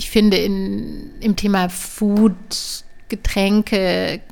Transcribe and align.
ich 0.00 0.08
finde, 0.08 0.38
in, 0.38 1.10
im 1.20 1.36
Thema 1.36 1.68
Food, 1.68 2.34
Getränke, 3.10 4.22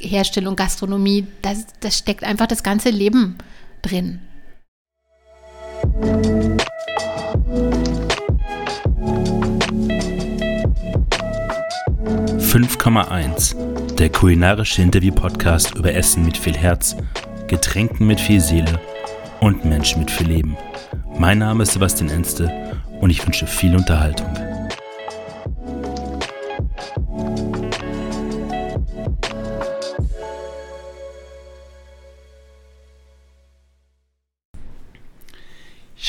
Herstellung, 0.00 0.56
Gastronomie, 0.56 1.28
das, 1.42 1.64
das 1.78 1.96
steckt 1.96 2.24
einfach 2.24 2.48
das 2.48 2.64
ganze 2.64 2.90
Leben 2.90 3.38
drin. 3.82 4.18
5,1 12.40 13.94
Der 13.94 14.10
kulinarische 14.10 14.82
Interview-Podcast 14.82 15.76
über 15.76 15.94
Essen 15.94 16.24
mit 16.24 16.36
viel 16.36 16.56
Herz, 16.56 16.96
Getränken 17.46 18.08
mit 18.08 18.20
viel 18.20 18.40
Seele 18.40 18.80
und 19.38 19.64
Menschen 19.64 20.00
mit 20.00 20.10
viel 20.10 20.26
Leben. 20.26 20.56
Mein 21.16 21.38
Name 21.38 21.62
ist 21.62 21.74
Sebastian 21.74 22.10
Enste 22.10 22.50
und 23.00 23.10
ich 23.10 23.24
wünsche 23.24 23.46
viel 23.46 23.76
Unterhaltung. 23.76 24.49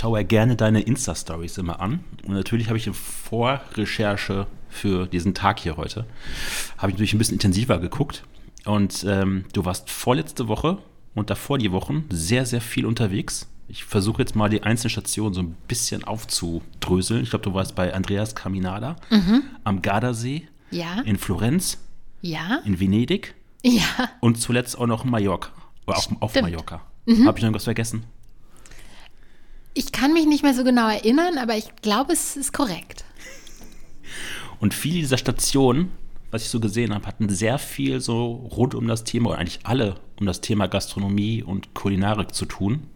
Schaue 0.02 0.20
ja 0.20 0.24
gerne 0.24 0.56
deine 0.56 0.82
Insta-Stories 0.82 1.58
immer 1.60 1.80
an. 1.80 2.04
Und 2.26 2.34
natürlich 2.34 2.68
habe 2.70 2.78
ich 2.78 2.88
in 2.88 2.94
Vorrecherche 2.94 4.48
für 4.70 5.06
diesen 5.06 5.34
Tag 5.36 5.60
hier 5.60 5.78
heute, 5.78 6.06
habe 6.78 6.90
ich 6.90 6.96
natürlich 6.96 7.14
ein 7.14 7.18
bisschen 7.20 7.36
intensiver 7.36 7.78
geguckt. 7.78 8.24
Und 8.66 9.06
ähm, 9.08 9.46
du 9.54 9.64
warst 9.66 9.90
vorletzte 9.92 10.48
Woche 10.48 10.80
und 11.14 11.30
davor 11.30 11.58
die 11.60 11.72
Wochen 11.72 12.06
sehr, 12.10 12.46
sehr 12.48 12.62
viel 12.62 12.86
unterwegs. 12.86 13.48
Ich 13.68 13.84
versuche 13.84 14.22
jetzt 14.24 14.36
mal 14.36 14.50
die 14.50 14.64
einzelnen 14.64 14.90
Stationen 14.90 15.34
so 15.36 15.42
ein 15.42 15.56
bisschen 15.68 16.04
aufzudröseln. 16.04 17.22
Ich 17.24 17.30
glaube, 17.30 17.44
du 17.44 17.54
warst 17.54 17.76
bei 17.76 17.94
Andreas 17.94 18.34
Caminada 18.36 18.96
Mhm. 19.12 19.44
am 19.64 19.82
Gardasee, 19.82 20.48
Ja, 20.72 21.02
in 21.06 21.18
Florenz, 21.18 21.78
ja, 22.22 22.60
in 22.66 22.80
Venedig 22.80 23.36
ja. 23.64 23.84
und 24.20 24.40
zuletzt 24.40 24.78
auch 24.80 24.88
noch 24.88 25.06
in 25.06 25.12
Mallorca. 25.12 25.50
Oder 25.86 25.98
auf, 25.98 26.10
auf 26.22 26.32
Stimmt. 26.32 26.48
Mhm. 26.48 26.52
Mallorca. 26.52 26.82
Habe 27.26 27.38
ich 27.40 27.46
noch 27.46 27.54
was 27.54 27.64
vergessen? 27.66 28.04
Ich 29.74 29.92
kann 29.94 30.12
mich 30.14 30.26
nicht 30.26 30.44
mehr 30.44 30.54
so 30.54 30.64
genau 30.64 30.90
erinnern, 30.90 31.38
aber 31.38 31.56
ich 31.56 31.76
glaube, 31.82 32.12
es 32.12 32.36
ist 32.36 32.52
korrekt. 32.52 33.06
Und 34.60 34.74
viele 34.74 34.96
dieser 34.96 35.18
Stationen, 35.18 35.92
was 36.30 36.44
ich 36.44 36.50
so 36.50 36.60
gesehen 36.60 36.94
habe, 36.94 37.08
hatten 37.08 37.30
sehr 37.30 37.58
viel 37.58 38.02
so 38.02 38.32
rund 38.56 38.76
um 38.76 38.88
das 38.88 39.06
Thema, 39.06 39.30
oder 39.30 39.40
eigentlich 39.40 39.60
alle 39.64 39.96
um 40.20 40.26
das 40.26 40.42
Thema 40.42 40.68
Gastronomie 40.68 41.42
und 41.42 41.74
Kulinarik 41.74 42.36
zu 42.36 42.46
tun. 42.46 42.88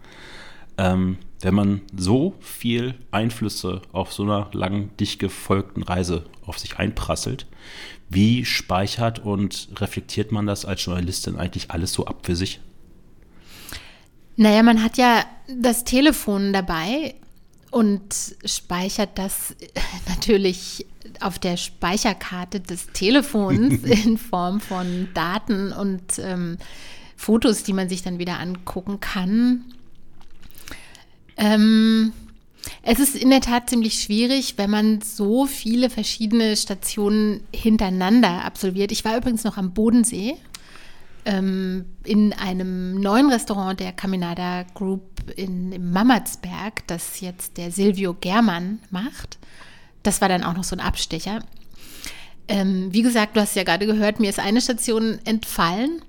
Ähm, 0.78 1.18
wenn 1.42 1.56
man 1.56 1.82
so 1.96 2.36
viel 2.42 2.96
Einflüsse 3.12 3.82
auf 3.94 4.12
so 4.12 4.24
einer 4.24 4.50
langen, 4.52 4.96
dicht 4.98 5.20
gefolgten 5.20 5.84
Reise 5.84 6.26
auf 6.46 6.60
sich 6.60 6.78
einprasselt, 6.78 7.48
wie 8.10 8.44
speichert 8.44 9.20
und 9.20 9.70
reflektiert 9.78 10.32
man 10.32 10.46
das 10.46 10.66
als 10.66 10.84
Journalistin 10.84 11.38
eigentlich 11.38 11.72
alles 11.72 11.94
so 11.94 12.06
ab 12.06 12.26
für 12.26 12.36
sich? 12.36 12.60
Naja, 14.38 14.64
man 14.64 14.84
hat 14.84 14.98
ja 14.98 15.26
das 15.48 15.84
Telefon 15.84 16.52
dabei 16.52 17.16
und 17.72 18.04
speichert 18.44 19.18
das 19.18 19.56
natürlich 20.10 20.86
auf 21.22 21.40
der 21.40 21.58
Speicherkarte 21.58 22.60
des 22.60 22.88
Telefons 22.88 23.84
in 23.84 24.18
Form 24.18 24.60
von 24.60 25.10
Daten 25.14 25.72
und 25.72 26.02
ähm, 26.20 26.58
Fotos, 27.16 27.64
die 27.64 27.74
man 27.74 27.88
sich 27.88 28.04
dann 28.04 28.20
wieder 28.20 28.40
angucken 28.40 29.00
kann. 29.00 29.66
Ähm, 31.38 32.12
es 32.82 33.00
ist 33.00 33.16
in 33.16 33.30
der 33.30 33.42
Tat 33.42 33.70
ziemlich 33.70 34.02
schwierig, 34.02 34.56
wenn 34.58 34.70
man 34.70 35.02
so 35.02 35.46
viele 35.46 35.90
verschiedene 35.90 36.56
Stationen 36.58 37.42
hintereinander 37.54 38.44
absolviert. 38.44 38.92
Ich 38.92 39.06
war 39.06 39.18
übrigens 39.18 39.44
noch 39.44 39.58
am 39.58 39.74
Bodensee 39.74 40.36
ähm, 41.26 41.86
in 42.04 42.34
einem 42.34 43.00
neuen 43.00 43.30
Restaurant 43.32 43.80
der 43.80 43.92
Caminada 43.92 44.64
Group 44.74 45.32
in, 45.36 45.72
im 45.72 45.92
Mammertsberg, 45.92 46.86
das 46.88 47.20
jetzt 47.20 47.58
der 47.58 47.72
Silvio 47.72 48.14
Germann 48.14 48.80
macht. 48.92 49.40
Das 50.04 50.22
war 50.22 50.30
dann 50.30 50.44
auch 50.44 50.54
noch 50.54 50.64
so 50.64 50.76
ein 50.76 50.80
Abstecher. 50.80 51.44
Ähm, 52.48 52.94
wie 52.94 53.02
gesagt, 53.02 53.36
du 53.36 53.42
hast 53.42 53.56
ja 53.56 53.64
gerade 53.64 53.88
gehört, 53.88 54.20
mir 54.20 54.30
ist 54.30 54.40
eine 54.40 54.62
Station 54.62 55.20
entfallen. 55.26 56.02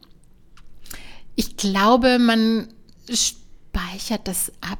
Ich 1.34 1.56
glaube, 1.56 2.18
man 2.18 2.68
speichert 3.10 4.28
das 4.28 4.52
ab, 4.60 4.78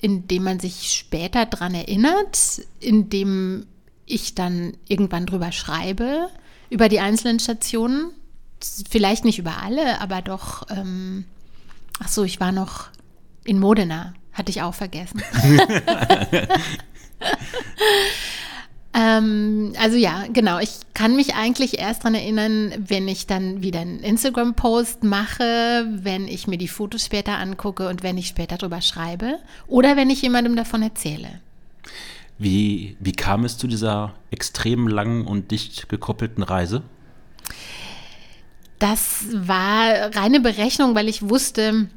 indem 0.00 0.44
man 0.44 0.60
sich 0.60 0.92
später 0.92 1.46
dran 1.46 1.74
erinnert, 1.74 2.62
indem 2.80 3.66
ich 4.04 4.34
dann 4.34 4.76
irgendwann 4.86 5.26
drüber 5.26 5.52
schreibe, 5.52 6.28
über 6.70 6.88
die 6.88 7.00
einzelnen 7.00 7.40
Stationen. 7.40 8.10
Vielleicht 8.60 9.24
nicht 9.24 9.38
über 9.38 9.62
alle, 9.62 10.00
aber 10.00 10.22
doch. 10.22 10.66
Ähm, 10.70 11.24
ach 12.00 12.08
so, 12.08 12.24
ich 12.24 12.40
war 12.40 12.52
noch 12.52 12.88
in 13.44 13.58
Modena, 13.58 14.14
hatte 14.32 14.50
ich 14.50 14.62
auch 14.62 14.74
vergessen. 14.74 15.22
ähm, 18.94 19.72
also 19.78 19.96
ja, 19.96 20.24
genau. 20.32 20.58
Ich 20.58 20.72
kann 20.94 21.16
mich 21.16 21.34
eigentlich 21.34 21.78
erst 21.78 22.02
daran 22.02 22.14
erinnern, 22.14 22.74
wenn 22.78 23.06
ich 23.08 23.26
dann 23.26 23.62
wieder 23.62 23.80
einen 23.80 24.00
Instagram-Post 24.00 25.04
mache, 25.04 25.86
wenn 25.90 26.26
ich 26.28 26.46
mir 26.46 26.58
die 26.58 26.68
Fotos 26.68 27.04
später 27.04 27.38
angucke 27.38 27.88
und 27.88 28.02
wenn 28.02 28.18
ich 28.18 28.28
später 28.28 28.56
drüber 28.56 28.82
schreibe 28.82 29.38
oder 29.66 29.96
wenn 29.96 30.10
ich 30.10 30.22
jemandem 30.22 30.56
davon 30.56 30.82
erzähle. 30.82 31.40
Wie, 32.38 32.96
wie 33.00 33.12
kam 33.12 33.44
es 33.44 33.58
zu 33.58 33.66
dieser 33.66 34.14
extrem 34.30 34.86
langen 34.86 35.26
und 35.26 35.50
dicht 35.50 35.88
gekoppelten 35.88 36.44
Reise? 36.44 36.82
Das 38.78 39.24
war 39.32 40.14
reine 40.14 40.40
Berechnung, 40.40 40.94
weil 40.94 41.08
ich 41.08 41.28
wusste, 41.28 41.88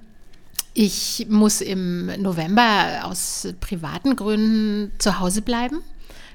ich 0.73 1.27
muss 1.29 1.61
im 1.61 2.07
November 2.21 3.01
aus 3.03 3.47
privaten 3.59 4.15
Gründen 4.15 4.91
zu 4.97 5.19
Hause 5.19 5.41
bleiben, 5.41 5.81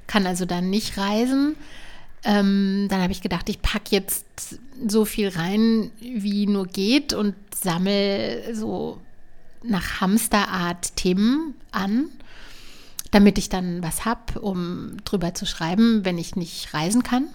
kann 0.07 0.27
also 0.27 0.45
dann 0.45 0.71
nicht 0.71 0.99
reisen. 0.99 1.57
Ähm, 2.23 2.87
dann 2.91 3.03
habe 3.03 3.13
ich 3.13 3.23
gedacht, 3.23 3.49
ich 3.49 3.63
packe 3.63 3.91
jetzt 3.91 4.27
so 4.87 5.05
viel 5.05 5.29
rein, 5.29 5.91
wie 6.01 6.47
nur 6.47 6.67
geht 6.67 7.13
und 7.13 7.35
sammle 7.55 8.55
so 8.55 9.01
nach 9.63 10.01
Hamsterart 10.01 10.97
Themen 10.97 11.55
an, 11.73 12.07
damit 13.11 13.39
ich 13.39 13.49
dann 13.49 13.83
was 13.83 14.05
habe, 14.05 14.41
um 14.41 14.97
drüber 15.05 15.35
zu 15.35 15.47
schreiben, 15.47 16.05
wenn 16.05 16.19
ich 16.19 16.37
nicht 16.37 16.75
reisen 16.75 17.03
kann. 17.03 17.29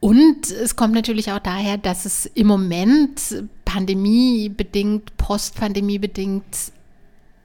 Und 0.00 0.50
es 0.50 0.76
kommt 0.76 0.94
natürlich 0.94 1.32
auch 1.32 1.40
daher, 1.40 1.76
dass 1.76 2.04
es 2.04 2.26
im 2.26 2.46
Moment 2.46 3.44
pandemiebedingt, 3.64 5.16
postpandemiebedingt, 5.16 6.44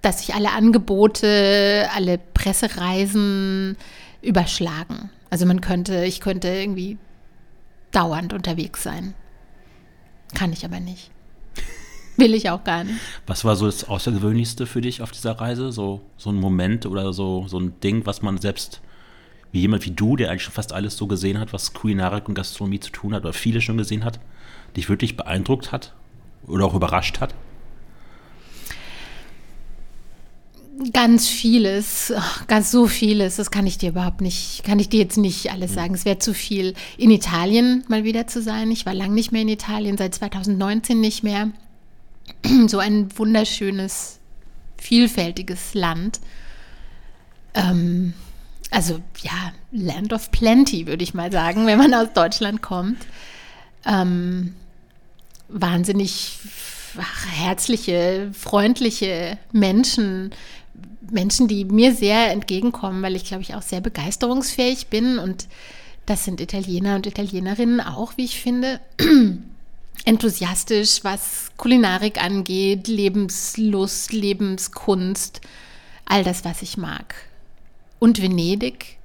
dass 0.02 0.20
sich 0.20 0.36
alle 0.36 0.52
Angebote, 0.52 1.88
alle 1.96 2.20
Pressereisen 2.20 3.76
überschlagen. 4.22 5.10
Also 5.30 5.46
man 5.46 5.62
könnte, 5.62 6.06
ich 6.06 6.20
könnte 6.20 6.48
irgendwie 6.48 6.98
dauernd 7.92 8.34
unterwegs 8.34 8.84
sein. 8.84 9.16
Kann 10.36 10.54
ich 10.54 10.66
aber 10.66 10.80
nicht. 10.80 11.10
Will 12.18 12.36
ich 12.36 12.50
auch 12.50 12.64
gar 12.64 12.84
nicht. 12.84 13.00
Was 13.26 13.44
war 13.44 13.56
so 13.56 13.66
das 13.66 13.86
Außergewöhnlichste 13.86 14.68
für 14.68 14.82
dich 14.82 15.02
auf 15.02 15.12
dieser 15.12 15.40
Reise? 15.40 15.72
So, 15.72 16.02
so 16.18 16.30
ein 16.30 16.36
Moment 16.36 16.86
oder 16.86 17.14
so, 17.14 17.48
so 17.48 17.60
ein 17.60 17.80
Ding, 17.80 18.06
was 18.06 18.22
man 18.22 18.38
selbst, 18.38 18.82
wie 19.54 19.62
jemand 19.62 19.86
wie 19.86 19.92
du, 19.92 20.16
der 20.16 20.30
eigentlich 20.30 20.44
schon 20.44 20.54
fast 20.54 20.74
alles 20.74 20.98
so 20.98 21.06
gesehen 21.06 21.40
hat, 21.40 21.54
was 21.54 21.74
Kulinarik 21.74 22.28
und 22.28 22.34
Gastronomie 22.34 22.80
zu 22.80 22.90
tun 22.90 23.14
hat, 23.14 23.22
oder 23.22 23.34
viele 23.34 23.62
schon 23.62 23.78
gesehen 23.78 24.04
hat, 24.04 24.20
dich 24.76 24.90
wirklich 24.90 25.16
beeindruckt 25.16 25.72
hat 25.72 25.94
oder 26.48 26.66
auch 26.66 26.74
überrascht 26.74 27.22
hat? 27.22 27.36
Ganz 30.92 31.28
vieles, 31.28 32.12
ganz 32.48 32.72
so 32.72 32.88
vieles, 32.88 33.36
das 33.36 33.52
kann 33.52 33.68
ich 33.68 33.78
dir 33.78 33.90
überhaupt 33.90 34.22
nicht, 34.22 34.64
kann 34.64 34.80
ich 34.80 34.90
dir 34.90 35.00
jetzt 35.00 35.18
nicht 35.18 35.52
alles 35.52 35.76
sagen. 35.76 35.94
Es 35.94 36.04
wäre 36.04 36.18
zu 36.18 36.34
viel, 36.34 36.74
in 36.98 37.12
Italien 37.12 37.84
mal 37.88 38.04
wieder 38.04 38.26
zu 38.26 38.42
sein. 38.42 38.72
Ich 38.72 38.88
war 38.88 38.96
lange 38.96 39.14
nicht 39.14 39.32
mehr 39.32 39.44
in 39.44 39.50
Italien, 39.50 39.98
seit 39.98 40.16
2019 40.16 41.00
nicht 41.00 41.24
mehr. 41.24 41.52
So 42.68 42.80
ein 42.80 43.16
wunderschönes, 43.16 44.20
vielfältiges 44.78 45.76
Land. 45.76 46.22
Ähm, 47.54 48.14
also 48.74 49.00
ja, 49.22 49.54
Land 49.72 50.14
of 50.14 50.32
Plenty, 50.32 50.88
würde 50.88 51.04
ich 51.04 51.14
mal 51.14 51.32
sagen, 51.32 51.68
wenn 51.68 51.78
man 51.78 51.94
aus 51.94 52.12
Deutschland 52.14 52.62
kommt. 52.64 53.06
Ähm, 53.86 54.56
wahnsinnig 55.48 56.40
ach, 56.98 57.26
herzliche, 57.28 58.32
freundliche 58.34 59.38
Menschen, 59.52 60.32
Menschen, 61.12 61.48
die 61.48 61.66
mir 61.66 61.94
sehr 61.94 62.32
entgegenkommen, 62.32 63.04
weil 63.04 63.16
ich, 63.16 63.26
glaube 63.26 63.44
ich, 63.44 63.54
auch 63.54 63.62
sehr 63.62 63.82
begeisterungsfähig 63.82 64.88
bin. 64.88 65.20
Und 65.20 65.48
das 66.08 66.26
sind 66.26 66.42
Italiener 66.42 66.96
und 66.96 67.06
Italienerinnen 67.06 67.80
auch, 67.80 68.18
wie 68.18 68.26
ich 68.26 68.40
finde. 68.40 68.80
Enthusiastisch, 70.06 71.04
was 71.04 71.52
Kulinarik 71.58 72.22
angeht, 72.22 72.88
Lebenslust, 72.88 74.12
Lebenskunst, 74.12 75.42
all 76.06 76.24
das, 76.24 76.44
was 76.44 76.64
ich 76.64 76.78
mag. 76.78 77.14
Und 78.04 78.22
Venedig, 78.22 78.98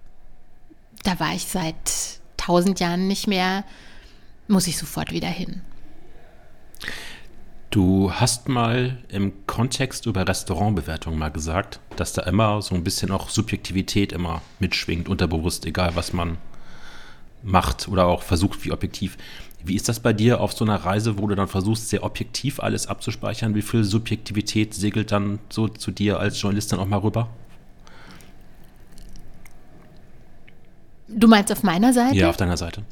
da 1.04 1.20
war 1.20 1.32
ich 1.32 1.44
seit 1.44 2.18
tausend 2.36 2.80
Jahren 2.80 3.06
nicht 3.06 3.28
mehr, 3.28 3.62
muss 4.48 4.66
ich 4.66 4.76
sofort 4.76 5.12
wieder 5.12 5.28
hin. 5.28 5.60
Du 7.70 8.10
hast 8.12 8.48
mal 8.48 8.98
im 9.08 9.46
Kontext 9.46 10.06
über 10.06 10.26
Restaurantbewertungen 10.26 11.16
mal 11.16 11.28
gesagt, 11.28 11.78
dass 11.94 12.12
da 12.12 12.22
immer 12.22 12.60
so 12.60 12.74
ein 12.74 12.82
bisschen 12.82 13.12
auch 13.12 13.28
Subjektivität 13.28 14.10
immer 14.10 14.42
mitschwingt, 14.58 15.08
unterbewusst, 15.08 15.64
egal 15.64 15.94
was 15.94 16.12
man 16.12 16.36
macht 17.44 17.86
oder 17.86 18.06
auch 18.06 18.24
versucht, 18.24 18.64
wie 18.64 18.72
objektiv. 18.72 19.16
Wie 19.62 19.76
ist 19.76 19.88
das 19.88 20.00
bei 20.00 20.12
dir 20.12 20.40
auf 20.40 20.54
so 20.54 20.64
einer 20.64 20.84
Reise, 20.84 21.18
wo 21.18 21.28
du 21.28 21.36
dann 21.36 21.46
versuchst, 21.46 21.88
sehr 21.88 22.02
objektiv 22.02 22.58
alles 22.58 22.88
abzuspeichern? 22.88 23.54
Wie 23.54 23.62
viel 23.62 23.84
Subjektivität 23.84 24.74
segelt 24.74 25.12
dann 25.12 25.38
so 25.50 25.68
zu 25.68 25.92
dir 25.92 26.18
als 26.18 26.42
Journalistin 26.42 26.80
auch 26.80 26.86
mal 26.88 26.98
rüber? 26.98 27.28
Du 31.08 31.26
meinst 31.26 31.50
auf 31.50 31.62
meiner 31.62 31.92
Seite? 31.92 32.16
Ja, 32.16 32.30
auf 32.30 32.36
deiner 32.36 32.56
Seite. 32.56 32.82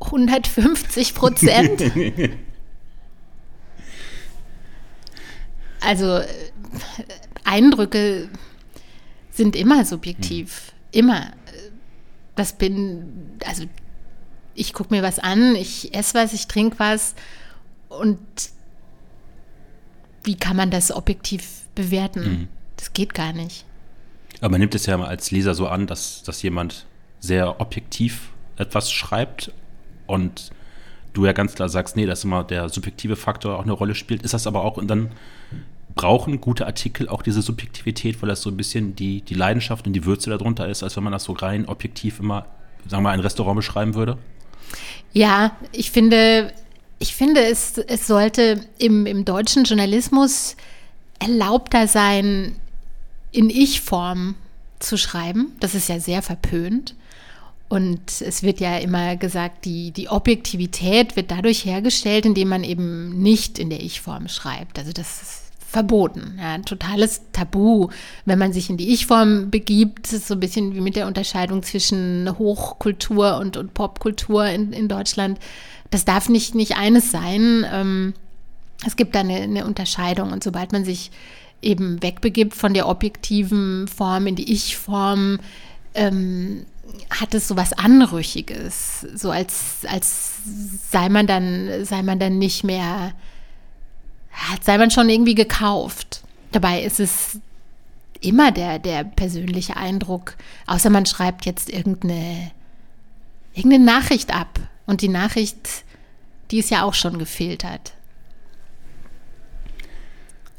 150 0.00 1.14
Prozent. 1.14 1.82
also 5.80 6.18
äh, 6.18 6.26
Eindrücke 7.44 8.28
sind 9.30 9.56
immer 9.56 9.84
subjektiv. 9.84 10.72
Hm. 10.92 10.98
Immer. 11.00 11.32
Das 12.34 12.52
bin, 12.52 13.36
also 13.44 13.64
ich 14.54 14.72
gucke 14.72 14.94
mir 14.94 15.02
was 15.02 15.18
an, 15.18 15.54
ich 15.56 15.94
esse 15.94 16.14
was, 16.14 16.32
ich 16.32 16.46
trinke 16.46 16.78
was 16.78 17.14
und 17.88 18.18
wie 20.24 20.36
kann 20.36 20.56
man 20.56 20.70
das 20.70 20.92
objektiv 20.92 21.66
bewerten? 21.74 22.24
Hm. 22.24 22.48
Das 22.76 22.92
geht 22.92 23.14
gar 23.14 23.32
nicht. 23.32 23.64
Aber 24.40 24.50
man 24.50 24.60
nimmt 24.60 24.74
es 24.74 24.86
ja 24.86 25.00
als 25.00 25.30
Leser 25.30 25.54
so 25.54 25.68
an, 25.68 25.86
dass, 25.86 26.22
dass 26.22 26.42
jemand 26.42 26.86
sehr 27.20 27.60
objektiv 27.60 28.30
etwas 28.56 28.90
schreibt 28.90 29.52
und 30.06 30.50
du 31.12 31.26
ja 31.26 31.32
ganz 31.32 31.54
klar 31.54 31.68
sagst, 31.68 31.96
nee, 31.96 32.06
dass 32.06 32.24
immer 32.24 32.44
der 32.44 32.68
subjektive 32.68 33.16
Faktor 33.16 33.58
auch 33.58 33.62
eine 33.62 33.72
Rolle 33.72 33.94
spielt. 33.94 34.22
Ist 34.22 34.34
das 34.34 34.46
aber 34.46 34.64
auch 34.64 34.82
dann 34.84 35.10
brauchen 35.94 36.40
gute 36.40 36.64
Artikel 36.66 37.08
auch 37.08 37.22
diese 37.22 37.42
Subjektivität, 37.42 38.22
weil 38.22 38.28
das 38.28 38.40
so 38.40 38.50
ein 38.50 38.56
bisschen 38.56 38.94
die, 38.94 39.20
die 39.20 39.34
Leidenschaft 39.34 39.86
und 39.86 39.94
die 39.94 40.04
Würze 40.04 40.30
darunter 40.30 40.68
ist, 40.68 40.84
als 40.84 40.96
wenn 40.96 41.02
man 41.02 41.12
das 41.12 41.24
so 41.24 41.32
rein 41.32 41.66
objektiv 41.66 42.20
immer, 42.20 42.46
sagen 42.86 43.02
wir 43.02 43.08
mal, 43.08 43.14
ein 43.14 43.20
Restaurant 43.20 43.56
beschreiben 43.56 43.94
würde? 43.94 44.16
Ja, 45.12 45.56
ich 45.72 45.90
finde, 45.90 46.52
ich 47.00 47.16
finde, 47.16 47.44
es, 47.44 47.78
es 47.78 48.06
sollte 48.06 48.60
im, 48.78 49.06
im 49.06 49.24
deutschen 49.24 49.64
Journalismus 49.64 50.56
erlaubter 51.18 51.88
sein, 51.88 52.54
in 53.32 53.50
Ich-Form 53.50 54.36
zu 54.78 54.96
schreiben. 54.96 55.52
Das 55.58 55.74
ist 55.74 55.88
ja 55.88 55.98
sehr 55.98 56.22
verpönt. 56.22 56.94
Und 57.68 58.22
es 58.22 58.42
wird 58.42 58.60
ja 58.60 58.78
immer 58.78 59.16
gesagt, 59.16 59.66
die, 59.66 59.90
die 59.90 60.08
Objektivität 60.08 61.16
wird 61.16 61.30
dadurch 61.30 61.66
hergestellt, 61.66 62.24
indem 62.24 62.48
man 62.48 62.64
eben 62.64 63.20
nicht 63.20 63.58
in 63.58 63.68
der 63.68 63.80
Ich-Form 63.80 64.28
schreibt. 64.28 64.78
Also 64.78 64.92
das 64.92 65.22
ist 65.22 65.42
verboten. 65.68 66.38
Ja, 66.38 66.54
ein 66.54 66.64
totales 66.64 67.20
Tabu, 67.32 67.88
wenn 68.24 68.38
man 68.38 68.54
sich 68.54 68.70
in 68.70 68.78
die 68.78 68.88
Ich-Form 68.88 69.50
begibt. 69.50 70.10
Ist 70.12 70.28
so 70.28 70.34
ein 70.34 70.40
bisschen 70.40 70.74
wie 70.74 70.80
mit 70.80 70.96
der 70.96 71.06
Unterscheidung 71.06 71.62
zwischen 71.62 72.38
Hochkultur 72.38 73.36
und, 73.36 73.58
und 73.58 73.74
Popkultur 73.74 74.46
in, 74.46 74.72
in 74.72 74.88
Deutschland. 74.88 75.38
Das 75.90 76.06
darf 76.06 76.30
nicht, 76.30 76.54
nicht 76.54 76.78
eines 76.78 77.10
sein. 77.10 77.66
Ähm, 77.70 78.14
es 78.86 78.96
gibt 78.96 79.14
da 79.14 79.20
eine, 79.20 79.34
eine 79.34 79.66
Unterscheidung. 79.66 80.32
Und 80.32 80.42
sobald 80.42 80.72
man 80.72 80.86
sich 80.86 81.10
eben 81.60 82.02
wegbegibt 82.02 82.54
von 82.54 82.72
der 82.72 82.88
objektiven 82.88 83.88
Form 83.88 84.26
in 84.26 84.36
die 84.36 84.50
Ich-Form, 84.50 85.38
ähm, 85.94 86.64
hat 87.10 87.34
es 87.34 87.48
so 87.48 87.56
was 87.56 87.72
Anrüchiges, 87.72 89.06
so 89.14 89.30
als, 89.30 89.78
als 89.88 90.32
sei 90.90 91.08
man 91.08 91.26
dann, 91.26 91.84
sei 91.84 92.02
man 92.02 92.18
dann 92.18 92.38
nicht 92.38 92.64
mehr, 92.64 93.12
sei 94.62 94.78
man 94.78 94.90
schon 94.90 95.08
irgendwie 95.08 95.34
gekauft. 95.34 96.22
Dabei 96.52 96.82
ist 96.82 97.00
es 97.00 97.40
immer 98.20 98.52
der, 98.52 98.78
der 98.78 99.04
persönliche 99.04 99.76
Eindruck, 99.76 100.36
außer 100.66 100.90
man 100.90 101.06
schreibt 101.06 101.46
jetzt 101.46 101.70
irgendeine, 101.70 102.50
irgendeine 103.54 103.84
Nachricht 103.84 104.34
ab. 104.34 104.60
Und 104.86 105.02
die 105.02 105.08
Nachricht, 105.08 105.84
die 106.50 106.58
ist 106.58 106.70
ja 106.70 106.82
auch 106.82 106.94
schon 106.94 107.18
gefiltert. 107.18 107.92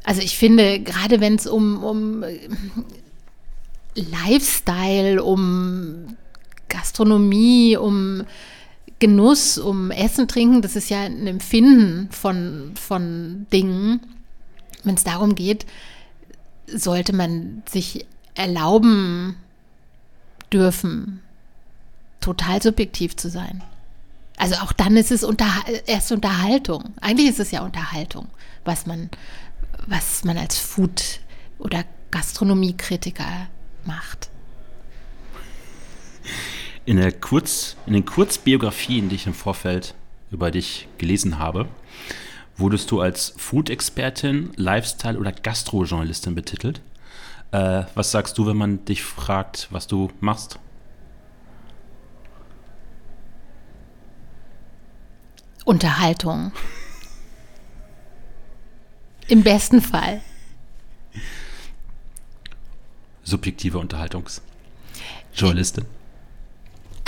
Also 0.04 0.22
ich 0.22 0.38
finde, 0.38 0.80
gerade 0.80 1.20
wenn 1.20 1.34
es 1.34 1.46
um, 1.46 1.82
um 1.82 2.24
Lifestyle, 3.94 5.22
um 5.22 6.16
Gastronomie, 6.70 7.76
um 7.76 8.24
Genuss, 8.98 9.58
um 9.58 9.90
Essen, 9.90 10.28
Trinken, 10.28 10.62
das 10.62 10.76
ist 10.76 10.90
ja 10.90 11.00
ein 11.00 11.26
Empfinden 11.26 12.10
von, 12.10 12.72
von 12.74 13.46
Dingen. 13.52 14.00
Wenn 14.84 14.94
es 14.94 15.04
darum 15.04 15.34
geht, 15.34 15.66
sollte 16.66 17.14
man 17.14 17.62
sich 17.68 18.06
erlauben 18.34 19.36
dürfen, 20.52 21.20
total 22.20 22.62
subjektiv 22.62 23.16
zu 23.16 23.28
sein. 23.28 23.62
Also 24.36 24.56
auch 24.56 24.72
dann 24.72 24.96
ist 24.96 25.10
es 25.10 25.22
unter, 25.22 25.46
erst 25.86 26.12
Unterhaltung. 26.12 26.94
Eigentlich 27.00 27.28
ist 27.28 27.40
es 27.40 27.50
ja 27.50 27.62
Unterhaltung, 27.62 28.28
was 28.64 28.86
man, 28.86 29.10
was 29.86 30.24
man 30.24 30.38
als 30.38 30.58
Food- 30.58 31.20
oder 31.58 31.84
Gastronomiekritiker 32.10 33.48
macht. 33.84 34.29
In, 36.90 36.96
der 36.96 37.12
Kurz, 37.12 37.76
in 37.86 37.92
den 37.92 38.04
Kurzbiografien, 38.04 39.08
die 39.08 39.14
ich 39.14 39.28
im 39.28 39.34
Vorfeld 39.34 39.94
über 40.32 40.50
dich 40.50 40.88
gelesen 40.98 41.38
habe, 41.38 41.68
wurdest 42.56 42.90
du 42.90 43.00
als 43.00 43.32
Food-Expertin, 43.36 44.50
Lifestyle- 44.56 45.16
oder 45.16 45.30
Gastrojournalistin 45.30 46.34
betitelt. 46.34 46.80
Äh, 47.52 47.84
was 47.94 48.10
sagst 48.10 48.38
du, 48.38 48.46
wenn 48.48 48.56
man 48.56 48.84
dich 48.86 49.04
fragt, 49.04 49.68
was 49.70 49.86
du 49.86 50.10
machst? 50.18 50.58
Unterhaltung. 55.64 56.50
Im 59.28 59.44
besten 59.44 59.80
Fall. 59.80 60.22
Subjektive 63.22 63.78
Unterhaltungsjournalistin. 63.78 65.86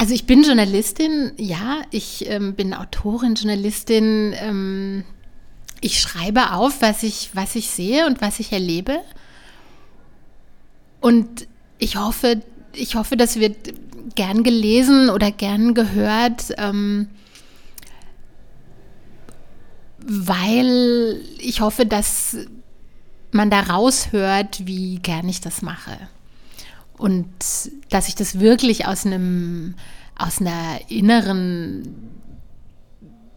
Also 0.02 0.14
ich 0.14 0.26
bin 0.26 0.42
Journalistin, 0.42 1.30
ja, 1.36 1.82
ich 1.92 2.28
ähm, 2.28 2.56
bin 2.56 2.74
Autorin, 2.74 3.36
Journalistin. 3.36 4.34
Ähm, 4.36 5.04
ich 5.80 6.00
schreibe 6.00 6.54
auf, 6.54 6.82
was 6.82 7.04
ich, 7.04 7.30
was 7.34 7.54
ich 7.54 7.70
sehe 7.70 8.04
und 8.08 8.20
was 8.20 8.40
ich 8.40 8.50
erlebe. 8.50 8.98
Und 11.00 11.46
ich 11.78 11.94
hoffe, 11.98 12.42
ich 12.72 12.96
hoffe, 12.96 13.16
das 13.16 13.36
wird 13.36 13.74
gern 14.16 14.42
gelesen 14.42 15.08
oder 15.08 15.30
gern 15.30 15.72
gehört, 15.72 16.52
ähm, 16.58 17.06
weil 19.98 21.20
ich 21.38 21.60
hoffe, 21.60 21.86
dass 21.86 22.38
man 23.30 23.50
da 23.50 23.60
raushört, 23.60 24.66
wie 24.66 24.96
gern 24.96 25.28
ich 25.28 25.40
das 25.40 25.62
mache. 25.62 25.96
Und 26.98 27.28
dass 27.90 28.08
ich 28.08 28.14
das 28.14 28.38
wirklich 28.38 28.86
aus 28.86 29.06
einem, 29.06 29.74
aus 30.16 30.40
einer 30.40 30.80
inneren 30.88 32.12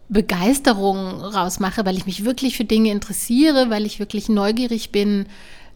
Begeisterung 0.08 1.20
rausmache, 1.20 1.84
weil 1.84 1.96
ich 1.96 2.06
mich 2.06 2.24
wirklich 2.24 2.56
für 2.56 2.64
Dinge 2.64 2.92
interessiere, 2.92 3.70
weil 3.70 3.86
ich 3.86 3.98
wirklich 3.98 4.28
neugierig 4.28 4.92
bin. 4.92 5.26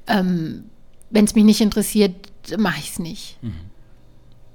Ähm, 0.06 0.64
Wenn 1.10 1.24
es 1.24 1.34
mich 1.34 1.44
nicht 1.44 1.60
interessiert, 1.60 2.14
mache 2.56 2.78
ich 2.78 2.90
es 2.90 2.98
nicht. 2.98 3.42
Mhm. 3.42 3.54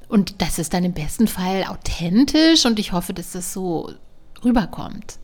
Und 0.08 0.42
das 0.42 0.60
ist 0.60 0.74
dann 0.74 0.86
im 0.86 0.94
besten 0.94 1.28
Fall 1.28 1.66
authentisch 1.66 2.66
und 2.66 2.80
ich 2.80 2.94
hoffe, 2.94 3.14
dass 3.14 3.32
das 3.32 3.52
so 3.52 3.92
rüberkommt. 4.44 5.18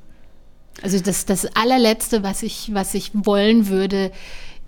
Also 0.81 0.99
das, 0.99 1.25
das 1.25 1.45
allerletzte, 1.55 2.23
was 2.23 2.43
ich, 2.43 2.73
was 2.73 2.93
ich 2.93 3.11
wollen 3.13 3.67
würde 3.67 4.11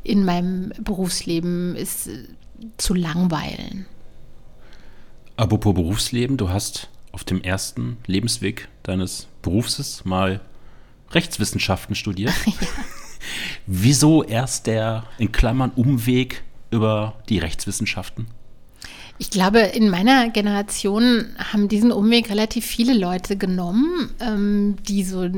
in 0.04 0.24
meinem 0.24 0.72
Berufsleben, 0.80 1.76
ist 1.76 2.10
zu 2.78 2.94
langweilen. 2.94 3.86
Apropos 5.36 5.74
Berufsleben, 5.74 6.38
du 6.38 6.50
hast 6.50 6.90
auf 7.12 7.24
dem 7.24 7.42
ersten 7.42 7.98
Lebensweg 8.06 8.68
deines 8.84 9.28
Berufs 9.42 10.06
mal 10.06 10.42
Rechtswissenschaften 11.12 11.96
studiert. 11.96 12.34
ja. 12.46 12.54
Wieso 13.66 14.24
erst 14.24 14.68
der 14.68 15.06
in 15.18 15.32
Klammern 15.32 15.72
Umweg 15.76 16.44
über 16.72 17.16
die 17.30 17.40
Rechtswissenschaften? 17.40 18.28
Ich 19.20 19.30
glaube, 19.30 19.60
in 19.60 19.90
meiner 19.90 20.30
Generation 20.30 21.36
haben 21.38 21.68
diesen 21.68 21.92
Umweg 21.92 22.30
relativ 22.30 22.66
viele 22.66 22.94
Leute 22.94 23.38
genommen, 23.38 24.10
ähm, 24.20 24.76
die 24.88 25.04
so 25.04 25.30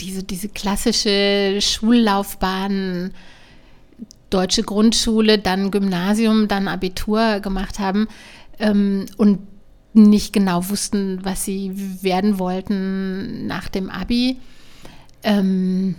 diese, 0.00 0.22
diese 0.22 0.48
klassische 0.48 1.58
Schullaufbahn, 1.60 3.12
deutsche 4.30 4.62
Grundschule, 4.62 5.38
dann 5.38 5.70
Gymnasium, 5.70 6.48
dann 6.48 6.68
Abitur 6.68 7.40
gemacht 7.40 7.78
haben. 7.78 8.08
Ähm, 8.58 9.06
und 9.16 9.40
nicht 9.92 10.32
genau 10.32 10.68
wussten, 10.68 11.24
was 11.24 11.44
sie 11.44 11.72
werden 12.02 12.38
wollten 12.38 13.46
nach 13.46 13.68
dem 13.68 13.88
Abi. 13.88 14.38
Ähm, 15.22 15.96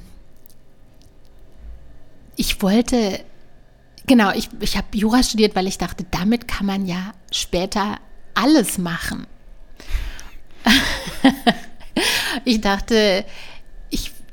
ich 2.36 2.62
wollte, 2.62 3.20
genau, 4.06 4.32
ich, 4.34 4.50
ich 4.60 4.78
habe 4.78 4.88
Jura 4.94 5.24
studiert, 5.24 5.56
weil 5.56 5.68
ich 5.68 5.80
dachte, 5.80 6.06
damit 6.12 6.48
kann 6.48 6.68
man 6.68 6.86
ja 6.86 7.14
später 7.32 7.98
alles 8.36 8.78
machen. 8.78 9.26
ich 12.46 12.62
dachte, 12.62 13.26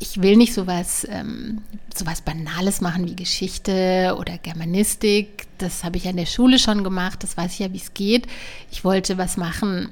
ich, 0.05 0.23
will 0.23 0.37
nicht 0.37 0.55
sowas, 0.55 1.07
ähm, 1.11 1.63
sowas 1.95 2.21
Banales 2.21 2.81
machen 2.81 3.07
wie 3.07 3.17
Geschichte 3.17 4.17
oder 4.19 4.39
Germanistik. 4.39 5.47
Das 5.59 5.85
habe 5.85 5.97
ich 5.97 6.07
an 6.07 6.17
der 6.17 6.27
Schule 6.27 6.59
schon 6.59 6.85
gemacht, 6.85 7.23
das 7.23 7.37
weiß 7.37 7.53
ich 7.53 7.59
ja, 7.61 7.73
wie 7.73 7.79
es 7.79 7.95
geht. 7.95 8.27
Ich 8.71 8.85
wollte 8.85 9.19
was 9.19 9.37
machen, 9.37 9.89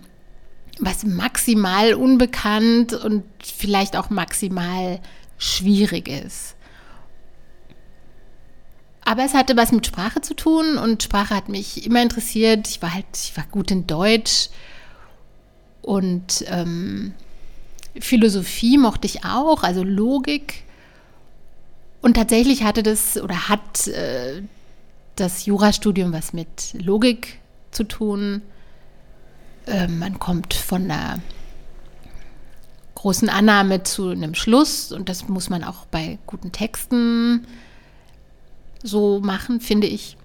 was 0.79 1.05
maximal 1.05 1.95
unbekannt 1.95 2.93
und 2.93 3.25
vielleicht 3.43 3.97
auch 3.97 4.11
maximal 4.11 5.01
schwierig 5.39 6.09
ist. 6.09 6.57
Aber 9.05 9.25
es 9.25 9.35
hatte 9.35 9.57
was 9.57 9.73
mit 9.73 9.87
Sprache 9.87 10.21
zu 10.21 10.35
tun 10.35 10.77
und 10.77 11.03
Sprache 11.03 11.35
hat 11.35 11.49
mich 11.49 11.85
immer 11.87 12.03
interessiert. 12.03 12.69
Ich 12.69 12.83
war 12.83 12.95
halt, 12.95 13.07
ich 13.15 13.37
war 13.37 13.45
gut 13.51 13.71
in 13.71 13.87
Deutsch 13.87 14.49
und 15.81 16.45
ähm, 16.47 17.15
Philosophie 18.01 18.79
mochte 18.79 19.07
ich 19.07 19.25
auch, 19.25 19.63
also 19.63 19.83
Logik. 19.83 20.65
Und 22.01 22.15
tatsächlich 22.15 22.65
hatte 22.65 22.83
das 22.83 23.17
oder 23.21 23.49
hat 23.49 23.87
äh, 23.89 24.43
das 25.17 25.47
Jurastudium 25.47 26.13
was 26.13 26.33
mit 26.33 26.75
Logik 26.75 27.39
zu 27.71 27.85
tun. 27.85 28.43
Äh, 29.67 29.89
man 29.89 30.19
kommt 30.19 30.55
von 30.55 30.91
einer 30.91 31.21
großen 32.95 33.29
Annahme 33.29 33.83
zu 33.83 34.09
einem 34.09 34.35
Schluss 34.35 34.93
und 34.93 35.09
das 35.09 35.29
muss 35.29 35.51
man 35.51 35.65
auch 35.65 35.87
bei 35.87 36.19
guten 36.27 36.53
Texten 36.53 37.47
so 38.83 39.21
machen, 39.21 39.61
finde 39.61 39.87
ich. 39.87 40.17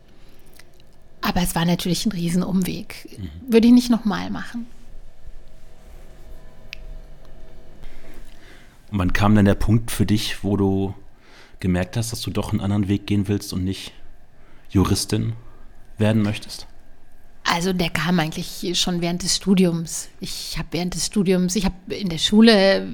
Aber 1.21 1.41
es 1.41 1.55
war 1.55 1.65
natürlich 1.65 2.05
ein 2.05 2.11
Riesenumweg. 2.11 3.17
Mhm. 3.17 3.51
Würde 3.51 3.67
ich 3.67 3.73
nicht 3.73 3.89
nochmal 3.89 4.29
machen. 4.29 4.67
Und 8.91 8.99
wann 8.99 9.13
kam 9.13 9.35
dann 9.35 9.45
der 9.45 9.55
Punkt 9.55 9.91
für 9.91 10.05
dich, 10.05 10.43
wo 10.43 10.57
du 10.57 10.93
gemerkt 11.59 11.97
hast, 11.97 12.11
dass 12.11 12.21
du 12.21 12.31
doch 12.31 12.51
einen 12.51 12.61
anderen 12.61 12.87
Weg 12.87 13.07
gehen 13.07 13.27
willst 13.27 13.53
und 13.53 13.63
nicht 13.63 13.93
Juristin 14.69 15.33
werden 15.97 16.21
möchtest? 16.21 16.67
Also 17.49 17.71
der 17.71 17.89
kam 17.89 18.19
eigentlich 18.19 18.77
schon 18.77 19.01
während 19.01 19.23
des 19.23 19.37
Studiums. 19.37 20.09
Ich 20.19 20.57
habe 20.57 20.67
während 20.71 20.93
des 20.93 21.05
Studiums, 21.05 21.55
ich 21.55 21.63
habe 21.63 21.95
in 21.95 22.09
der 22.09 22.17
Schule, 22.17 22.85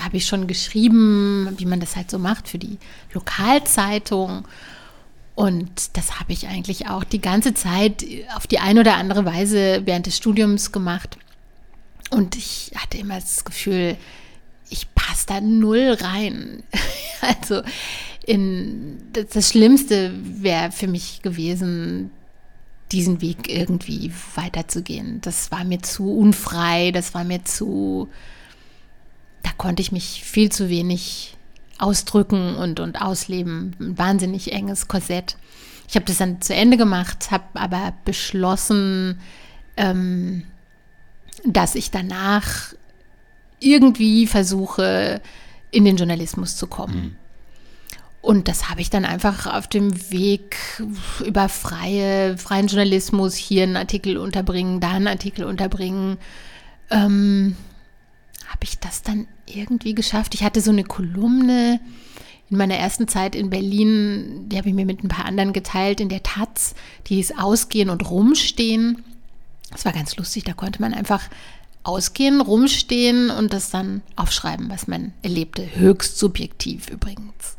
habe 0.00 0.16
ich 0.16 0.26
schon 0.26 0.46
geschrieben, 0.46 1.52
wie 1.58 1.66
man 1.66 1.80
das 1.80 1.96
halt 1.96 2.10
so 2.10 2.18
macht 2.18 2.48
für 2.48 2.58
die 2.58 2.78
Lokalzeitung. 3.12 4.46
Und 5.34 5.96
das 5.96 6.20
habe 6.20 6.32
ich 6.32 6.46
eigentlich 6.46 6.88
auch 6.88 7.02
die 7.02 7.20
ganze 7.20 7.52
Zeit 7.52 8.06
auf 8.36 8.46
die 8.46 8.60
eine 8.60 8.80
oder 8.80 8.96
andere 8.96 9.24
Weise 9.24 9.82
während 9.84 10.06
des 10.06 10.16
Studiums 10.16 10.70
gemacht. 10.70 11.18
Und 12.10 12.36
ich 12.36 12.70
hatte 12.76 12.98
immer 12.98 13.16
das 13.16 13.44
Gefühl, 13.44 13.96
ich 14.68 14.92
passe 14.94 15.26
da 15.26 15.40
null 15.40 15.96
rein. 16.00 16.62
also 17.20 17.62
in, 18.24 18.98
das, 19.12 19.28
das 19.28 19.50
Schlimmste 19.50 20.12
wäre 20.22 20.72
für 20.72 20.88
mich 20.88 21.22
gewesen, 21.22 22.10
diesen 22.92 23.20
Weg 23.20 23.48
irgendwie 23.48 24.12
weiterzugehen. 24.34 25.20
Das 25.20 25.50
war 25.50 25.64
mir 25.64 25.80
zu 25.82 26.12
unfrei, 26.12 26.92
das 26.92 27.14
war 27.14 27.24
mir 27.24 27.44
zu, 27.44 28.08
da 29.42 29.50
konnte 29.56 29.82
ich 29.82 29.92
mich 29.92 30.22
viel 30.24 30.50
zu 30.50 30.68
wenig 30.68 31.36
ausdrücken 31.78 32.56
und, 32.56 32.80
und 32.80 33.00
ausleben. 33.00 33.76
Ein 33.80 33.98
wahnsinnig 33.98 34.52
enges 34.52 34.88
Korsett. 34.88 35.36
Ich 35.88 35.94
habe 35.94 36.06
das 36.06 36.18
dann 36.18 36.40
zu 36.40 36.54
Ende 36.54 36.76
gemacht, 36.76 37.30
habe 37.30 37.44
aber 37.54 37.94
beschlossen, 38.04 39.20
ähm, 39.76 40.44
dass 41.44 41.74
ich 41.74 41.90
danach 41.90 42.72
irgendwie 43.60 44.26
versuche, 44.26 45.20
in 45.70 45.84
den 45.84 45.96
Journalismus 45.96 46.56
zu 46.56 46.66
kommen. 46.66 46.96
Mhm. 46.96 47.16
Und 48.26 48.48
das 48.48 48.68
habe 48.68 48.80
ich 48.80 48.90
dann 48.90 49.04
einfach 49.04 49.46
auf 49.46 49.68
dem 49.68 50.10
Weg 50.10 50.56
über 51.24 51.48
freie, 51.48 52.36
freien 52.36 52.66
Journalismus, 52.66 53.36
hier 53.36 53.62
einen 53.62 53.76
Artikel 53.76 54.16
unterbringen, 54.16 54.80
da 54.80 54.90
einen 54.90 55.06
Artikel 55.06 55.44
unterbringen, 55.44 56.18
ähm, 56.90 57.56
habe 58.48 58.64
ich 58.64 58.80
das 58.80 59.02
dann 59.02 59.28
irgendwie 59.46 59.94
geschafft. 59.94 60.34
Ich 60.34 60.42
hatte 60.42 60.60
so 60.60 60.72
eine 60.72 60.82
Kolumne 60.82 61.78
in 62.50 62.56
meiner 62.56 62.76
ersten 62.76 63.06
Zeit 63.06 63.36
in 63.36 63.50
Berlin, 63.50 64.48
die 64.48 64.58
habe 64.58 64.68
ich 64.68 64.74
mir 64.74 64.86
mit 64.86 65.04
ein 65.04 65.08
paar 65.08 65.24
anderen 65.24 65.52
geteilt, 65.52 66.00
in 66.00 66.08
der 66.08 66.24
Taz, 66.24 66.74
die 67.06 67.16
hieß 67.16 67.38
Ausgehen 67.38 67.90
und 67.90 68.10
Rumstehen. 68.10 69.04
Das 69.70 69.84
war 69.84 69.92
ganz 69.92 70.16
lustig, 70.16 70.42
da 70.42 70.52
konnte 70.52 70.80
man 70.80 70.94
einfach 70.94 71.22
ausgehen, 71.86 72.40
rumstehen 72.40 73.30
und 73.30 73.52
das 73.52 73.70
dann 73.70 74.02
aufschreiben, 74.16 74.68
was 74.70 74.88
man 74.88 75.12
erlebte. 75.22 75.76
Höchst 75.76 76.18
subjektiv 76.18 76.88
übrigens. 76.88 77.56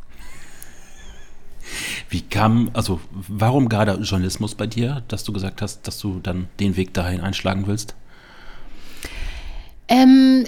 Wie 2.10 2.22
kam, 2.22 2.70
also 2.74 3.00
warum 3.12 3.70
gerade 3.70 3.94
Journalismus 4.02 4.56
bei 4.56 4.68
dir, 4.68 5.04
dass 5.08 5.24
du 5.24 5.34
gesagt 5.34 5.62
hast, 5.62 5.88
dass 5.88 6.00
du 6.00 6.20
dann 6.20 6.48
den 6.60 6.78
Weg 6.78 6.94
dahin 6.94 7.22
einschlagen 7.22 7.68
willst? 7.68 7.96
Ähm, 9.90 10.46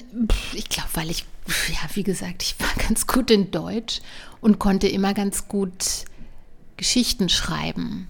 ich 0.53 0.69
glaube, 0.69 0.89
weil 0.93 1.09
ich, 1.09 1.25
ja, 1.69 1.89
wie 1.93 2.03
gesagt, 2.03 2.43
ich 2.43 2.55
war 2.59 2.69
ganz 2.87 3.07
gut 3.07 3.31
in 3.31 3.51
Deutsch 3.51 4.01
und 4.41 4.59
konnte 4.59 4.87
immer 4.87 5.13
ganz 5.13 5.47
gut 5.47 6.05
Geschichten 6.77 7.29
schreiben, 7.29 8.07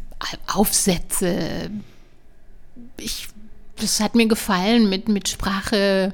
Aufsätze. 0.47 1.71
Ich 2.97 3.29
das 3.81 3.99
hat 3.99 4.15
mir 4.15 4.27
gefallen, 4.27 4.89
mit, 4.89 5.09
mit 5.09 5.27
Sprache, 5.27 6.13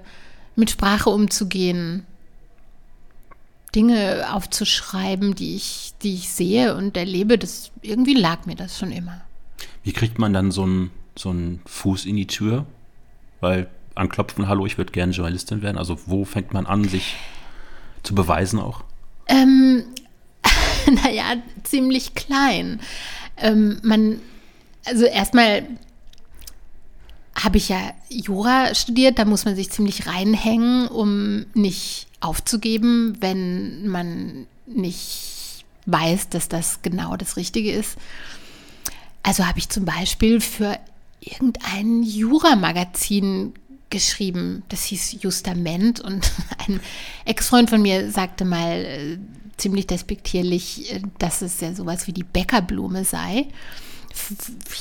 mit 0.55 0.69
Sprache 0.69 1.09
umzugehen. 1.09 2.05
Dinge 3.73 4.27
aufzuschreiben, 4.31 5.35
die 5.35 5.55
ich, 5.55 5.93
die 6.01 6.15
ich 6.15 6.29
sehe 6.29 6.75
und 6.75 6.95
erlebe, 6.95 7.37
das 7.37 7.71
irgendwie 7.81 8.13
lag 8.13 8.45
mir 8.45 8.55
das 8.55 8.79
schon 8.79 8.91
immer. 8.91 9.21
Wie 9.83 9.91
kriegt 9.91 10.17
man 10.17 10.31
dann 10.31 10.51
so 10.51 10.63
einen 10.63 10.91
so 11.17 11.29
einen 11.29 11.61
Fuß 11.65 12.05
in 12.05 12.15
die 12.15 12.27
Tür? 12.27 12.65
Weil 13.41 13.69
anklopfen, 13.95 14.47
hallo, 14.47 14.65
ich 14.65 14.77
würde 14.77 14.91
gerne 14.91 15.13
Journalistin 15.13 15.61
werden. 15.61 15.77
Also 15.77 15.97
wo 16.05 16.25
fängt 16.25 16.53
man 16.53 16.65
an, 16.65 16.83
sich 16.85 17.15
zu 18.03 18.13
beweisen 18.15 18.59
auch? 18.59 18.83
Ähm, 19.27 19.83
naja, 21.03 21.35
ziemlich 21.63 22.15
klein. 22.15 22.79
Ähm, 23.37 23.79
man, 23.83 24.21
also 24.85 25.05
erstmal 25.05 25.63
habe 27.35 27.57
ich 27.57 27.69
ja 27.69 27.93
Jura 28.09 28.73
studiert, 28.73 29.19
da 29.19 29.25
muss 29.25 29.45
man 29.45 29.55
sich 29.55 29.69
ziemlich 29.69 30.07
reinhängen, 30.07 30.87
um 30.87 31.45
nicht 31.53 32.07
aufzugeben, 32.21 33.17
wenn 33.19 33.87
man 33.87 34.47
nicht 34.65 35.65
weiß, 35.85 36.29
dass 36.29 36.47
das 36.47 36.81
genau 36.81 37.17
das 37.17 37.37
Richtige 37.37 37.71
ist. 37.71 37.97
Also 39.21 39.45
habe 39.45 39.59
ich 39.59 39.69
zum 39.69 39.85
Beispiel 39.85 40.39
für 40.39 40.79
irgendein 41.19 42.03
Jura-Magazin 42.03 43.53
geschrieben, 43.89 44.63
das 44.69 44.85
hieß 44.85 45.17
Justament 45.21 45.99
und 45.99 46.31
ein 46.67 46.79
Ex-Freund 47.25 47.69
von 47.69 47.81
mir 47.81 48.11
sagte 48.11 48.45
mal 48.45 48.71
äh, 48.71 49.17
ziemlich 49.57 49.87
despektierlich, 49.87 50.93
äh, 50.93 51.01
dass 51.19 51.41
es 51.41 51.59
ja 51.61 51.73
sowas 51.73 52.07
wie 52.07 52.13
die 52.13 52.23
Bäckerblume 52.23 53.03
sei 53.03 53.47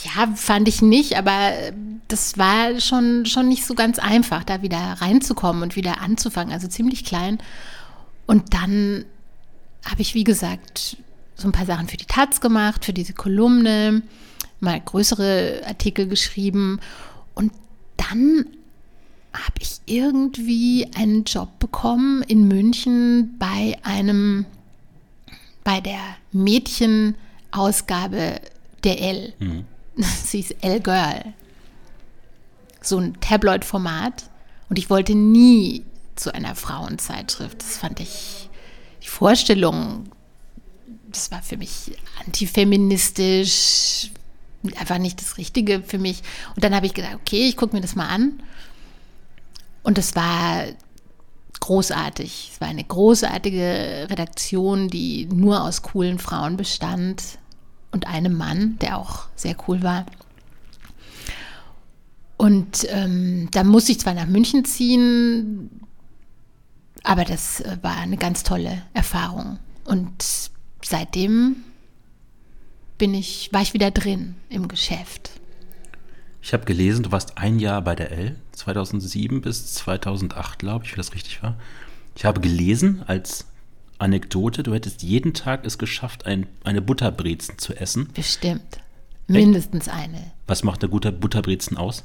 ja, 0.05 0.29
fand 0.35 0.69
ich 0.69 0.83
nicht, 0.83 1.17
aber 1.17 1.53
das 2.09 2.39
war 2.39 2.81
schon, 2.81 3.27
schon 3.27 3.49
nicht 3.49 3.67
so 3.67 3.75
ganz 3.75 3.99
einfach, 3.99 4.45
da 4.45 4.63
wieder 4.63 4.79
reinzukommen 4.79 5.63
und 5.63 5.77
wieder 5.77 6.01
anzufangen. 6.01 6.53
Also 6.53 6.69
ziemlich 6.69 7.05
klein. 7.05 7.39
Und 8.27 8.55
dann 8.55 9.05
habe 9.85 10.03
ich, 10.03 10.15
wie 10.15 10.25
gesagt, 10.25 10.97
so 11.37 11.49
ein 11.49 11.53
paar 11.53 11.67
Sachen 11.67 11.89
für 11.89 11.97
die 11.97 12.07
Taz 12.07 12.41
gemacht, 12.41 12.85
für 12.85 12.93
diese 12.93 13.13
Kolumne, 13.13 14.03
mal 14.61 14.81
größere 14.81 15.63
Artikel 15.67 16.07
geschrieben. 16.07 16.79
Und 17.35 17.53
dann 17.97 18.47
habe 19.33 19.55
ich 19.61 19.81
irgendwie 19.87 20.89
einen 20.97 21.25
Job 21.25 21.59
bekommen 21.59 22.23
in 22.23 22.47
München 22.47 23.35
bei 23.39 23.77
einem, 23.83 24.47
bei 25.65 25.81
der 25.81 25.99
Mädchenausgabe 26.33 28.41
der 28.85 29.01
L. 29.01 29.33
Mhm. 29.39 29.65
Sie 30.25 30.41
ist 30.41 30.57
L-Girl. 30.63 31.35
So 32.81 32.99
ein 32.99 33.19
Tabloid-Format. 33.21 34.25
Und 34.69 34.79
ich 34.79 34.91
wollte 34.91 35.15
nie 35.15 35.85
zu 36.17 36.35
einer 36.35 36.55
Frauenzeitschrift. 36.55 37.61
Das 37.61 37.79
fand 37.79 38.01
ich, 38.01 38.49
die 39.03 39.09
Vorstellung, 39.09 40.05
das 41.09 41.31
war 41.31 41.43
für 41.43 41.57
mich 41.57 41.93
antifeministisch, 42.25 44.11
einfach 44.77 44.99
nicht 44.99 45.21
das 45.21 45.37
Richtige 45.37 45.83
für 45.83 45.99
mich. 45.99 46.23
Und 46.55 46.65
dann 46.65 46.75
habe 46.75 46.87
ich 46.87 46.95
gedacht, 46.95 47.17
okay, 47.17 47.49
ich 47.49 47.57
gucke 47.57 47.75
mir 47.77 47.83
das 47.83 47.97
mal 47.97 48.09
an. 48.09 48.43
Und 49.83 49.99
es 49.99 50.17
war 50.17 50.65
großartig. 51.61 52.51
Es 52.55 52.61
war 52.61 52.69
eine 52.69 52.85
großartige 52.85 54.07
Redaktion, 54.11 54.89
die 54.89 55.27
nur 55.27 55.63
aus 55.63 55.83
coolen 55.83 56.19
Frauen 56.19 56.57
bestand 56.57 57.23
und 57.95 58.09
einem 58.09 58.37
Mann, 58.37 58.77
der 58.81 58.99
auch 58.99 59.29
sehr 59.37 59.57
cool 59.69 59.83
war. 59.85 60.05
Und 62.37 62.87
ähm, 62.91 63.49
da 63.53 63.63
musste 63.63 63.93
ich 63.93 64.01
zwar 64.01 64.15
nach 64.15 64.27
München 64.27 64.65
ziehen, 64.65 65.71
aber 67.05 67.25
das 67.25 67.61
äh, 67.61 67.79
war 67.83 67.97
eine 67.97 68.17
ganz 68.17 68.43
tolle 68.43 68.83
Erfahrung. 68.95 69.61
Und 69.85 70.51
seitdem 70.83 71.57
bin 72.99 73.15
ich, 73.15 73.51
war 73.53 73.63
ich 73.63 73.75
wieder 73.75 73.93
drin 73.93 74.35
im 74.49 74.67
Geschäft. 74.67 75.31
Ich 76.43 76.53
habe 76.53 76.65
gelesen, 76.65 77.05
du 77.05 77.13
warst 77.13 77.39
ein 77.39 77.61
Jahr 77.61 77.81
bei 77.81 77.95
der 77.95 78.11
L, 78.11 78.37
2007 78.53 79.41
bis 79.41 79.73
2008, 79.75 80.59
glaube 80.59 80.85
ich, 80.85 80.93
wie 80.93 80.97
das 80.97 81.15
richtig 81.15 81.45
war. 81.45 81.57
Ich 82.17 82.25
habe 82.25 82.41
gelesen 82.41 83.05
als 83.07 83.47
Anekdote, 83.99 84.63
du 84.63 84.75
hättest 84.75 85.03
jeden 85.03 85.35
Tag 85.35 85.65
es 85.65 85.79
geschafft, 85.79 86.27
ein, 86.27 86.47
eine 86.65 86.83
Butterbrezen 86.83 87.59
zu 87.59 87.75
essen. 87.75 88.09
Bestimmt. 88.15 88.81
Mindestens 89.27 89.89
eine. 89.89 90.33
Was 90.47 90.63
macht 90.65 90.83
eine 90.83 90.91
gute 90.91 91.13
Butterbrezen 91.13 91.77
aus? 91.77 92.05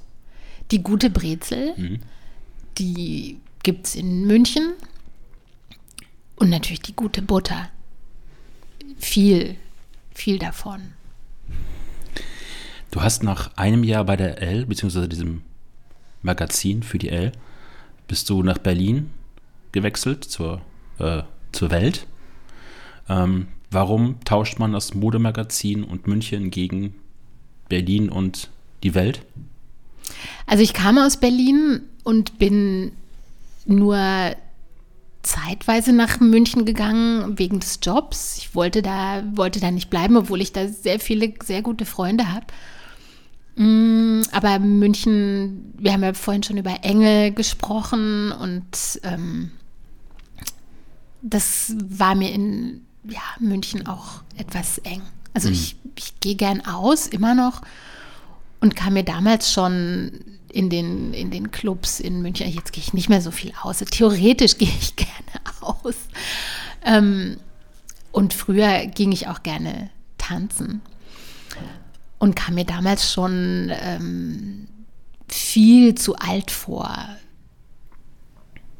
Die 0.72 0.82
gute 0.82 1.10
Brezel, 1.10 1.74
mhm. 1.76 2.00
die 2.78 3.40
gibt 3.64 3.88
es 3.88 3.96
in 3.96 4.26
München. 4.26 4.74
Und 6.36 6.50
natürlich 6.50 6.82
die 6.82 6.96
gute 6.96 7.22
Butter. 7.22 7.70
Viel, 8.98 9.56
viel 10.14 10.40
davon. 10.40 10.94
Du 12.92 13.02
hast 13.02 13.24
nach 13.24 13.56
einem 13.58 13.84
Jahr 13.84 14.06
bei 14.06 14.16
der 14.16 14.42
L, 14.42 14.66
beziehungsweise 14.66 15.10
diesem 15.10 15.42
Magazin 16.22 16.82
für 16.82 16.98
die 16.98 17.10
L, 17.10 17.32
bist 18.08 18.30
du 18.30 18.42
nach 18.42 18.58
Berlin 18.58 19.12
gewechselt 19.72 20.24
zur, 20.24 20.62
äh, 20.98 21.24
zur 21.52 21.72
Welt. 21.72 22.08
Ähm, 23.08 23.48
warum 23.72 24.24
tauscht 24.24 24.60
man 24.60 24.74
das 24.74 24.94
Modemagazin 24.94 25.84
und 25.84 26.08
München 26.08 26.52
gegen 26.52 26.96
Berlin 27.68 28.10
und 28.10 28.50
die 28.84 28.96
Welt? 28.96 29.26
Also 30.46 30.64
ich 30.64 30.74
kam 30.74 30.98
aus 30.98 31.18
Berlin 31.18 31.82
und 32.04 32.40
bin 32.40 32.92
nur 33.66 33.98
zeitweise 35.22 35.94
nach 35.94 36.20
München 36.20 36.66
gegangen 36.66 37.38
wegen 37.38 37.60
des 37.60 37.80
Jobs. 37.84 38.38
Ich 38.38 38.56
wollte 38.56 38.82
da, 38.82 39.24
wollte 39.36 39.60
da 39.60 39.70
nicht 39.70 39.90
bleiben, 39.90 40.18
obwohl 40.18 40.42
ich 40.42 40.54
da 40.54 40.68
sehr 40.68 41.00
viele, 41.00 41.34
sehr 41.44 41.62
gute 41.62 41.86
Freunde 41.86 42.32
habe. 42.32 42.46
Mm, 43.56 44.22
aber 44.32 44.60
München, 44.60 45.74
wir 45.78 45.94
haben 45.94 46.04
ja 46.04 46.14
vorhin 46.14 46.44
schon 46.44 46.58
über 46.58 46.84
Enge 46.84 47.32
gesprochen 47.32 48.32
und 48.32 49.02
ähm, 49.04 49.52
das 51.22 51.74
war 51.78 52.16
mir 52.16 52.32
in 52.32 52.86
ja, 53.04 53.22
München 53.40 53.88
auch 53.88 54.22
etwas 54.38 54.78
eng. 54.80 55.02
Also 55.34 55.50
mhm. 55.50 55.54
ich, 55.54 55.76
ich 55.96 56.20
gehe 56.20 56.36
gern 56.36 56.66
aus, 56.66 57.08
immer 57.08 57.36
noch, 57.36 57.62
und 58.62 58.76
kam 58.76 58.94
mir 58.94 59.04
damals 59.04 59.52
schon 59.52 60.40
in 60.52 60.70
den, 60.70 61.14
in 61.14 61.32
den 61.32 61.52
Clubs 61.52 62.00
in 62.00 62.22
München, 62.22 62.50
jetzt 62.50 62.74
gehe 62.74 62.84
ich 62.84 62.94
nicht 62.94 63.10
mehr 63.10 63.22
so 63.22 63.32
viel 63.32 63.54
aus, 63.62 63.80
theoretisch 63.80 64.58
gehe 64.58 64.74
ich 64.80 64.96
gerne 64.96 65.46
aus. 65.62 65.96
Ähm, 66.84 67.38
und 68.12 68.34
früher 68.34 68.88
ging 68.88 69.12
ich 69.12 69.28
auch 69.28 69.44
gerne 69.44 69.90
tanzen 70.18 70.82
und 72.18 72.36
kam 72.36 72.56
mir 72.56 72.66
damals 72.66 73.12
schon 73.12 73.72
ähm, 73.72 74.68
viel 75.28 75.96
zu 75.96 76.16
alt 76.16 76.52
vor. 76.52 76.92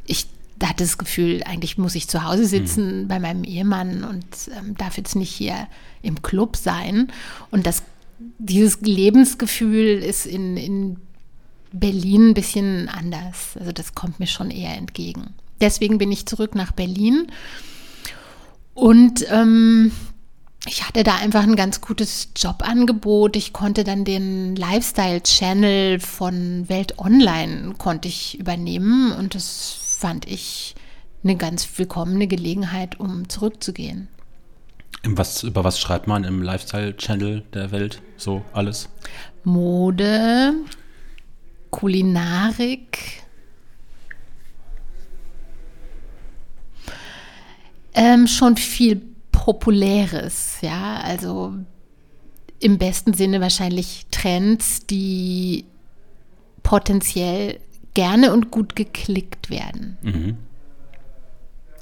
Ich 0.06 0.28
hatte 0.68 0.84
das 0.84 0.98
Gefühl, 0.98 1.42
eigentlich 1.46 1.78
muss 1.78 1.96
ich 1.96 2.08
zu 2.08 2.24
Hause 2.24 2.46
sitzen 2.46 3.04
mhm. 3.04 3.08
bei 3.08 3.20
meinem 3.20 3.44
Ehemann 3.44 4.04
und 4.04 4.26
ähm, 4.58 4.76
darf 4.76 4.98
jetzt 4.98 5.16
nicht 5.16 5.32
hier 5.32 5.68
im 6.02 6.22
Club 6.22 6.58
sein. 6.58 7.12
Und 7.52 7.66
das, 7.66 7.84
dieses 8.38 8.82
Lebensgefühl 8.82 10.04
ist 10.04 10.26
in, 10.26 10.58
in 10.58 10.98
Berlin 11.72 12.30
ein 12.30 12.34
bisschen 12.34 12.90
anders. 12.90 13.58
Also 13.60 13.72
das 13.72 13.96
kommt 13.96 14.20
mir 14.20 14.28
schon 14.28 14.52
eher 14.52 14.76
entgegen. 14.76 15.34
Deswegen 15.62 15.98
bin 15.98 16.12
ich 16.12 16.26
zurück 16.26 16.56
nach 16.56 16.72
Berlin 16.72 17.28
und 18.74 19.26
ähm, 19.30 19.92
ich 20.66 20.88
hatte 20.88 21.04
da 21.04 21.16
einfach 21.16 21.44
ein 21.44 21.56
ganz 21.56 21.82
gutes 21.82 22.30
Jobangebot. 22.36 23.36
Ich 23.36 23.54
konnte 23.54 23.84
dann 23.84 24.06
den 24.06 24.56
Lifestyle-Channel 24.56 26.00
von 26.00 26.68
Welt 26.70 26.98
Online 27.00 27.74
konnte 27.78 28.08
ich 28.08 28.40
übernehmen 28.40 29.12
und 29.12 29.36
das 29.36 29.89
fand 30.00 30.26
ich 30.28 30.76
eine 31.24 31.36
ganz 31.36 31.68
willkommene 31.78 32.28
Gelegenheit, 32.28 33.00
um 33.00 33.28
zurückzugehen. 33.28 34.08
Was, 35.04 35.44
über 35.44 35.64
was 35.66 35.80
schreibt 35.80 36.08
man 36.08 36.24
im 36.24 36.42
Lifestyle-Channel 36.42 37.44
der 37.54 37.72
Welt? 37.72 38.02
So 38.16 38.44
alles? 38.54 38.90
Mode, 39.44 40.54
Kulinarik. 41.70 43.24
Ähm, 47.94 48.28
schon 48.28 48.56
viel 48.56 49.02
Populäres, 49.32 50.60
ja, 50.62 51.02
also 51.04 51.54
im 52.60 52.78
besten 52.78 53.14
Sinne 53.14 53.42
wahrscheinlich 53.42 54.06
Trends, 54.12 54.86
die 54.86 55.66
potenziell 56.64 57.60
gerne 58.00 58.32
und 58.32 58.50
gut 58.50 58.78
geklickt 58.78 59.50
werden. 59.50 59.98
Mhm. 60.02 60.38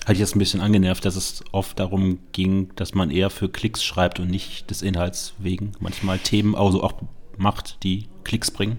Hat 0.04 0.14
ich 0.14 0.20
jetzt 0.20 0.36
ein 0.36 0.40
bisschen 0.40 0.62
angenervt, 0.62 1.06
dass 1.06 1.16
es 1.16 1.44
oft 1.52 1.78
darum 1.78 2.18
ging, 2.32 2.72
dass 2.76 2.96
man 2.96 3.12
eher 3.12 3.30
für 3.30 3.50
Klicks 3.50 3.84
schreibt 3.84 4.20
und 4.20 4.28
nicht 4.28 4.72
des 4.72 4.82
Inhalts 4.82 5.36
wegen 5.38 5.74
manchmal 5.80 6.18
Themen 6.18 6.56
also 6.56 6.82
auch 6.82 6.94
macht, 7.38 7.84
die 7.84 8.08
Klicks 8.24 8.50
bringen? 8.50 8.78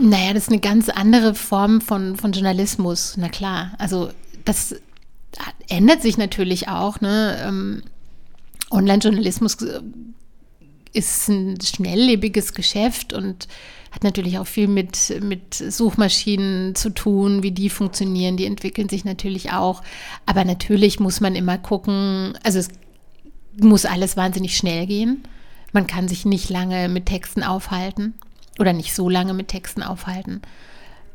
Naja, 0.00 0.32
das 0.32 0.44
ist 0.44 0.48
eine 0.48 0.60
ganz 0.60 0.88
andere 0.88 1.34
Form 1.34 1.82
von, 1.82 2.16
von 2.16 2.32
Journalismus, 2.32 3.16
na 3.18 3.28
klar. 3.28 3.72
Also 3.76 4.08
das 4.46 4.74
ändert 5.68 6.00
sich 6.00 6.16
natürlich 6.16 6.68
auch. 6.68 7.02
Ne? 7.02 7.36
Ähm, 7.44 7.82
Online-Journalismus 8.70 9.60
äh, 9.60 9.80
ist 10.94 11.28
ein 11.28 11.60
schnelllebiges 11.60 12.54
Geschäft 12.54 13.12
und 13.12 13.46
hat 13.92 14.04
natürlich 14.04 14.38
auch 14.38 14.46
viel 14.46 14.68
mit, 14.68 15.20
mit 15.22 15.54
Suchmaschinen 15.54 16.74
zu 16.74 16.90
tun, 16.90 17.42
wie 17.42 17.52
die 17.52 17.68
funktionieren. 17.68 18.38
Die 18.38 18.46
entwickeln 18.46 18.88
sich 18.88 19.04
natürlich 19.04 19.52
auch. 19.52 19.82
Aber 20.24 20.44
natürlich 20.44 20.98
muss 20.98 21.20
man 21.20 21.36
immer 21.36 21.58
gucken, 21.58 22.32
also 22.42 22.58
es 22.58 22.70
muss 23.60 23.84
alles 23.84 24.16
wahnsinnig 24.16 24.56
schnell 24.56 24.86
gehen. 24.86 25.22
Man 25.72 25.86
kann 25.86 26.08
sich 26.08 26.24
nicht 26.24 26.48
lange 26.48 26.88
mit 26.88 27.06
Texten 27.06 27.42
aufhalten 27.42 28.14
oder 28.58 28.72
nicht 28.72 28.94
so 28.94 29.10
lange 29.10 29.34
mit 29.34 29.48
Texten 29.48 29.82
aufhalten. 29.82 30.40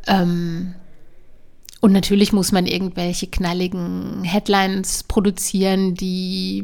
Ähm, 0.06 0.76
und 1.82 1.92
natürlich 1.92 2.32
muss 2.32 2.52
man 2.52 2.68
irgendwelche 2.68 3.28
knalligen 3.28 4.24
Headlines 4.24 5.04
produzieren, 5.04 5.96
die 5.96 6.64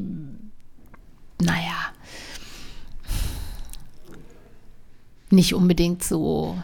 naja, 1.41 1.91
nicht 5.33 5.53
unbedingt 5.53 6.03
so, 6.03 6.57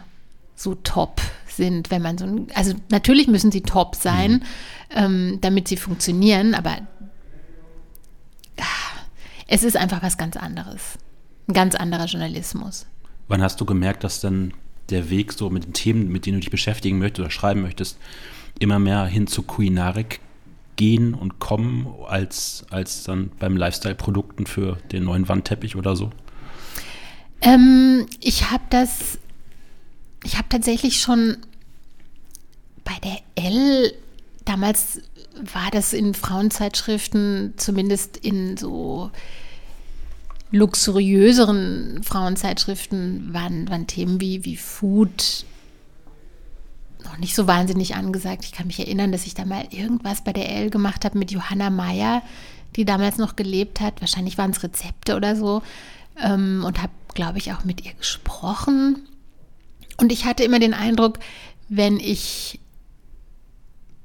so 0.54 0.74
top 0.76 1.20
sind, 1.46 1.90
wenn 1.90 2.02
man 2.02 2.16
so 2.16 2.24
ein, 2.24 2.46
also 2.54 2.74
natürlich 2.90 3.26
müssen 3.28 3.52
sie 3.52 3.62
top 3.62 3.96
sein, 3.96 4.32
mhm. 4.32 4.42
ähm, 4.90 5.38
damit 5.40 5.68
sie 5.68 5.76
funktionieren, 5.76 6.54
aber 6.54 6.78
ah, 8.58 8.64
es 9.46 9.62
ist 9.62 9.76
einfach 9.76 10.02
was 10.02 10.16
ganz 10.16 10.36
anderes. 10.36 10.98
Ein 11.48 11.54
ganz 11.54 11.74
anderer 11.74 12.06
Journalismus. 12.06 12.86
Wann 13.28 13.42
hast 13.42 13.60
du 13.60 13.64
gemerkt, 13.64 14.04
dass 14.04 14.20
dann 14.20 14.54
der 14.90 15.10
Weg 15.10 15.32
so 15.32 15.50
mit 15.50 15.64
den 15.64 15.72
Themen, 15.72 16.08
mit 16.08 16.26
denen 16.26 16.36
du 16.36 16.40
dich 16.40 16.50
beschäftigen 16.50 16.98
möchtest 16.98 17.20
oder 17.20 17.30
schreiben 17.30 17.62
möchtest, 17.62 17.98
immer 18.58 18.78
mehr 18.78 19.04
hin 19.06 19.26
zu 19.26 19.42
Kulinarik 19.42 20.20
gehen 20.76 21.14
und 21.14 21.38
kommen, 21.38 21.86
als, 22.08 22.64
als 22.70 23.04
dann 23.04 23.30
beim 23.38 23.56
Lifestyle-Produkten 23.56 24.46
für 24.46 24.78
den 24.92 25.04
neuen 25.04 25.28
Wandteppich 25.28 25.76
oder 25.76 25.94
so? 25.94 26.10
Ähm, 27.42 28.06
ich 28.20 28.50
habe 28.50 28.64
das, 28.70 29.18
ich 30.24 30.36
habe 30.36 30.48
tatsächlich 30.48 31.00
schon 31.00 31.38
bei 32.84 32.96
der 33.02 33.18
L, 33.34 33.92
damals 34.44 35.00
war 35.54 35.70
das 35.70 35.92
in 35.92 36.14
Frauenzeitschriften, 36.14 37.54
zumindest 37.56 38.16
in 38.16 38.56
so 38.56 39.10
luxuriöseren 40.50 42.02
Frauenzeitschriften, 42.02 43.32
waren, 43.32 43.68
waren 43.68 43.86
Themen 43.86 44.20
wie, 44.20 44.44
wie 44.44 44.56
Food, 44.56 45.44
noch 47.04 47.18
nicht 47.18 47.34
so 47.34 47.46
wahnsinnig 47.46 47.94
angesagt. 47.94 48.44
Ich 48.44 48.52
kann 48.52 48.66
mich 48.66 48.80
erinnern, 48.80 49.12
dass 49.12 49.26
ich 49.26 49.34
da 49.34 49.44
mal 49.44 49.66
irgendwas 49.70 50.22
bei 50.22 50.32
der 50.32 50.50
L 50.50 50.70
gemacht 50.70 51.04
habe 51.04 51.18
mit 51.18 51.30
Johanna 51.30 51.70
Meyer, 51.70 52.22
die 52.76 52.84
damals 52.84 53.16
noch 53.18 53.36
gelebt 53.36 53.80
hat. 53.80 54.00
Wahrscheinlich 54.00 54.38
waren 54.38 54.50
es 54.50 54.62
Rezepte 54.62 55.16
oder 55.16 55.36
so. 55.36 55.62
Ähm, 56.22 56.64
und 56.66 56.82
habe, 56.82 56.92
glaube 57.14 57.38
ich, 57.38 57.52
auch 57.52 57.64
mit 57.64 57.84
ihr 57.84 57.92
gesprochen. 57.94 59.06
Und 59.96 60.12
ich 60.12 60.24
hatte 60.24 60.44
immer 60.44 60.58
den 60.58 60.74
Eindruck, 60.74 61.18
wenn 61.68 62.00
ich 62.00 62.60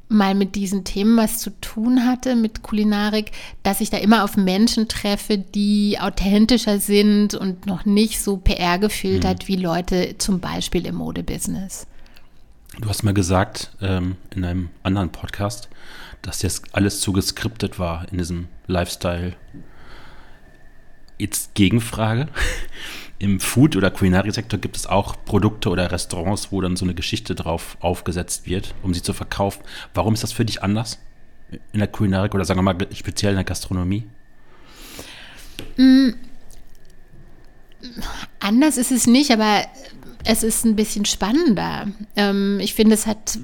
mal 0.08 0.36
mit 0.36 0.56
diesen 0.56 0.84
Themen 0.84 1.18
was 1.18 1.40
zu 1.40 1.50
tun 1.62 2.06
hatte, 2.06 2.36
mit 2.36 2.62
Kulinarik, 2.62 3.32
dass 3.64 3.82
ich 3.82 3.90
da 3.90 3.98
immer 3.98 4.24
auf 4.24 4.38
Menschen 4.38 4.88
treffe, 4.88 5.38
die 5.38 5.98
authentischer 6.00 6.80
sind 6.80 7.34
und 7.34 7.66
noch 7.66 7.86
nicht 7.86 8.22
so 8.22 8.38
PR 8.38 8.78
gefiltert 8.78 9.44
mhm. 9.44 9.48
wie 9.48 9.56
Leute 9.56 10.16
zum 10.18 10.40
Beispiel 10.40 10.86
im 10.86 10.96
Modebusiness. 10.96 11.88
Du 12.80 12.90
hast 12.90 13.04
mal 13.04 13.14
gesagt 13.14 13.72
ähm, 13.82 14.18
in 14.36 14.44
einem 14.44 14.70
anderen 14.84 15.12
Podcast, 15.12 15.70
dass 16.22 16.40
das 16.40 16.62
alles 16.74 17.00
zu 17.00 17.14
geskriptet 17.14 17.80
war 17.80 18.06
in 18.12 18.18
diesem 18.18 18.48
Lifestyle. 18.68 19.34
Jetzt 21.18 21.54
Gegenfrage. 21.54 22.28
Im 23.18 23.40
Food- 23.40 23.78
oder 23.78 23.92
Kulinariesektor 23.92 24.60
gibt 24.60 24.76
es 24.76 24.88
auch 24.88 25.16
Produkte 25.24 25.70
oder 25.70 25.92
Restaurants, 25.92 26.52
wo 26.52 26.60
dann 26.60 26.76
so 26.76 26.84
eine 26.86 26.94
Geschichte 26.94 27.34
drauf 27.34 27.78
aufgesetzt 27.80 28.46
wird, 28.46 28.76
um 28.84 28.94
sie 28.94 29.02
zu 29.02 29.14
verkaufen. 29.14 29.64
Warum 29.94 30.14
ist 30.14 30.24
das 30.24 30.34
für 30.34 30.44
dich 30.44 30.62
anders 30.62 31.00
in 31.72 31.80
der 31.80 31.88
Kulinarik 31.88 32.36
oder 32.36 32.44
sagen 32.44 32.60
wir 32.60 32.74
mal 32.74 32.88
speziell 32.94 33.32
in 33.32 33.38
der 33.38 33.46
Gastronomie? 33.46 34.04
Mm, 35.78 36.10
anders 38.40 38.78
ist 38.78 38.92
es 38.92 39.08
nicht, 39.08 39.32
aber 39.32 39.64
es 40.24 40.44
ist 40.44 40.66
ein 40.66 40.76
bisschen 40.76 41.06
spannender. 41.06 41.88
Ähm, 42.16 42.60
ich 42.60 42.74
finde, 42.74 42.96
es 42.96 43.06
hat, 43.06 43.38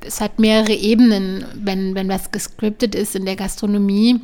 es 0.00 0.20
hat 0.20 0.38
mehrere 0.38 0.72
Ebenen, 0.72 1.44
wenn, 1.54 1.94
wenn 1.94 2.08
was 2.08 2.30
gescriptet 2.32 2.94
ist 2.94 3.14
in 3.14 3.26
der 3.26 3.36
Gastronomie. 3.36 4.20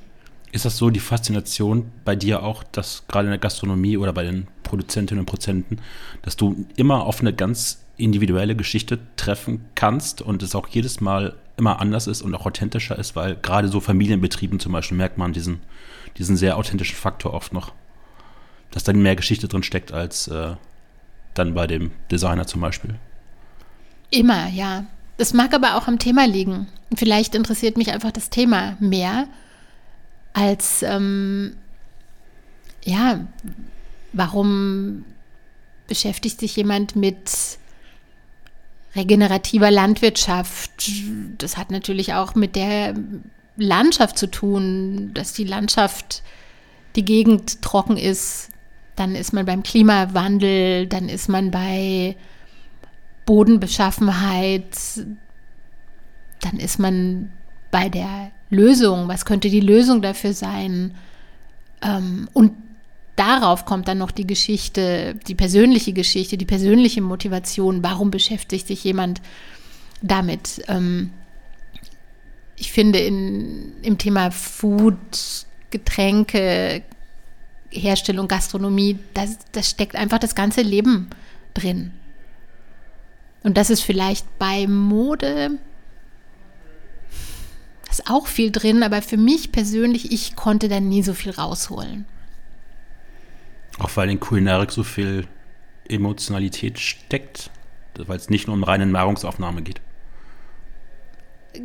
Ist 0.52 0.64
das 0.64 0.78
so 0.78 0.90
die 0.90 1.02
Faszination 1.02 1.92
bei 2.06 2.16
dir 2.16 2.44
auch, 2.44 2.64
dass 2.64 3.04
gerade 3.08 3.26
in 3.26 3.32
der 3.32 3.40
Gastronomie 3.40 3.98
oder 3.98 4.14
bei 4.14 4.24
den 4.24 4.48
Produzentinnen 4.66 5.22
und 5.22 5.26
Produzenten, 5.26 5.78
dass 6.22 6.36
du 6.36 6.66
immer 6.76 7.06
auf 7.06 7.22
eine 7.22 7.34
ganz 7.34 7.80
individuelle 7.96 8.58
Geschichte 8.58 9.00
treffen 9.16 9.64
kannst 9.76 10.22
und 10.22 10.44
es 10.44 10.54
auch 10.54 10.68
jedes 10.68 11.00
Mal 11.00 11.36
immer 11.58 11.80
anders 11.80 12.08
ist 12.08 12.22
und 12.22 12.36
auch 12.36 12.46
authentischer 12.46 13.00
ist, 13.00 13.16
weil 13.16 13.38
gerade 13.38 13.70
so 13.70 13.80
Familienbetrieben 13.80 14.60
zum 14.60 14.74
Beispiel 14.74 14.98
merkt 14.98 15.18
man 15.18 15.32
diesen, 15.32 15.62
diesen 16.18 16.36
sehr 16.36 16.58
authentischen 16.58 16.98
Faktor 16.98 17.34
oft 17.34 17.54
noch, 17.54 17.72
dass 18.72 18.84
da 18.84 18.92
mehr 18.92 19.16
Geschichte 19.16 19.48
drin 19.48 19.64
steckt 19.64 19.94
als 19.94 20.28
äh, 20.28 20.56
dann 21.34 21.54
bei 21.54 21.68
dem 21.68 21.92
Designer 22.12 22.46
zum 22.48 22.62
Beispiel. 22.62 22.96
Immer, 24.10 24.50
ja. 24.50 24.86
Das 25.18 25.34
mag 25.34 25.54
aber 25.54 25.76
auch 25.76 25.88
am 25.88 25.98
Thema 25.98 26.28
liegen. 26.28 26.68
Vielleicht 26.94 27.36
interessiert 27.36 27.78
mich 27.78 27.92
einfach 27.92 28.12
das 28.12 28.30
Thema 28.30 28.76
mehr 28.82 29.28
als, 30.34 30.84
ähm, 30.84 31.56
ja, 32.84 33.22
warum 34.16 35.06
beschäftigt 35.88 36.40
sich 36.40 36.56
jemand 36.56 36.96
mit 36.96 37.60
regenerativer 38.96 39.72
Landwirtschaft. 39.72 40.92
Das 41.38 41.58
hat 41.58 41.70
natürlich 41.70 42.14
auch 42.14 42.34
mit 42.36 42.56
der 42.56 42.96
Landschaft 43.58 44.18
zu 44.18 44.28
tun, 44.28 45.12
dass 45.14 45.34
die 45.34 45.44
Landschaft, 45.44 46.24
die 46.96 47.06
Gegend 47.06 47.62
trocken 47.62 47.98
ist. 47.98 48.50
Dann 48.96 49.16
ist 49.16 49.34
man 49.34 49.46
beim 49.46 49.64
Klimawandel, 49.64 50.88
dann 50.88 51.10
ist 51.10 51.28
man 51.28 51.52
bei 51.52 52.16
Bodenbeschaffenheit, 53.26 54.78
dann 56.42 56.58
ist 56.58 56.80
man 56.80 57.32
bei 57.72 57.90
der 57.90 58.32
Lösung. 58.50 59.10
Was 59.10 59.26
könnte 59.26 59.50
die 59.50 59.60
Lösung 59.60 60.02
dafür 60.02 60.34
sein? 60.34 60.96
Ähm, 61.82 62.30
und 62.32 62.54
darauf 63.16 63.66
kommt 63.66 63.88
dann 63.88 63.98
noch 63.98 64.12
die 64.12 64.28
Geschichte, 64.28 65.16
die 65.28 65.36
persönliche 65.36 65.94
Geschichte, 65.94 66.38
die 66.38 66.46
persönliche 66.46 67.02
Motivation. 67.02 67.84
Warum 67.84 68.12
beschäftigt 68.12 68.68
sich 68.68 68.84
jemand 68.84 69.22
damit? 70.02 70.64
Ähm, 70.68 71.12
ich 72.56 72.72
finde 72.72 73.00
in, 73.00 73.74
im 73.82 73.98
Thema 73.98 74.32
Food, 74.32 75.46
Getränke, 75.70 76.84
Herstellung, 77.70 78.28
Gastronomie, 78.28 78.98
das, 79.14 79.38
das 79.52 79.70
steckt 79.70 79.96
einfach 79.96 80.20
das 80.20 80.36
ganze 80.36 80.62
Leben 80.62 81.10
drin. 81.54 81.92
Und 83.44 83.58
das 83.58 83.70
ist 83.70 83.82
vielleicht 83.82 84.26
bei 84.40 84.68
Mode 84.68 85.60
ist 87.98 88.10
auch 88.10 88.28
viel 88.28 88.52
drin, 88.52 88.84
aber 88.84 89.02
für 89.02 89.18
mich 89.18 89.52
persönlich, 89.52 90.12
ich 90.12 90.36
konnte 90.36 90.68
da 90.68 90.80
nie 90.80 91.02
so 91.02 91.14
viel 91.14 91.32
rausholen. 91.32 92.06
Auch 93.78 93.96
weil 93.96 94.10
in 94.10 94.20
Kulinarik 94.20 94.72
so 94.72 94.84
viel 94.84 95.28
Emotionalität 95.88 96.80
steckt, 96.80 97.52
weil 97.96 98.18
es 98.18 98.30
nicht 98.30 98.48
nur 98.48 98.56
um 98.56 98.64
reine 98.64 98.86
Nahrungsaufnahme 98.86 99.62
geht. 99.62 99.82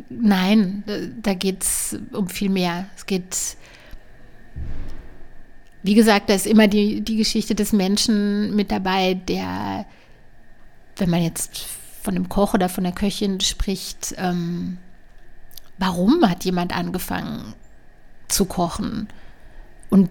Nein, 0.09 0.83
da 1.21 1.33
geht 1.33 1.63
es 1.63 1.99
um 2.11 2.29
viel 2.29 2.49
mehr. 2.49 2.85
Es 2.95 3.05
geht, 3.05 3.57
wie 5.83 5.95
gesagt, 5.95 6.29
da 6.29 6.33
ist 6.33 6.47
immer 6.47 6.67
die, 6.67 7.01
die 7.01 7.17
Geschichte 7.17 7.55
des 7.55 7.73
Menschen 7.73 8.55
mit 8.55 8.71
dabei, 8.71 9.15
der, 9.15 9.85
wenn 10.97 11.09
man 11.09 11.21
jetzt 11.21 11.65
von 12.01 12.13
dem 12.13 12.29
Koch 12.29 12.53
oder 12.53 12.69
von 12.69 12.83
der 12.83 12.93
Köchin 12.93 13.41
spricht, 13.41 14.15
ähm, 14.17 14.77
warum 15.77 16.27
hat 16.29 16.45
jemand 16.45 16.75
angefangen 16.75 17.53
zu 18.27 18.45
kochen? 18.45 19.07
Und 19.89 20.09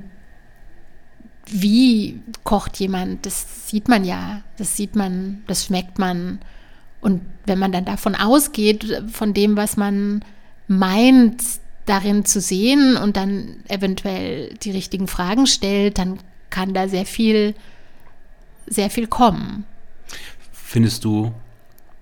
wie 1.46 2.20
kocht 2.44 2.78
jemand, 2.78 3.26
das 3.26 3.68
sieht 3.68 3.88
man 3.88 4.04
ja, 4.04 4.42
das 4.56 4.76
sieht 4.76 4.94
man, 4.94 5.42
das 5.46 5.64
schmeckt 5.64 5.98
man. 5.98 6.38
Und 7.00 7.22
wenn 7.46 7.58
man 7.58 7.72
dann 7.72 7.84
davon 7.84 8.14
ausgeht, 8.14 9.04
von 9.10 9.34
dem, 9.34 9.56
was 9.56 9.76
man 9.76 10.24
meint, 10.68 11.42
darin 11.86 12.24
zu 12.24 12.40
sehen 12.40 12.96
und 12.96 13.16
dann 13.16 13.56
eventuell 13.68 14.54
die 14.62 14.70
richtigen 14.70 15.08
Fragen 15.08 15.46
stellt, 15.46 15.98
dann 15.98 16.20
kann 16.50 16.74
da 16.74 16.88
sehr 16.88 17.06
viel, 17.06 17.54
sehr 18.66 18.90
viel 18.90 19.06
kommen. 19.06 19.64
Findest 20.52 21.04
du, 21.04 21.32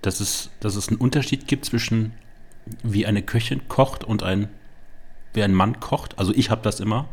dass 0.01 0.19
es, 0.19 0.51
dass 0.59 0.75
es 0.75 0.89
einen 0.89 0.97
Unterschied 0.97 1.47
gibt 1.47 1.65
zwischen 1.65 2.13
wie 2.83 3.07
eine 3.07 3.23
Köchin 3.23 3.67
kocht 3.67 4.03
und 4.03 4.21
ein, 4.21 4.47
wie 5.33 5.41
ein 5.41 5.53
Mann 5.53 5.79
kocht? 5.79 6.19
Also 6.19 6.33
ich 6.35 6.51
habe 6.51 6.61
das 6.61 6.79
immer 6.79 7.07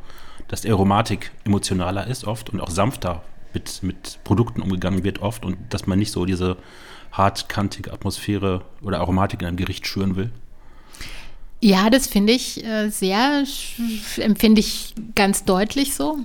dass 0.49 0.63
die 0.63 0.71
Aromatik 0.71 1.33
emotionaler 1.45 2.07
ist 2.07 2.25
oft 2.25 2.51
und 2.51 2.61
auch 2.61 2.71
sanfter 2.71 3.23
mit, 3.53 3.83
mit 3.83 4.19
Produkten 4.25 4.63
umgegangen 4.63 5.03
wird 5.05 5.21
oft 5.21 5.45
und 5.45 5.57
dass 5.71 5.87
man 5.87 5.99
nicht 5.99 6.13
so 6.13 6.25
diese 6.25 6.57
hartkantige 7.13 7.93
Atmosphäre 7.93 8.65
oder 8.83 9.01
Aromatik 9.01 9.41
in 9.41 9.49
einem 9.49 9.57
Gericht 9.57 9.87
schüren 9.87 10.17
will? 10.17 10.31
Ja, 11.61 11.89
das 11.89 12.07
finde 12.07 12.35
ich 12.35 12.63
äh, 12.65 12.91
sehr, 12.91 13.45
empfinde 14.19 14.61
ich 14.61 14.95
ganz 15.15 15.45
deutlich 15.45 15.95
so. 15.95 16.19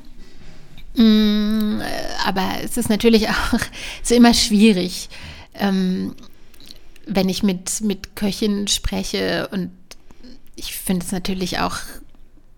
Mm, 0.96 1.80
äh, 1.80 1.84
aber 2.26 2.62
es 2.64 2.76
ist 2.78 2.90
natürlich 2.90 3.30
auch 3.30 3.60
so 4.04 4.14
immer 4.14 4.34
schwierig, 4.34 5.10
ähm, 5.56 6.16
wenn 7.08 7.30
ich 7.30 7.44
mit, 7.44 7.82
mit 7.82 8.16
Köchinnen 8.16 8.68
spreche 8.68 9.48
und 9.52 9.72
ich 10.56 10.76
finde 10.76 11.06
es 11.06 11.12
natürlich 11.12 11.60
auch 11.60 11.78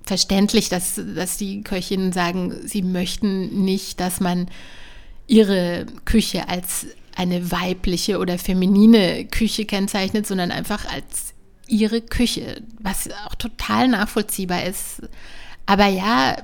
verständlich, 0.05 0.69
dass, 0.69 0.99
dass 1.15 1.37
die 1.37 1.63
Köchinnen 1.63 2.11
sagen, 2.11 2.55
sie 2.65 2.81
möchten 2.81 3.63
nicht, 3.63 3.99
dass 3.99 4.19
man 4.19 4.47
ihre 5.27 5.85
Küche 6.05 6.49
als 6.49 6.87
eine 7.15 7.51
weibliche 7.51 8.19
oder 8.19 8.37
feminine 8.37 9.25
Küche 9.25 9.65
kennzeichnet, 9.65 10.27
sondern 10.27 10.51
einfach 10.51 10.85
als 10.91 11.33
ihre 11.67 12.01
Küche, 12.01 12.61
was 12.79 13.09
auch 13.25 13.35
total 13.35 13.87
nachvollziehbar 13.87 14.65
ist. 14.65 15.01
Aber 15.65 15.87
ja, 15.87 16.37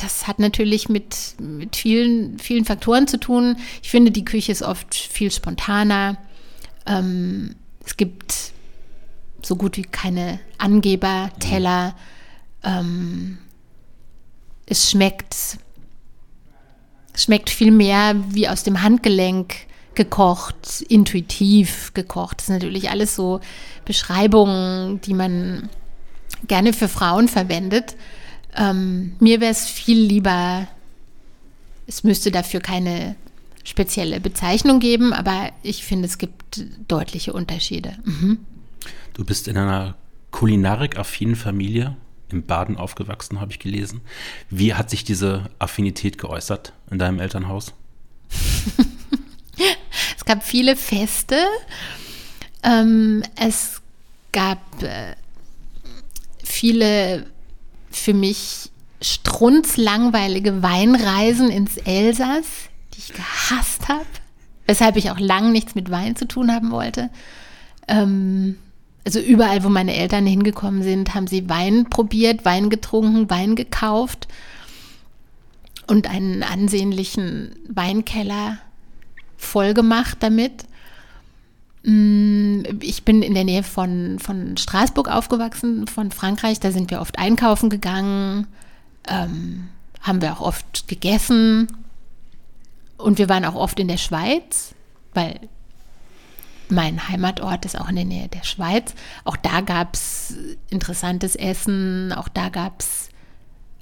das 0.00 0.28
hat 0.28 0.38
natürlich 0.38 0.88
mit, 0.88 1.34
mit 1.40 1.74
vielen, 1.76 2.38
vielen 2.38 2.64
Faktoren 2.64 3.08
zu 3.08 3.18
tun. 3.18 3.56
Ich 3.82 3.90
finde, 3.90 4.10
die 4.10 4.24
Küche 4.24 4.52
ist 4.52 4.62
oft 4.62 4.94
viel 4.94 5.32
spontaner. 5.32 6.18
Ähm, 6.86 7.56
es 7.84 7.96
gibt 7.96 8.52
so 9.42 9.56
gut 9.56 9.76
wie 9.76 9.82
keine 9.82 10.40
Angeberteller. 10.58 11.94
Ähm, 12.62 13.38
es 14.66 14.90
schmeckt, 14.90 15.58
schmeckt 17.14 17.50
viel 17.50 17.70
mehr 17.70 18.16
wie 18.30 18.48
aus 18.48 18.62
dem 18.62 18.82
Handgelenk 18.82 19.54
gekocht, 19.94 20.82
intuitiv 20.88 21.92
gekocht. 21.94 22.38
Das 22.38 22.44
ist 22.44 22.50
natürlich 22.50 22.90
alles 22.90 23.16
so 23.16 23.40
Beschreibungen, 23.84 25.00
die 25.00 25.14
man 25.14 25.68
gerne 26.46 26.72
für 26.72 26.88
Frauen 26.88 27.28
verwendet. 27.28 27.96
Ähm, 28.56 29.16
mir 29.18 29.40
wäre 29.40 29.50
es 29.50 29.66
viel 29.66 29.98
lieber, 29.98 30.68
es 31.86 32.04
müsste 32.04 32.30
dafür 32.30 32.60
keine 32.60 33.16
spezielle 33.64 34.20
Bezeichnung 34.20 34.78
geben, 34.78 35.12
aber 35.12 35.50
ich 35.62 35.84
finde, 35.84 36.06
es 36.06 36.18
gibt 36.18 36.64
deutliche 36.86 37.32
Unterschiede. 37.32 37.96
Mhm. 38.04 38.38
Du 39.18 39.24
bist 39.24 39.48
in 39.48 39.56
einer 39.56 39.96
kulinarik-affinen 40.30 41.34
Familie 41.34 41.96
im 42.30 42.46
Baden 42.46 42.76
aufgewachsen, 42.76 43.40
habe 43.40 43.50
ich 43.50 43.58
gelesen. 43.58 44.00
Wie 44.48 44.74
hat 44.74 44.90
sich 44.90 45.02
diese 45.02 45.50
Affinität 45.58 46.18
geäußert 46.18 46.72
in 46.88 47.00
deinem 47.00 47.18
Elternhaus? 47.18 47.74
es 50.16 50.24
gab 50.24 50.44
viele 50.44 50.76
Feste. 50.76 51.36
Ähm, 52.62 53.24
es 53.34 53.82
gab 54.30 54.60
äh, 54.84 55.16
viele 56.44 57.26
für 57.90 58.14
mich 58.14 58.70
strunzlangweilige 59.02 60.62
Weinreisen 60.62 61.50
ins 61.50 61.76
Elsass, 61.76 62.46
die 62.94 62.98
ich 63.00 63.12
gehasst 63.14 63.88
habe, 63.88 64.06
weshalb 64.66 64.96
ich 64.96 65.10
auch 65.10 65.18
lang 65.18 65.50
nichts 65.50 65.74
mit 65.74 65.90
Wein 65.90 66.14
zu 66.14 66.28
tun 66.28 66.52
haben 66.52 66.70
wollte. 66.70 67.10
Ähm, 67.88 68.58
also 69.08 69.20
überall, 69.20 69.64
wo 69.64 69.70
meine 69.70 69.94
Eltern 69.94 70.26
hingekommen 70.26 70.82
sind, 70.82 71.14
haben 71.14 71.26
sie 71.26 71.48
Wein 71.48 71.88
probiert, 71.88 72.44
Wein 72.44 72.68
getrunken, 72.68 73.30
Wein 73.30 73.56
gekauft 73.56 74.28
und 75.86 76.10
einen 76.10 76.42
ansehnlichen 76.42 77.56
Weinkeller 77.70 78.58
vollgemacht 79.38 80.22
damit. 80.22 80.66
Mm, 81.84 82.64
ich 82.80 83.04
bin 83.04 83.22
in 83.22 83.32
der 83.32 83.44
Nähe 83.44 83.62
von, 83.62 84.18
von 84.18 84.58
Straßburg 84.58 85.08
aufgewachsen, 85.08 85.86
von 85.86 86.10
Frankreich. 86.10 86.60
Da 86.60 86.70
sind 86.70 86.90
wir 86.90 87.00
oft 87.00 87.18
einkaufen 87.18 87.70
gegangen, 87.70 88.46
ähm, 89.08 89.68
haben 90.02 90.20
wir 90.20 90.34
auch 90.34 90.42
oft 90.42 90.86
gegessen. 90.86 91.68
Und 92.98 93.16
wir 93.16 93.30
waren 93.30 93.46
auch 93.46 93.54
oft 93.54 93.80
in 93.80 93.88
der 93.88 93.96
Schweiz, 93.96 94.74
weil 95.14 95.40
mein 96.70 97.08
Heimatort 97.08 97.64
ist 97.64 97.78
auch 97.78 97.88
in 97.88 97.96
der 97.96 98.04
Nähe 98.04 98.28
der 98.28 98.44
Schweiz. 98.44 98.94
Auch 99.24 99.36
da 99.36 99.60
gab 99.60 99.94
es 99.94 100.36
interessantes 100.70 101.34
Essen, 101.36 102.12
auch 102.12 102.28
da 102.28 102.48
gab 102.48 102.80
es 102.80 103.08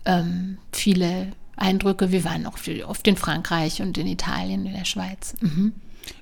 ähm, 0.05 0.59
viele 0.73 1.33
Eindrücke. 1.57 2.13
Wir 2.13 2.25
waren 2.25 2.47
auch 2.47 2.59
oft 2.87 3.07
in 3.09 3.17
Frankreich 3.17 3.83
und 3.83 3.99
in 3.99 4.07
Italien, 4.07 4.67
in 4.67 4.75
der 4.75 4.85
Schweiz. 4.85 5.35
Mhm. 5.41 5.73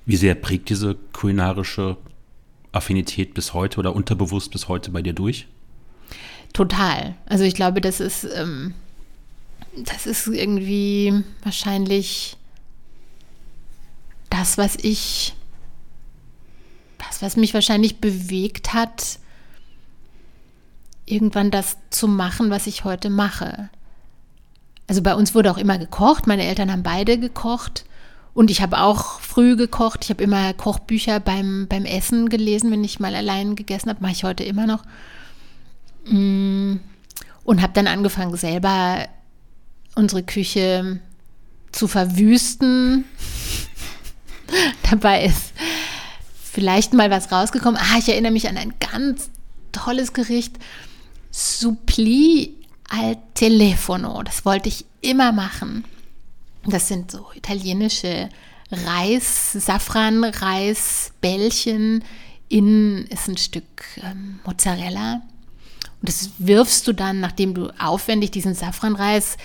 Wie 0.05 0.15
sehr 0.15 0.35
prägt 0.35 0.69
diese 0.69 0.95
kulinarische 1.13 1.97
Affinität 2.71 3.33
bis 3.33 3.53
heute 3.53 3.79
oder 3.79 3.95
unterbewusst 3.95 4.51
bis 4.51 4.67
heute 4.67 4.91
bei 4.91 5.01
dir 5.01 5.13
durch? 5.13 5.47
Total. 6.53 7.15
Also 7.25 7.43
ich 7.43 7.53
glaube, 7.53 7.81
das 7.81 7.99
ist, 7.99 8.25
ähm, 8.35 8.73
das 9.77 10.05
ist 10.05 10.27
irgendwie 10.27 11.23
wahrscheinlich 11.43 12.37
das, 14.29 14.57
was 14.57 14.75
ich, 14.75 15.33
das, 16.97 17.21
was 17.21 17.35
mich 17.35 17.53
wahrscheinlich 17.53 17.99
bewegt 17.99 18.73
hat, 18.73 19.19
irgendwann 21.05 21.51
das 21.51 21.77
zu 21.89 22.07
machen, 22.07 22.49
was 22.49 22.67
ich 22.67 22.83
heute 22.83 23.09
mache. 23.09 23.69
Also 24.87 25.01
bei 25.01 25.15
uns 25.15 25.33
wurde 25.33 25.51
auch 25.51 25.57
immer 25.57 25.77
gekocht. 25.77 26.27
Meine 26.27 26.45
Eltern 26.45 26.71
haben 26.71 26.83
beide 26.83 27.17
gekocht. 27.17 27.85
Und 28.33 28.51
ich 28.51 28.61
habe 28.61 28.79
auch 28.79 29.19
früh 29.19 29.55
gekocht. 29.55 30.03
Ich 30.03 30.09
habe 30.09 30.23
immer 30.23 30.53
Kochbücher 30.53 31.19
beim, 31.19 31.67
beim 31.69 31.85
Essen 31.85 32.29
gelesen, 32.29 32.69
wenn 32.71 32.83
ich 32.83 32.99
mal 32.99 33.15
allein 33.15 33.55
gegessen 33.55 33.89
habe. 33.89 34.01
Mache 34.01 34.11
ich 34.11 34.23
heute 34.23 34.43
immer 34.43 34.67
noch. 34.67 34.83
Mm. 36.05 36.77
Und 37.43 37.61
habe 37.61 37.73
dann 37.73 37.87
angefangen, 37.87 38.35
selber 38.35 39.07
unsere 39.95 40.23
Küche 40.23 40.99
zu 41.71 41.87
verwüsten. 41.87 43.05
Dabei 44.89 45.25
ist 45.25 45.53
vielleicht 46.55 46.93
mal 46.93 47.11
was 47.11 47.31
rausgekommen. 47.33 47.79
Ah, 47.79 47.97
ich 47.99 48.07
erinnere 48.07 48.31
mich 48.31 48.47
an 48.47 48.57
ein 48.57 48.73
ganz 48.79 49.29
tolles 49.73 50.13
Gericht. 50.13 50.55
Suppli 51.29 52.55
al 52.87 53.17
telefono. 53.33 54.23
Das 54.23 54.45
wollte 54.45 54.69
ich 54.69 54.85
immer 55.01 55.33
machen. 55.33 55.83
Das 56.65 56.87
sind 56.87 57.11
so 57.11 57.27
italienische 57.35 58.29
Reis, 58.71 59.51
Safranreisbällchen. 59.51 62.05
Innen 62.47 63.05
ist 63.07 63.27
ein 63.27 63.37
Stück 63.37 63.83
ähm, 64.01 64.39
Mozzarella. 64.45 65.23
Und 65.99 66.07
das 66.07 66.29
wirfst 66.37 66.87
du 66.87 66.93
dann, 66.93 67.19
nachdem 67.19 67.53
du 67.53 67.69
aufwendig 67.77 68.31
diesen 68.31 68.55
Safranreis 68.55 69.35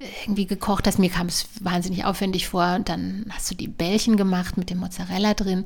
äh, 0.00 0.06
irgendwie 0.24 0.46
gekocht 0.46 0.88
hast. 0.88 0.98
Mir 0.98 1.10
kam 1.10 1.28
es 1.28 1.46
wahnsinnig 1.60 2.04
aufwendig 2.04 2.48
vor. 2.48 2.74
Und 2.74 2.88
dann 2.88 3.26
hast 3.30 3.48
du 3.52 3.54
die 3.54 3.68
Bällchen 3.68 4.16
gemacht 4.16 4.56
mit 4.56 4.68
dem 4.68 4.78
Mozzarella 4.78 5.34
drin. 5.34 5.64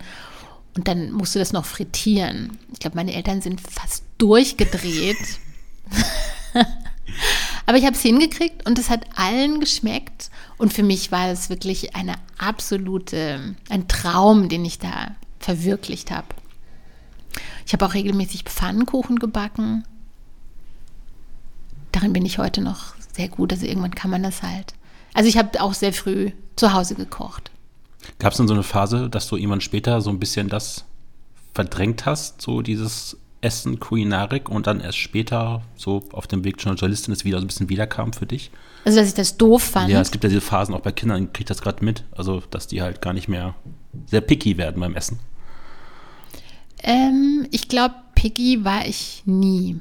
Und 0.76 0.88
dann 0.88 1.12
musst 1.12 1.34
du 1.34 1.38
das 1.38 1.52
noch 1.52 1.64
frittieren. 1.64 2.58
Ich 2.72 2.78
glaube, 2.78 2.96
meine 2.96 3.12
Eltern 3.14 3.42
sind 3.42 3.60
fast 3.60 4.04
durchgedreht. 4.18 5.16
Aber 7.66 7.76
ich 7.76 7.84
habe 7.84 7.96
es 7.96 8.02
hingekriegt 8.02 8.66
und 8.66 8.78
es 8.78 8.90
hat 8.90 9.04
allen 9.16 9.60
geschmeckt. 9.60 10.30
Und 10.58 10.72
für 10.72 10.82
mich 10.82 11.12
war 11.12 11.28
es 11.28 11.50
wirklich 11.50 11.94
eine 11.96 12.14
absolute, 12.38 13.56
ein 13.68 13.88
Traum, 13.88 14.48
den 14.48 14.64
ich 14.64 14.78
da 14.78 15.14
verwirklicht 15.38 16.10
habe. 16.10 16.28
Ich 17.66 17.72
habe 17.72 17.86
auch 17.86 17.94
regelmäßig 17.94 18.44
Pfannkuchen 18.44 19.18
gebacken. 19.18 19.84
Darin 21.92 22.12
bin 22.12 22.26
ich 22.26 22.38
heute 22.38 22.60
noch 22.60 22.94
sehr 23.12 23.28
gut. 23.28 23.52
Also 23.52 23.66
irgendwann 23.66 23.94
kann 23.94 24.10
man 24.10 24.22
das 24.22 24.42
halt. 24.42 24.74
Also 25.14 25.28
ich 25.28 25.38
habe 25.38 25.60
auch 25.60 25.74
sehr 25.74 25.92
früh 25.92 26.30
zu 26.56 26.72
Hause 26.72 26.94
gekocht. 26.94 27.50
Gab 28.18 28.32
es 28.32 28.38
dann 28.38 28.48
so 28.48 28.54
eine 28.54 28.62
Phase, 28.62 29.08
dass 29.10 29.28
du 29.28 29.36
irgendwann 29.36 29.60
später 29.60 30.00
so 30.00 30.10
ein 30.10 30.18
bisschen 30.18 30.48
das 30.48 30.84
verdrängt 31.54 32.06
hast, 32.06 32.40
so 32.40 32.62
dieses 32.62 33.16
Essen, 33.40 33.80
Kulinarik 33.80 34.48
und 34.48 34.66
dann 34.66 34.80
erst 34.80 34.98
später 34.98 35.62
so 35.76 36.04
auf 36.12 36.26
dem 36.26 36.44
Weg 36.44 36.60
zur 36.60 36.72
Journalistin 36.72 37.12
es 37.12 37.24
wieder 37.24 37.38
so 37.38 37.44
ein 37.44 37.46
bisschen 37.46 37.68
wiederkam 37.68 38.12
für 38.12 38.26
dich? 38.26 38.50
Also, 38.84 38.98
dass 38.98 39.08
ich 39.08 39.14
das 39.14 39.36
doof 39.36 39.62
fand? 39.62 39.90
Ja, 39.90 40.00
es 40.00 40.10
gibt 40.10 40.24
ja 40.24 40.28
diese 40.30 40.40
Phasen 40.40 40.74
auch 40.74 40.80
bei 40.80 40.92
Kindern, 40.92 41.24
ich 41.24 41.32
kriege 41.32 41.48
das 41.48 41.62
gerade 41.62 41.84
mit, 41.84 42.04
also 42.12 42.42
dass 42.50 42.66
die 42.66 42.82
halt 42.82 43.00
gar 43.00 43.12
nicht 43.12 43.28
mehr 43.28 43.54
sehr 44.06 44.20
picky 44.20 44.58
werden 44.58 44.80
beim 44.80 44.94
Essen. 44.94 45.18
Ähm, 46.82 47.46
ich 47.50 47.68
glaube, 47.68 47.94
picky 48.14 48.64
war 48.64 48.86
ich 48.86 49.22
nie. 49.26 49.80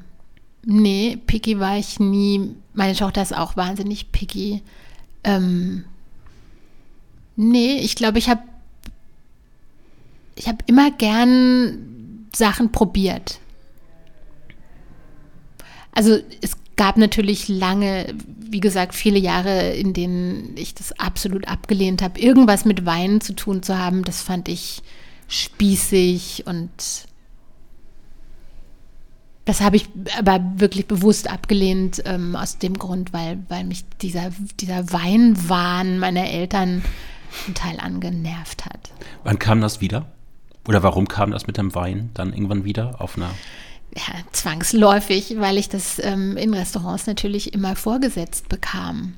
Nee, 0.65 1.17
picky 1.27 1.59
war 1.59 1.77
ich 1.77 1.99
nie. 1.99 2.55
Meine 2.73 2.95
Tochter 2.95 3.21
ist 3.21 3.35
auch 3.35 3.55
wahnsinnig 3.55 4.11
picky. 4.11 4.61
Ähm, 5.23 5.85
nee, 7.39 7.77
ich 7.77 7.95
glaube, 7.95 8.19
ich 8.19 8.29
habe 8.29 8.41
ich 10.35 10.47
habe 10.47 10.59
immer 10.67 10.91
gern 10.91 12.27
Sachen 12.35 12.71
probiert. 12.71 13.39
Also 15.91 16.19
es 16.41 16.55
gab 16.75 16.97
natürlich 16.97 17.49
lange, 17.49 18.13
wie 18.39 18.59
gesagt, 18.61 18.95
viele 18.95 19.19
Jahre, 19.19 19.71
in 19.73 19.93
denen 19.93 20.55
ich 20.55 20.73
das 20.75 20.97
absolut 20.97 21.47
abgelehnt 21.47 22.01
habe, 22.01 22.19
irgendwas 22.19 22.63
mit 22.63 22.85
Wein 22.85 23.19
zu 23.19 23.33
tun 23.33 23.63
zu 23.63 23.77
haben. 23.77 24.03
Das 24.03 24.21
fand 24.21 24.47
ich 24.47 24.81
spießig 25.27 26.43
und 26.45 26.69
Das 29.45 29.61
habe 29.61 29.77
ich 29.77 29.87
aber 30.17 30.41
wirklich 30.57 30.87
bewusst 30.87 31.29
abgelehnt 31.29 32.01
ähm, 32.05 32.35
aus 32.35 32.59
dem 32.59 32.77
Grund, 32.77 33.13
weil, 33.13 33.39
weil 33.49 33.63
mich 33.63 33.83
dieser, 34.01 34.31
dieser 34.59 34.91
Weinwahn 34.93 35.99
meiner 35.99 36.29
Eltern 36.29 36.83
einen 37.45 37.55
Teil 37.55 37.79
angenervt 37.79 38.65
hat. 38.65 38.91
Wann 39.23 39.39
kam 39.39 39.61
das 39.61 39.81
wieder? 39.81 40.11
Oder 40.67 40.83
warum 40.83 41.07
kam 41.07 41.31
das 41.31 41.47
mit 41.47 41.57
dem 41.57 41.73
Wein 41.73 42.11
dann 42.13 42.33
irgendwann 42.33 42.63
wieder 42.63 43.01
auf 43.01 43.17
einer 43.17 43.31
ja, 43.95 44.13
zwangsläufig, 44.31 45.35
weil 45.39 45.57
ich 45.57 45.69
das 45.69 45.99
ähm, 45.99 46.37
in 46.37 46.53
Restaurants 46.53 47.07
natürlich 47.07 47.53
immer 47.53 47.75
vorgesetzt 47.75 48.47
bekam. 48.49 49.15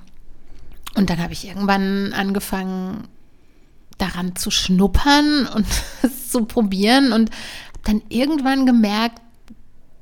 Und 0.96 1.10
dann 1.10 1.22
habe 1.22 1.34
ich 1.34 1.46
irgendwann 1.46 2.14
angefangen, 2.14 3.08
daran 3.98 4.36
zu 4.36 4.50
schnuppern 4.50 5.48
und 5.56 5.68
zu 6.30 6.46
probieren 6.46 7.12
und 7.12 7.30
dann 7.84 8.02
irgendwann 8.10 8.66
gemerkt, 8.66 9.22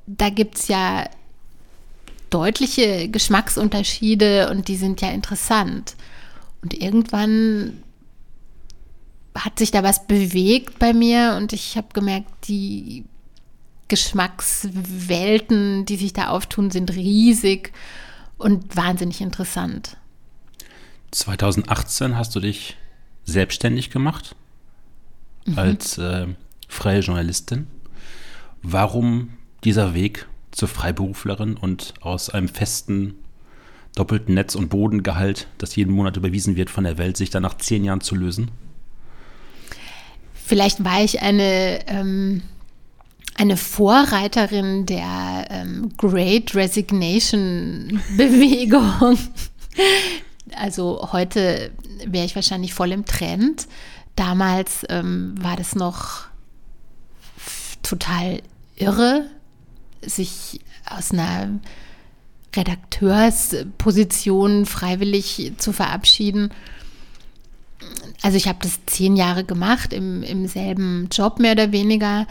da 0.05 0.29
gibt 0.29 0.57
es 0.57 0.67
ja 0.67 1.07
deutliche 2.29 3.09
Geschmacksunterschiede 3.09 4.49
und 4.51 4.67
die 4.67 4.75
sind 4.75 5.01
ja 5.01 5.09
interessant. 5.09 5.95
Und 6.61 6.73
irgendwann 6.73 7.83
hat 9.35 9.59
sich 9.59 9.71
da 9.71 9.83
was 9.83 10.07
bewegt 10.07 10.79
bei 10.79 10.93
mir 10.93 11.35
und 11.37 11.53
ich 11.53 11.77
habe 11.77 11.87
gemerkt, 11.93 12.47
die 12.47 13.05
Geschmackswelten, 13.87 15.85
die 15.85 15.97
sich 15.97 16.13
da 16.13 16.29
auftun, 16.29 16.71
sind 16.71 16.91
riesig 16.91 17.73
und 18.37 18.75
wahnsinnig 18.75 19.21
interessant. 19.21 19.97
2018 21.11 22.15
hast 22.17 22.35
du 22.35 22.39
dich 22.39 22.77
selbstständig 23.25 23.89
gemacht 23.89 24.35
mhm. 25.45 25.57
als 25.57 25.97
äh, 25.97 26.27
freie 26.67 26.99
Journalistin. 26.99 27.67
Warum 28.61 29.31
dieser 29.63 29.93
Weg 29.93 30.27
zur 30.51 30.67
Freiberuflerin 30.67 31.57
und 31.57 31.93
aus 32.01 32.29
einem 32.29 32.47
festen 32.47 33.15
doppelten 33.95 34.35
Netz- 34.35 34.55
und 34.55 34.69
Bodengehalt, 34.69 35.47
das 35.57 35.75
jeden 35.75 35.93
Monat 35.93 36.17
überwiesen 36.17 36.55
wird 36.55 36.69
von 36.69 36.83
der 36.83 36.97
Welt, 36.97 37.17
sich 37.17 37.29
dann 37.29 37.43
nach 37.43 37.57
zehn 37.57 37.83
Jahren 37.83 38.01
zu 38.01 38.15
lösen? 38.15 38.51
Vielleicht 40.49 40.83
war 40.83 41.01
ich 41.03 41.21
eine, 41.21 41.87
ähm, 41.87 42.41
eine 43.35 43.55
Vorreiterin 43.55 44.87
der 44.87 45.45
ähm, 45.51 45.91
Great 45.95 46.55
Resignation 46.55 48.01
Bewegung. 48.17 49.19
also 50.55 51.09
heute 51.13 51.69
wäre 52.03 52.25
ich 52.25 52.33
wahrscheinlich 52.33 52.73
voll 52.73 52.93
im 52.93 53.05
Trend. 53.05 53.67
Damals 54.15 54.87
ähm, 54.89 55.35
war 55.39 55.55
das 55.55 55.75
noch 55.75 56.21
total 57.83 58.41
irre, 58.75 59.29
sich 60.01 60.61
aus 60.89 61.11
einer 61.11 61.59
Redakteursposition 62.55 64.65
freiwillig 64.65 65.53
zu 65.57 65.73
verabschieden. 65.73 66.49
Also 68.21 68.37
ich 68.37 68.47
habe 68.47 68.59
das 68.61 68.79
zehn 68.85 69.15
Jahre 69.15 69.43
gemacht, 69.43 69.93
im, 69.93 70.23
im 70.23 70.47
selben 70.47 71.07
Job 71.11 71.39
mehr 71.39 71.53
oder 71.53 71.71
weniger. 71.71 72.27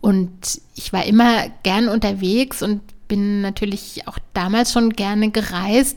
Und 0.00 0.60
ich 0.74 0.92
war 0.92 1.04
immer 1.04 1.48
gern 1.62 1.88
unterwegs 1.88 2.62
und 2.62 2.80
bin 3.08 3.40
natürlich 3.40 4.06
auch 4.06 4.18
damals 4.34 4.72
schon 4.72 4.90
gerne 4.90 5.30
gereist. 5.30 5.96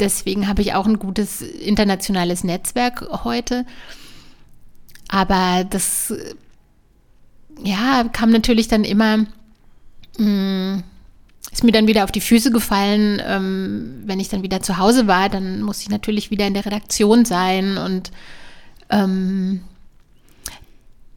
Deswegen 0.00 0.48
habe 0.48 0.62
ich 0.62 0.74
auch 0.74 0.86
ein 0.86 0.98
gutes 0.98 1.42
internationales 1.42 2.44
Netzwerk 2.44 3.06
heute. 3.24 3.64
Aber 5.08 5.64
das 5.64 6.12
ja, 7.62 8.04
kam 8.12 8.30
natürlich 8.30 8.68
dann 8.68 8.84
immer, 8.84 9.18
mh, 10.18 10.76
mm, 10.76 10.84
ist 11.52 11.64
mir 11.64 11.72
dann 11.72 11.86
wieder 11.86 12.04
auf 12.04 12.12
die 12.12 12.20
Füße 12.20 12.50
gefallen, 12.50 13.22
ähm, 13.24 14.02
wenn 14.04 14.20
ich 14.20 14.28
dann 14.28 14.42
wieder 14.42 14.60
zu 14.60 14.76
Hause 14.76 15.06
war, 15.06 15.28
dann 15.28 15.62
musste 15.62 15.84
ich 15.84 15.88
natürlich 15.88 16.30
wieder 16.30 16.46
in 16.46 16.54
der 16.54 16.66
Redaktion 16.66 17.24
sein 17.24 17.78
und 17.78 18.10
ähm, 18.90 19.62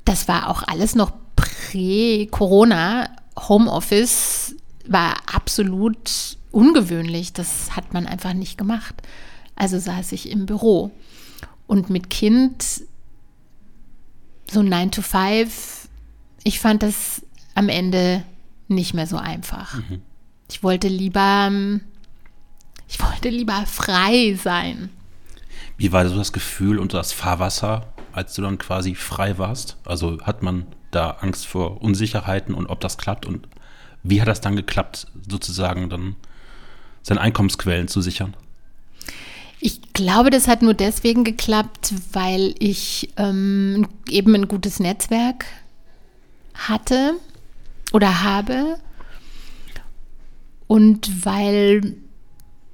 das 0.05 0.27
war 0.27 0.49
auch 0.49 0.63
alles 0.63 0.95
noch 0.95 1.11
prä-Corona. 1.35 3.09
Homeoffice 3.37 4.55
war 4.87 5.15
absolut 5.33 6.37
ungewöhnlich. 6.51 7.33
Das 7.33 7.75
hat 7.75 7.93
man 7.93 8.05
einfach 8.05 8.33
nicht 8.33 8.57
gemacht. 8.57 8.95
Also 9.55 9.77
saß 9.77 10.11
ich 10.13 10.29
im 10.31 10.45
Büro. 10.45 10.91
Und 11.67 11.89
mit 11.89 12.09
Kind 12.09 12.83
so 14.51 14.63
9 14.63 14.91
to 14.91 15.01
5 15.01 15.79
ich 16.43 16.59
fand 16.59 16.83
das 16.83 17.21
am 17.55 17.69
Ende 17.69 18.23
nicht 18.67 18.93
mehr 18.93 19.07
so 19.07 19.17
einfach. 19.17 19.75
Mhm. 19.75 20.01
Ich 20.49 20.63
wollte 20.63 20.87
lieber, 20.87 21.51
ich 22.87 22.99
wollte 23.01 23.29
lieber 23.29 23.65
frei 23.65 24.37
sein. 24.41 24.89
Wie 25.79 25.93
war 25.93 26.05
so 26.09 26.17
das 26.17 26.33
Gefühl 26.33 26.77
und 26.77 26.93
das 26.93 27.13
Fahrwasser, 27.13 27.93
als 28.11 28.33
du 28.33 28.41
dann 28.41 28.57
quasi 28.57 28.95
frei 28.95 29.37
warst? 29.37 29.77
Also 29.85 30.19
hat 30.23 30.43
man 30.43 30.67
da 30.91 31.11
Angst 31.21 31.47
vor 31.47 31.81
Unsicherheiten 31.81 32.53
und 32.53 32.67
ob 32.67 32.81
das 32.81 32.97
klappt 32.97 33.25
und 33.25 33.47
wie 34.03 34.19
hat 34.19 34.27
das 34.27 34.41
dann 34.41 34.57
geklappt, 34.57 35.07
sozusagen 35.29 35.89
dann 35.89 36.17
seine 37.01 37.21
Einkommensquellen 37.21 37.87
zu 37.87 38.01
sichern? 38.01 38.35
Ich 39.61 39.93
glaube, 39.93 40.31
das 40.31 40.49
hat 40.49 40.61
nur 40.61 40.73
deswegen 40.73 41.23
geklappt, 41.23 41.93
weil 42.11 42.55
ich 42.59 43.13
ähm, 43.15 43.87
eben 44.09 44.35
ein 44.35 44.49
gutes 44.49 44.81
Netzwerk 44.81 45.45
hatte 46.55 47.13
oder 47.93 48.21
habe 48.21 48.79
und 50.67 51.25
weil 51.25 51.95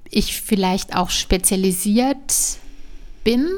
ich 0.10 0.42
vielleicht 0.42 0.96
auch 0.96 1.12
spezialisiert 1.12 2.58
bin 3.26 3.50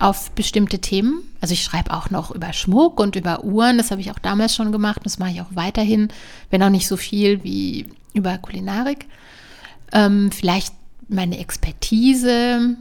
auf 0.00 0.32
bestimmte 0.32 0.80
Themen. 0.80 1.22
Also 1.40 1.54
ich 1.54 1.62
schreibe 1.62 1.92
auch 1.92 2.10
noch 2.10 2.32
über 2.32 2.52
Schmuck 2.52 2.98
und 2.98 3.14
über 3.14 3.44
Uhren, 3.44 3.78
das 3.78 3.92
habe 3.92 4.00
ich 4.00 4.10
auch 4.10 4.18
damals 4.18 4.56
schon 4.56 4.72
gemacht, 4.72 5.02
das 5.04 5.20
mache 5.20 5.30
ich 5.30 5.40
auch 5.40 5.54
weiterhin, 5.54 6.08
wenn 6.50 6.62
auch 6.64 6.70
nicht 6.70 6.88
so 6.88 6.96
viel 6.96 7.44
wie 7.44 7.86
über 8.12 8.36
Kulinarik. 8.38 9.06
Ähm, 9.92 10.32
vielleicht 10.32 10.74
meine 11.08 11.38
Expertise, 11.38 12.76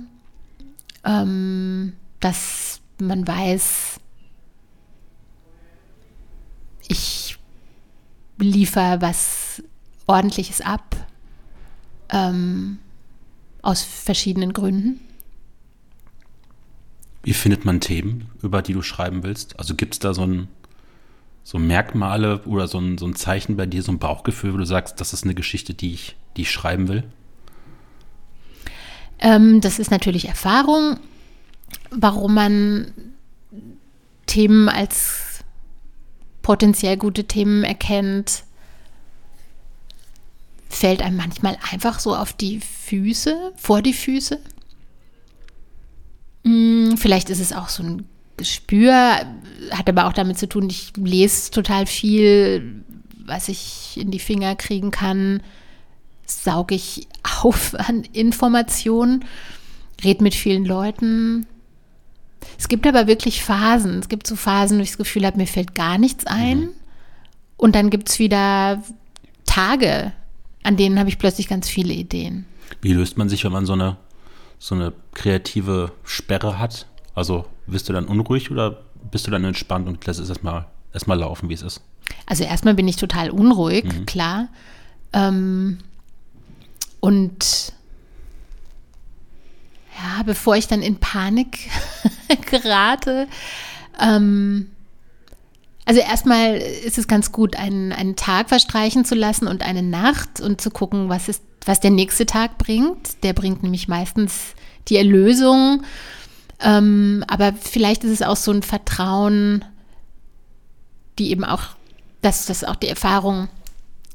ähm, 1.04 1.94
dass 2.20 2.82
man 3.00 3.28
weiß, 3.28 4.00
ich 6.88 7.38
liefere 8.38 9.02
was 9.02 9.62
Ordentliches 10.08 10.62
ab, 10.62 10.96
ähm, 12.10 12.80
aus 13.62 13.82
verschiedenen 13.84 14.54
Gründen. 14.54 15.00
Wie 17.24 17.34
findet 17.34 17.66
man 17.66 17.80
Themen, 17.80 18.30
über 18.42 18.62
die 18.62 18.74
du 18.74 18.82
schreiben 18.82 19.24
willst? 19.24 19.58
Also 19.58 19.76
gibt 19.76 19.94
es 19.94 20.00
da 20.00 20.14
so, 20.14 20.26
ein, 20.26 20.50
so 21.44 21.58
Merkmale 21.58 22.42
oder 22.46 22.68
so 22.68 22.80
ein, 22.80 22.98
so 22.98 23.08
ein 23.08 23.16
Zeichen 23.16 23.56
bei 23.56 23.66
dir, 23.66 23.82
so 23.82 23.92
ein 23.92 24.00
Bauchgefühl, 24.00 24.54
wo 24.54 24.58
du 24.58 24.66
sagst, 24.66 25.00
das 25.00 25.14
ist 25.14 25.24
eine 25.24 25.34
Geschichte, 25.34 25.74
die 25.74 25.94
ich, 25.94 26.16
die 26.36 26.42
ich 26.42 26.52
schreiben 26.52 26.90
will? 26.90 27.04
Ähm, 29.20 29.62
das 29.62 29.80
ist 29.80 29.90
natürlich 29.90 30.28
Erfahrung, 30.28 31.00
warum 31.92 32.34
man 32.34 32.92
Themen 34.26 34.68
als 34.68 35.44
potenziell 36.42 36.98
gute 36.98 37.24
Themen 37.24 37.64
erkennt, 37.64 38.44
fällt 40.70 41.02
einem 41.02 41.18
manchmal 41.18 41.58
einfach 41.72 42.00
so 42.00 42.16
auf 42.16 42.34
die 42.34 42.60
Füße, 42.60 43.54
vor 43.56 43.82
die 43.82 43.94
Füße. 43.94 44.40
Hm, 46.44 46.98
vielleicht 46.98 47.30
ist 47.30 47.40
es 47.40 47.54
auch 47.54 47.70
so 47.70 47.84
ein 47.84 48.06
Gespür, 48.38 48.94
hat 49.72 49.88
aber 49.88 50.08
auch 50.08 50.14
damit 50.14 50.38
zu 50.38 50.50
tun, 50.50 50.70
ich 50.70 50.94
lese 50.98 51.52
total 51.52 51.86
viel, 51.86 52.84
was 53.26 53.48
ich 53.48 53.98
in 54.00 54.12
die 54.12 54.20
Finger 54.20 54.56
kriegen 54.56 54.92
kann, 54.92 55.42
sauge 56.26 56.76
ich 56.76 57.08
auf 57.42 57.76
an 57.76 58.04
Informationen, 58.14 59.26
rede 60.04 60.24
mit 60.24 60.36
vielen 60.36 60.66
Leuten, 60.66 61.46
es 62.58 62.68
gibt 62.68 62.88
aber 62.88 63.08
wirklich 63.08 63.44
Phasen. 63.44 64.00
Es 64.00 64.10
gibt 64.10 64.28
so 64.28 64.36
Phasen, 64.36 64.78
wo 64.78 64.84
ich 64.84 64.90
das 64.90 64.98
Gefühl 64.98 65.26
habe, 65.26 65.38
mir 65.38 65.48
fällt 65.48 65.76
gar 65.76 65.98
nichts 65.98 66.26
ein. 66.26 66.60
Mhm. 66.60 66.70
Und 67.58 67.76
dann 67.76 67.90
gibt 67.90 68.10
es 68.10 68.20
wieder 68.20 68.84
Tage, 69.46 70.12
an 70.64 70.78
denen 70.78 71.00
habe 71.00 71.10
ich 71.10 71.20
plötzlich 71.20 71.48
ganz 71.48 71.70
viele 71.70 71.94
Ideen. 71.94 72.46
Wie 72.82 72.94
löst 72.94 73.18
man 73.18 73.30
sich, 73.30 73.44
wenn 73.44 73.52
man 73.52 73.66
so 73.66 73.74
eine, 73.74 73.98
so 74.60 74.76
eine 74.76 74.94
kreative 75.14 75.92
Sperre 76.04 76.60
hat? 76.60 76.88
Also 77.16 77.46
bist 77.68 77.90
du 77.90 77.94
dann 77.94 78.06
unruhig 78.06 78.52
oder 78.52 78.82
bist 79.12 79.28
du 79.28 79.32
dann 79.32 79.44
entspannt 79.44 79.88
und 79.88 80.06
lässt 80.06 80.20
es 80.20 80.30
erstmal, 80.30 80.66
erstmal 80.94 81.20
laufen, 81.20 81.50
wie 81.50 81.54
es 81.54 81.62
ist? 81.62 81.82
Also 82.26 82.44
erstmal 82.44 82.74
bin 82.74 82.88
ich 82.88 82.96
total 82.96 83.30
unruhig, 83.30 83.86
mhm. 83.86 84.06
klar. 84.06 84.48
Ähm, 85.14 85.80
und 87.00 87.74
ja, 89.98 90.24
bevor 90.24 90.56
ich 90.56 90.68
dann 90.68 90.82
in 90.82 90.98
Panik 90.98 91.70
gerate, 92.50 93.28
ähm, 94.02 94.72
Also 95.86 96.00
erstmal 96.00 96.56
ist 96.56 96.98
es 96.98 97.08
ganz 97.08 97.32
gut, 97.32 97.56
einen, 97.58 97.92
einen 97.92 98.16
Tag 98.16 98.50
verstreichen 98.50 99.04
zu 99.06 99.16
lassen 99.16 99.48
und 99.48 99.64
eine 99.64 99.84
Nacht 99.84 100.40
und 100.40 100.62
zu 100.62 100.72
gucken, 100.72 101.10
was, 101.10 101.28
ist, 101.28 101.44
was 101.68 101.80
der 101.80 101.92
nächste 101.92 102.26
Tag 102.26 102.58
bringt. 102.58 103.24
Der 103.24 103.34
bringt 103.34 103.64
nämlich 103.64 103.88
meistens 103.88 104.54
die 104.88 104.98
Erlösung. 104.98 105.84
Ähm, 106.60 107.24
aber 107.28 107.54
vielleicht 107.54 108.04
ist 108.04 108.12
es 108.12 108.22
auch 108.22 108.36
so 108.36 108.52
ein 108.52 108.64
Vertrauen, 108.64 109.66
die 111.20 111.32
eben 111.32 111.44
auch, 111.44 111.64
dass 112.22 112.46
das 112.46 112.64
auch 112.64 112.76
die 112.76 112.88
Erfahrung, 112.88 113.50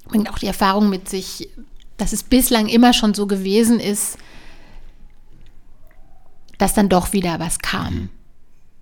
bringt 0.07 0.31
auch 0.31 0.39
die 0.39 0.47
Erfahrung 0.47 0.89
mit 0.89 1.09
sich, 1.09 1.49
dass 1.97 2.13
es 2.13 2.23
bislang 2.23 2.69
immer 2.69 2.93
schon 2.93 3.15
so 3.15 3.27
gewesen 3.27 3.81
ist, 3.81 4.19
dass 6.59 6.75
dann 6.75 6.89
doch 6.89 7.13
wieder 7.13 7.39
was 7.39 7.59
kam. 7.59 7.95
Mhm. 7.95 8.11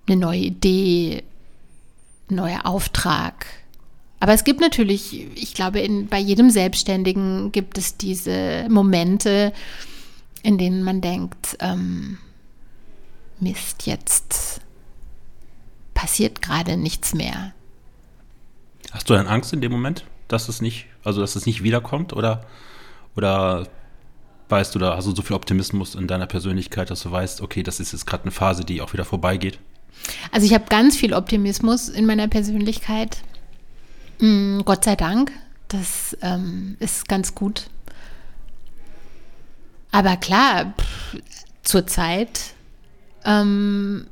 Eine 0.07 0.17
neue 0.17 0.39
Idee, 0.39 1.23
ein 2.29 2.35
neuer 2.35 2.65
Auftrag. 2.65 3.45
Aber 4.19 4.33
es 4.33 4.43
gibt 4.43 4.59
natürlich, 4.59 5.27
ich 5.35 5.53
glaube, 5.53 5.79
in, 5.79 6.07
bei 6.07 6.17
jedem 6.17 6.49
Selbstständigen 6.49 7.51
gibt 7.51 7.77
es 7.77 7.97
diese 7.97 8.67
Momente, 8.69 9.53
in 10.41 10.57
denen 10.57 10.83
man 10.83 11.01
denkt, 11.01 11.57
ähm, 11.59 12.17
Mist, 13.39 13.85
jetzt 13.85 14.61
passiert 15.93 16.41
gerade 16.41 16.77
nichts 16.77 17.13
mehr. 17.13 17.53
Hast 18.91 19.09
du 19.09 19.13
dann 19.13 19.27
Angst 19.27 19.53
in 19.53 19.61
dem 19.61 19.71
Moment, 19.71 20.05
dass 20.27 20.49
es 20.49 20.61
nicht, 20.61 20.85
also 21.03 21.21
dass 21.21 21.35
es 21.35 21.45
nicht 21.45 21.63
wiederkommt 21.63 22.13
oder, 22.13 22.45
oder 23.15 23.67
weißt 24.49 24.73
du, 24.73 24.79
da 24.79 24.95
hast 24.95 25.05
du 25.05 25.15
so 25.15 25.21
viel 25.21 25.35
Optimismus 25.35 25.95
in 25.95 26.07
deiner 26.07 26.27
Persönlichkeit, 26.27 26.89
dass 26.89 27.03
du 27.03 27.11
weißt, 27.11 27.41
okay, 27.41 27.63
das 27.63 27.79
ist 27.79 27.91
jetzt 27.91 28.07
gerade 28.07 28.23
eine 28.23 28.31
Phase, 28.31 28.63
die 28.63 28.81
auch 28.81 28.93
wieder 28.93 29.05
vorbeigeht? 29.05 29.59
Also 30.31 30.45
ich 30.45 30.53
habe 30.53 30.65
ganz 30.69 30.95
viel 30.95 31.13
Optimismus 31.13 31.89
in 31.89 32.05
meiner 32.05 32.27
Persönlichkeit. 32.27 33.17
Mhm, 34.19 34.63
Gott 34.65 34.83
sei 34.83 34.95
Dank. 34.95 35.31
Das 35.67 36.15
ähm, 36.21 36.77
ist 36.79 37.07
ganz 37.07 37.35
gut. 37.35 37.69
Aber 39.91 40.17
klar, 40.17 40.73
zur 41.63 41.87
Zeit, 41.87 42.53
ähm, 43.25 44.07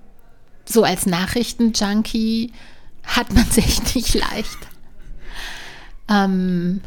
so 0.65 0.83
als 0.83 1.05
Nachrichtenjunkie 1.05 2.51
hat 3.03 3.33
man 3.33 3.45
es 3.49 3.57
echt 3.57 3.95
nicht 3.95 4.13
leicht. 4.13 4.57
Ähm, 6.09 6.81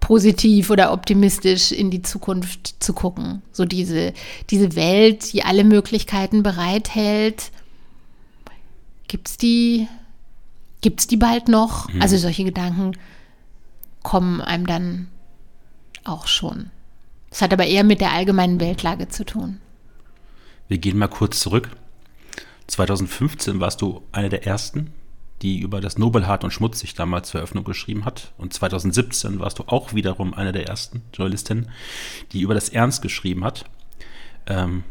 positiv 0.00 0.70
oder 0.70 0.92
optimistisch 0.92 1.70
in 1.72 1.90
die 1.90 2.02
Zukunft 2.02 2.82
zu 2.82 2.92
gucken. 2.92 3.40
So 3.52 3.64
diese, 3.64 4.12
diese 4.50 4.74
Welt, 4.74 5.32
die 5.32 5.44
alle 5.44 5.64
Möglichkeiten 5.64 6.42
bereithält. 6.42 7.50
Gibt 9.06 9.28
es 9.28 9.36
die, 9.36 9.86
gibt's 10.82 11.06
die 11.06 11.16
bald 11.16 11.48
noch? 11.48 11.88
Mhm. 11.88 12.02
Also 12.02 12.18
solche 12.18 12.44
Gedanken 12.44 12.92
kommen 14.02 14.40
einem 14.40 14.66
dann 14.66 15.08
auch 16.04 16.26
schon. 16.26 16.70
Das 17.30 17.40
hat 17.40 17.52
aber 17.52 17.64
eher 17.64 17.84
mit 17.84 18.00
der 18.00 18.12
allgemeinen 18.12 18.60
Weltlage 18.60 19.08
zu 19.08 19.24
tun. 19.24 19.60
Wir 20.68 20.78
gehen 20.78 20.98
mal 20.98 21.08
kurz 21.08 21.40
zurück. 21.40 21.70
2015 22.66 23.60
warst 23.60 23.80
du 23.80 24.02
eine 24.12 24.28
der 24.28 24.46
ersten, 24.46 24.92
die 25.40 25.60
über 25.60 25.80
das 25.80 25.98
Nobelhart 25.98 26.44
und 26.44 26.52
Schmutzig 26.52 26.94
damals 26.94 27.30
zur 27.30 27.40
Eröffnung 27.40 27.64
geschrieben 27.64 28.04
hat. 28.04 28.32
Und 28.38 28.52
2017 28.52 29.40
warst 29.40 29.58
du 29.58 29.64
auch 29.66 29.94
wiederum 29.94 30.34
eine 30.34 30.52
der 30.52 30.66
ersten 30.66 31.02
Journalistinnen, 31.12 31.70
die 32.32 32.42
über 32.42 32.54
das 32.54 32.68
Ernst 32.68 33.02
geschrieben 33.02 33.44
hat. 33.44 33.64
Ähm, 34.46 34.84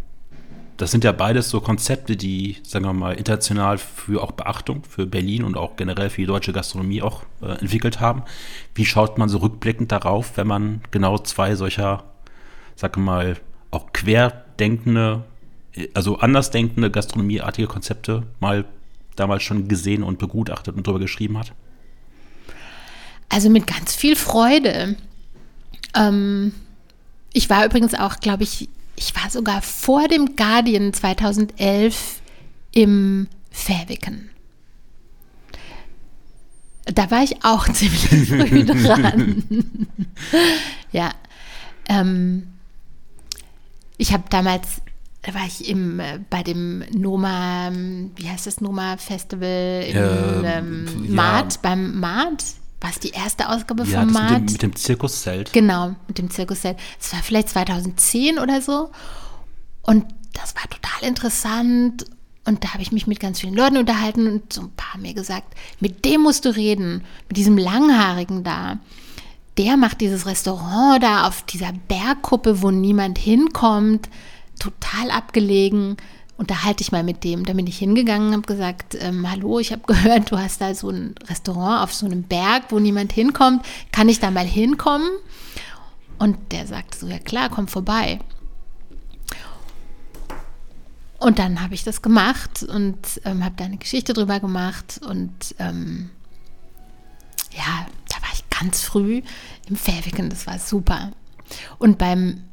das 0.78 0.92
sind 0.92 1.04
ja 1.04 1.12
beides 1.12 1.50
so 1.50 1.62
Konzepte, 1.62 2.16
die, 2.16 2.58
sagen 2.64 2.86
wir 2.86 2.94
mal, 2.94 3.14
international 3.14 3.78
für 3.78 4.24
auch 4.24 4.32
Beachtung 4.32 4.84
für 4.84 5.06
Berlin 5.06 5.44
und 5.44 5.56
auch 5.56 5.76
generell 5.76 6.10
für 6.10 6.22
die 6.22 6.28
deutsche 6.28 6.54
Gastronomie 6.54 7.02
auch 7.02 7.24
äh, 7.42 7.60
entwickelt 7.60 8.00
haben. 8.00 8.24
Wie 8.74 8.86
schaut 8.86 9.18
man 9.18 9.30
so 9.30 9.38
rückblickend 9.40 9.92
darauf, 9.92 10.38
wenn 10.38 10.48
man 10.48 10.82
genau 10.92 11.18
zwei 11.20 11.56
solcher, 11.56 12.04
sagen 12.76 13.02
wir 13.02 13.12
mal, 13.12 13.38
auch 13.70 13.94
querdenkende, 13.94 15.24
also 15.94 16.18
andersdenkende 16.18 16.90
gastronomieartige 16.90 17.68
Konzepte 17.68 18.24
mal 18.40 18.66
damals 19.16 19.44
schon 19.44 19.68
gesehen 19.68 20.04
und 20.04 20.20
begutachtet 20.20 20.76
und 20.76 20.88
darüber 20.88 21.00
geschrieben 21.00 21.38
hat? 21.38 21.54
Also 23.30 23.50
mit 23.50 23.68
ganz 23.68 23.96
viel 23.96 24.16
Freude. 24.16 24.98
Ähm, 25.96 26.54
ich 27.34 27.50
war 27.50 27.66
übrigens 27.66 27.94
auch, 27.94 28.18
glaube 28.20 28.44
ich, 28.44 28.68
ich 29.02 29.16
war 29.16 29.32
sogar 29.32 29.64
vor 29.64 30.08
dem 30.08 30.36
Guardian 30.36 30.94
2011 30.94 32.22
im 32.72 33.28
Fähwicken. 33.50 34.30
Da 36.86 37.10
war 37.10 37.24
ich 37.24 37.44
auch 37.44 37.68
ziemlich 37.74 38.08
früh 38.28 38.64
dran. 38.66 39.44
ja. 40.92 41.12
Ähm, 41.90 42.48
ich 43.98 44.14
habe 44.14 44.24
damals 44.30 44.82
da 45.24 45.36
war 45.36 45.46
ich 45.46 45.70
im, 45.70 46.00
äh, 46.00 46.20
bei 46.32 46.42
dem 46.42 46.84
Noma, 46.92 47.72
wie 48.16 48.28
heißt 48.28 48.48
das 48.48 48.60
Noma 48.60 48.98
Festival 48.98 49.84
in 49.88 50.44
ähm, 50.44 51.14
Maat, 51.14 51.54
ja. 51.54 51.60
beim 51.62 52.00
Maat. 52.00 52.44
War 52.82 52.90
es 52.90 53.00
die 53.00 53.12
erste 53.12 53.48
Ausgabe 53.48 53.84
ja, 53.84 54.02
vom 54.02 54.12
Maat? 54.12 54.32
Mit 54.32 54.40
dem, 54.40 54.54
mit 54.54 54.62
dem 54.62 54.76
Zirkuszelt. 54.76 55.54
Genau, 55.54 55.96
mit 56.08 56.18
dem 56.18 56.32
Zirkuszelt. 56.32 56.78
Es 57.00 57.14
war 57.14 57.22
vielleicht 57.22 57.50
2010 57.50 58.40
oder 58.40 58.62
so. 58.62 58.90
Und 59.84 60.06
das 60.34 60.56
war 60.56 60.64
total 60.64 61.08
interessant. 61.08 62.06
Und 62.46 62.64
da 62.64 62.74
habe 62.74 62.82
ich 62.82 62.92
mich 62.92 63.06
mit 63.06 63.20
ganz 63.20 63.40
vielen 63.40 63.54
Leuten 63.54 63.78
unterhalten 63.78 64.28
und 64.28 64.52
so 64.52 64.62
ein 64.62 64.72
paar 64.72 64.94
haben 64.94 65.04
mir 65.04 65.14
gesagt, 65.14 65.54
mit 65.80 66.06
dem 66.06 66.22
musst 66.22 66.44
du 66.46 66.56
reden, 66.56 67.04
mit 67.28 67.38
diesem 67.38 67.56
Langhaarigen 67.56 68.44
da. 68.44 68.80
Der 69.60 69.78
macht 69.78 70.02
dieses 70.02 70.26
Restaurant 70.26 71.04
da 71.04 71.28
auf 71.28 71.44
dieser 71.44 71.72
Bergkuppe, 71.88 72.64
wo 72.64 72.72
niemand 72.72 73.20
hinkommt 73.20 74.10
total 74.58 75.12
abgelegen. 75.12 75.98
Unterhalte 76.42 76.82
ich 76.82 76.92
mal 76.92 77.04
mit 77.04 77.24
dem. 77.24 77.46
Da 77.46 77.54
bin 77.54 77.68
ich 77.68 77.78
hingegangen 77.78 78.30
und 78.30 78.34
habe 78.34 78.48
gesagt, 78.48 78.98
ähm, 79.00 79.30
hallo, 79.30 79.60
ich 79.60 79.72
habe 79.72 79.84
gehört, 79.88 80.32
du 80.32 80.40
hast 80.40 80.60
da 80.60 80.74
so 80.74 80.90
ein 80.90 81.14
Restaurant 81.30 81.84
auf 81.84 81.94
so 81.94 82.08
einem 82.08 82.24
Berg, 82.24 82.64
wo 82.70 82.80
niemand 82.80 83.14
hinkommt. 83.14 83.64
Kann 83.92 84.10
ich 84.10 84.20
da 84.20 84.32
mal 84.32 84.46
hinkommen? 84.46 85.08
Und 86.18 86.52
der 86.52 86.66
sagte 86.66 86.98
so, 86.98 87.08
ja 87.08 87.20
klar, 87.20 87.50
komm 87.50 87.68
vorbei. 87.68 88.20
Und 91.20 91.38
dann 91.38 91.62
habe 91.62 91.76
ich 91.76 91.84
das 91.84 92.02
gemacht 92.02 92.64
und 92.64 92.98
ähm, 93.24 93.46
habe 93.46 93.54
da 93.56 93.66
eine 93.66 93.78
Geschichte 93.78 94.14
drüber 94.14 94.40
gemacht. 94.40 95.00
Und 95.08 95.54
ähm, 95.60 96.10
ja, 97.52 97.86
da 98.10 98.16
war 98.16 98.34
ich 98.34 98.50
ganz 98.50 98.82
früh 98.82 99.22
im 99.70 99.76
Fähwicken, 99.76 100.32
das 100.32 100.48
war 100.48 100.58
super. 100.58 101.12
Und 101.78 102.00
beim 102.00 102.46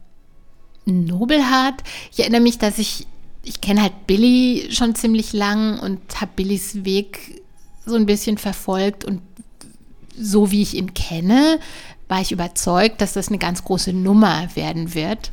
Nobelhart. 0.84 1.82
Ich 2.12 2.20
erinnere 2.20 2.40
mich, 2.40 2.58
dass 2.58 2.78
ich, 2.78 3.06
ich 3.48 3.60
kenne 3.60 3.82
halt 3.82 4.06
Billy 4.06 4.68
schon 4.70 4.94
ziemlich 4.94 5.32
lang 5.32 5.78
und 5.78 6.20
habe 6.20 6.32
Billys 6.36 6.84
Weg 6.84 7.42
so 7.86 7.96
ein 7.96 8.06
bisschen 8.06 8.36
verfolgt 8.36 9.04
und 9.04 9.22
so 10.16 10.50
wie 10.50 10.62
ich 10.62 10.74
ihn 10.74 10.94
kenne, 10.94 11.58
war 12.08 12.20
ich 12.20 12.32
überzeugt, 12.32 13.00
dass 13.00 13.14
das 13.14 13.28
eine 13.28 13.38
ganz 13.38 13.64
große 13.64 13.92
Nummer 13.92 14.48
werden 14.54 14.94
wird. 14.94 15.30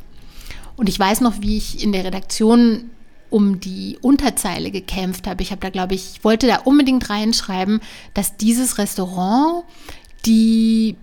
Und 0.76 0.88
ich 0.88 0.98
weiß 0.98 1.20
noch, 1.20 1.40
wie 1.40 1.56
ich 1.56 1.82
in 1.82 1.92
der 1.92 2.04
Redaktion 2.04 2.90
um 3.28 3.60
die 3.60 3.98
Unterzeile 4.00 4.70
gekämpft 4.70 5.26
habe. 5.26 5.42
Ich 5.42 5.50
habe 5.50 5.60
da, 5.60 5.70
glaube 5.70 5.94
ich, 5.94 6.22
wollte 6.22 6.46
da 6.46 6.58
unbedingt 6.58 7.10
reinschreiben, 7.10 7.80
dass 8.14 8.36
dieses 8.36 8.78
Restaurant 8.78 9.64
die 10.24 10.96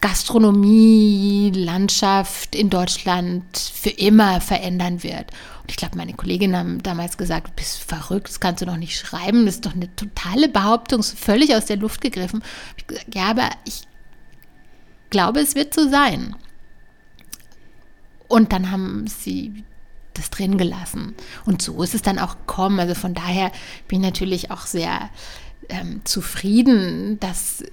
Gastronomie, 0.00 1.50
Landschaft 1.54 2.54
in 2.54 2.70
Deutschland 2.70 3.44
für 3.56 3.90
immer 3.90 4.40
verändern 4.40 5.02
wird. 5.02 5.32
Und 5.62 5.70
ich 5.70 5.76
glaube, 5.76 5.96
meine 5.96 6.14
Kolleginnen 6.14 6.56
haben 6.56 6.82
damals 6.82 7.18
gesagt, 7.18 7.48
du 7.48 7.52
bist 7.56 7.78
verrückt, 7.78 8.28
das 8.28 8.40
kannst 8.40 8.62
du 8.62 8.66
doch 8.66 8.76
nicht 8.76 8.96
schreiben, 8.96 9.44
das 9.44 9.56
ist 9.56 9.66
doch 9.66 9.74
eine 9.74 9.94
totale 9.96 10.48
Behauptung, 10.48 11.02
völlig 11.02 11.54
aus 11.54 11.66
der 11.66 11.78
Luft 11.78 12.00
gegriffen. 12.00 12.44
Ich 12.76 12.86
gesagt, 12.86 13.14
ja, 13.14 13.30
aber 13.30 13.50
ich 13.64 13.82
glaube, 15.10 15.40
es 15.40 15.56
wird 15.56 15.74
so 15.74 15.88
sein. 15.88 16.36
Und 18.28 18.52
dann 18.52 18.70
haben 18.70 19.06
sie 19.06 19.64
das 20.14 20.30
drin 20.30 20.58
gelassen. 20.58 21.14
Und 21.44 21.62
so 21.62 21.82
ist 21.82 21.94
es 21.94 22.02
dann 22.02 22.18
auch 22.18 22.36
gekommen. 22.36 22.78
Also 22.78 22.94
von 22.94 23.14
daher 23.14 23.50
bin 23.88 24.00
ich 24.00 24.06
natürlich 24.06 24.50
auch 24.50 24.66
sehr 24.66 25.10
ähm, 25.68 26.02
zufrieden, 26.04 27.18
dass 27.20 27.64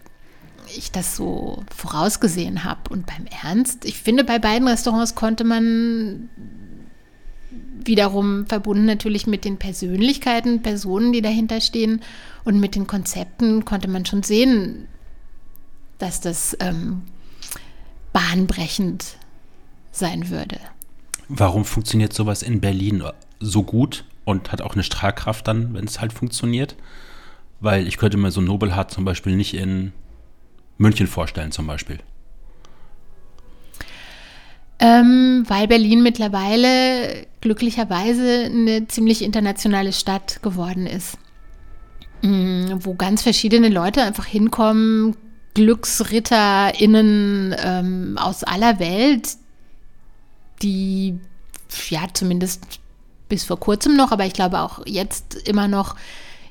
ich 0.76 0.92
das 0.92 1.16
so 1.16 1.64
vorausgesehen 1.76 2.64
habe. 2.64 2.90
Und 2.90 3.06
beim 3.06 3.26
Ernst, 3.44 3.86
ich 3.86 4.00
finde, 4.00 4.24
bei 4.24 4.40
beiden 4.40 4.68
Restaurants 4.68 5.16
konnte 5.16 5.44
man 5.44 6.30
wiederum 7.84 8.48
verbunden 8.48 8.86
natürlich 8.86 9.28
mit 9.28 9.46
den 9.46 9.58
Persönlichkeiten, 9.58 10.62
Personen, 10.62 11.14
die 11.14 11.22
dahinter 11.22 11.62
stehen 11.62 12.02
und 12.44 12.60
mit 12.60 12.76
den 12.76 12.88
Konzepten 12.88 13.64
konnte 13.64 13.88
man 13.88 14.06
schon 14.06 14.24
sehen, 14.24 14.88
dass 16.00 16.20
das 16.20 16.58
ähm, 16.60 17.04
bahnbrechend 18.12 19.18
sein 19.92 20.30
würde. 20.30 20.60
Warum 21.28 21.64
funktioniert 21.64 22.14
sowas 22.14 22.42
in 22.42 22.60
Berlin 22.60 23.04
so 23.40 23.64
gut 23.64 24.06
und 24.26 24.52
hat 24.52 24.62
auch 24.62 24.74
eine 24.74 24.84
Strahlkraft 24.84 25.48
dann, 25.48 25.74
wenn 25.74 25.86
es 25.86 26.02
halt 26.02 26.12
funktioniert. 26.12 26.76
Weil 27.62 27.88
ich 27.88 27.98
könnte 27.98 28.18
mir 28.18 28.32
so 28.32 28.42
Nobelhart 28.42 28.92
zum 28.92 29.06
Beispiel 29.06 29.36
nicht 29.36 29.54
in 29.54 29.94
München 30.78 31.08
vorstellen, 31.08 31.52
zum 31.52 31.68
Beispiel. 31.68 32.00
Ähm, 34.78 35.46
weil 35.48 35.68
Berlin 35.68 36.04
mittlerweile 36.04 37.28
glücklicherweise 37.42 38.46
eine 38.46 38.88
ziemlich 38.88 39.24
internationale 39.24 39.94
Stadt 39.94 40.42
geworden 40.42 40.86
ist. 40.86 41.18
Mm, 42.22 42.66
wo 42.80 42.96
ganz 42.96 43.24
verschiedene 43.24 43.70
Leute 43.70 44.04
einfach 44.04 44.26
hinkommen, 44.26 45.16
GlücksritterInnen 45.54 47.56
ähm, 47.58 48.18
aus 48.18 48.44
aller 48.44 48.80
Welt, 48.80 49.38
die 50.62 51.20
ja 51.90 52.08
zumindest 52.14 52.80
bis 53.30 53.44
vor 53.44 53.60
kurzem 53.60 53.96
noch, 53.96 54.12
aber 54.12 54.26
ich 54.26 54.34
glaube 54.34 54.60
auch 54.60 54.86
jetzt 54.86 55.48
immer 55.48 55.68
noch 55.68 55.96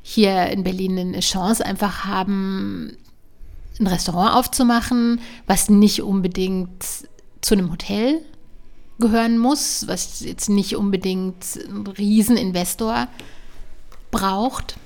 hier 0.02 0.46
in 0.46 0.64
Berlin 0.64 0.98
eine 0.98 1.20
Chance 1.20 1.64
einfach 1.64 2.04
haben, 2.04 2.96
ein 3.80 3.86
Restaurant 3.86 4.34
aufzumachen, 4.34 5.20
was 5.46 5.68
nicht 5.68 6.02
unbedingt 6.02 6.84
zu 7.40 7.54
einem 7.54 7.70
Hotel 7.70 8.20
gehören 8.98 9.38
muss, 9.38 9.86
was 9.88 10.20
jetzt 10.20 10.48
nicht 10.48 10.76
unbedingt 10.76 11.56
ein 11.68 11.86
Rieseninvestor 11.86 13.08
braucht. 14.10 14.76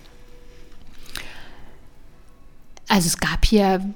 Also 2.89 3.07
es 3.07 3.19
gab 3.19 3.45
hier 3.45 3.95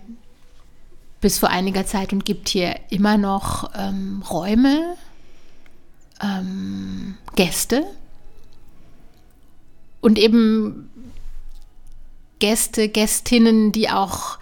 bis 1.23 1.39
vor 1.39 1.49
einiger 1.49 1.87
Zeit 1.87 2.13
und 2.13 2.25
gibt 2.25 2.49
hier 2.49 2.75
immer 2.91 3.17
noch 3.17 3.71
ähm, 3.75 4.23
Räume, 4.29 4.97
ähm, 6.21 7.17
Gäste 7.35 7.85
und 10.03 10.19
eben 10.19 10.91
Gäste, 12.39 12.89
Gästinnen, 12.89 13.73
die 13.73 13.89
auch 13.89 14.39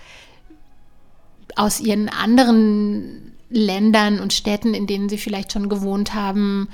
aus 1.57 1.81
ihren 1.81 2.09
anderen 2.09 3.31
Ländern 3.51 4.21
und 4.21 4.33
Städten, 4.33 4.75
in 4.75 4.87
denen 4.87 5.09
sie 5.09 5.19
vielleicht 5.19 5.53
schon 5.53 5.69
gewohnt 5.69 6.15
haben, 6.15 6.69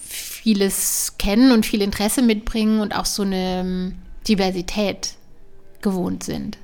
vieles 0.00 1.14
kennen 1.18 1.52
und 1.52 1.64
viel 1.64 1.80
Interesse 1.80 2.22
mitbringen 2.22 2.80
und 2.80 2.94
auch 2.94 3.06
so 3.06 3.22
eine 3.22 3.60
ähm, 3.60 3.94
Diversität 4.28 5.14
gewohnt 5.80 6.22
sind. 6.22 6.58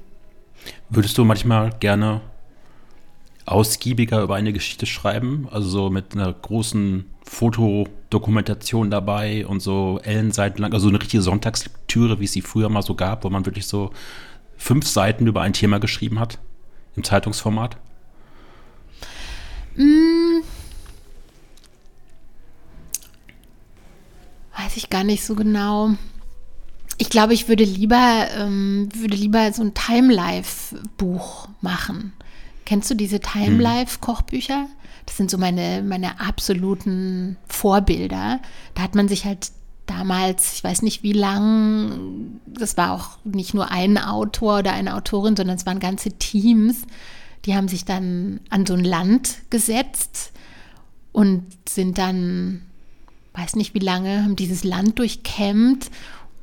Würdest 0.88 1.16
du 1.16 1.24
manchmal 1.24 1.70
gerne 1.78 2.20
ausgiebiger 3.46 4.22
über 4.22 4.34
eine 4.34 4.52
Geschichte 4.52 4.86
schreiben? 4.86 5.48
Also 5.50 5.68
so 5.68 5.90
mit 5.90 6.14
einer 6.14 6.32
großen 6.32 7.06
Fotodokumentation 7.24 8.90
dabei 8.90 9.46
und 9.46 9.60
so 9.60 10.00
Ellenseiten 10.02 10.60
lang, 10.60 10.74
also 10.74 10.88
eine 10.88 11.00
richtige 11.00 11.22
Sonntagslektüre, 11.22 12.20
wie 12.20 12.24
es 12.24 12.32
sie 12.32 12.42
früher 12.42 12.68
mal 12.68 12.82
so 12.82 12.94
gab, 12.94 13.24
wo 13.24 13.30
man 13.30 13.46
wirklich 13.46 13.66
so 13.66 13.92
fünf 14.56 14.86
Seiten 14.86 15.26
über 15.26 15.42
ein 15.42 15.52
Thema 15.52 15.78
geschrieben 15.78 16.18
hat 16.18 16.38
im 16.96 17.04
Zeitungsformat? 17.04 17.76
Hm. 19.74 20.42
Weiß 24.56 24.76
ich 24.76 24.90
gar 24.90 25.04
nicht 25.04 25.24
so 25.24 25.34
genau. 25.34 25.90
Ich 26.98 27.08
glaube, 27.08 27.32
ich 27.32 27.48
würde 27.48 27.64
lieber, 27.64 28.28
ähm, 28.36 28.88
würde 28.94 29.16
lieber 29.16 29.52
so 29.52 29.62
ein 29.62 29.72
Time-Life-Buch 29.74 31.48
machen. 31.62 32.12
Kennst 32.66 32.90
du 32.90 32.94
diese 32.94 33.20
Time-Life-Kochbücher? 33.20 34.66
Das 35.06 35.16
sind 35.16 35.30
so 35.30 35.38
meine, 35.38 35.82
meine 35.82 36.20
absoluten 36.20 37.36
Vorbilder. 37.48 38.40
Da 38.74 38.82
hat 38.82 38.94
man 38.94 39.08
sich 39.08 39.24
halt 39.24 39.50
damals, 39.90 40.54
ich 40.54 40.64
weiß 40.64 40.82
nicht 40.82 41.02
wie 41.02 41.12
lang, 41.12 42.40
das 42.46 42.76
war 42.76 42.92
auch 42.92 43.18
nicht 43.24 43.54
nur 43.54 43.70
ein 43.70 43.98
Autor 43.98 44.60
oder 44.60 44.72
eine 44.72 44.94
Autorin, 44.94 45.36
sondern 45.36 45.56
es 45.56 45.66
waren 45.66 45.80
ganze 45.80 46.12
Teams, 46.12 46.82
die 47.44 47.56
haben 47.56 47.68
sich 47.68 47.84
dann 47.84 48.40
an 48.50 48.66
so 48.66 48.74
ein 48.74 48.84
Land 48.84 49.38
gesetzt 49.50 50.32
und 51.12 51.44
sind 51.68 51.98
dann, 51.98 52.62
weiß 53.34 53.56
nicht 53.56 53.74
wie 53.74 53.80
lange, 53.80 54.22
haben 54.22 54.36
dieses 54.36 54.62
Land 54.62 54.98
durchkämmt 54.98 55.90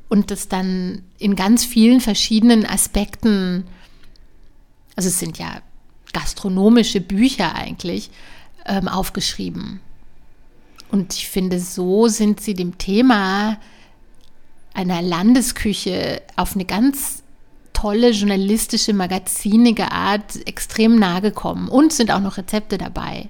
und 0.08 0.30
das 0.30 0.48
dann 0.48 1.02
in 1.18 1.34
ganz 1.34 1.64
vielen 1.64 2.00
verschiedenen 2.00 2.66
Aspekten, 2.66 3.64
also 4.94 5.08
es 5.08 5.18
sind 5.18 5.38
ja 5.38 5.62
gastronomische 6.12 7.00
Bücher 7.00 7.54
eigentlich, 7.54 8.10
ähm, 8.66 8.88
aufgeschrieben. 8.88 9.80
Und 10.90 11.14
ich 11.14 11.28
finde, 11.28 11.60
so 11.60 12.08
sind 12.08 12.40
sie 12.40 12.54
dem 12.54 12.78
Thema 12.78 13.58
einer 14.74 15.02
Landesküche 15.02 16.22
auf 16.36 16.54
eine 16.54 16.64
ganz 16.64 17.22
tolle 17.72 18.10
journalistische, 18.10 18.92
magazinige 18.92 19.92
Art 19.92 20.46
extrem 20.46 20.98
nahe 20.98 21.20
gekommen. 21.20 21.68
Und 21.68 21.92
sind 21.92 22.10
auch 22.10 22.20
noch 22.20 22.38
Rezepte 22.38 22.78
dabei. 22.78 23.28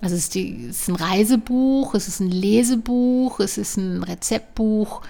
Also 0.00 0.14
es 0.14 0.22
ist, 0.22 0.34
die, 0.34 0.66
es 0.66 0.82
ist 0.82 0.88
ein 0.88 0.96
Reisebuch, 0.96 1.94
es 1.94 2.06
ist 2.06 2.20
ein 2.20 2.30
Lesebuch, 2.30 3.40
es 3.40 3.58
ist 3.58 3.76
ein 3.76 4.04
Rezeptbuch. 4.04 5.02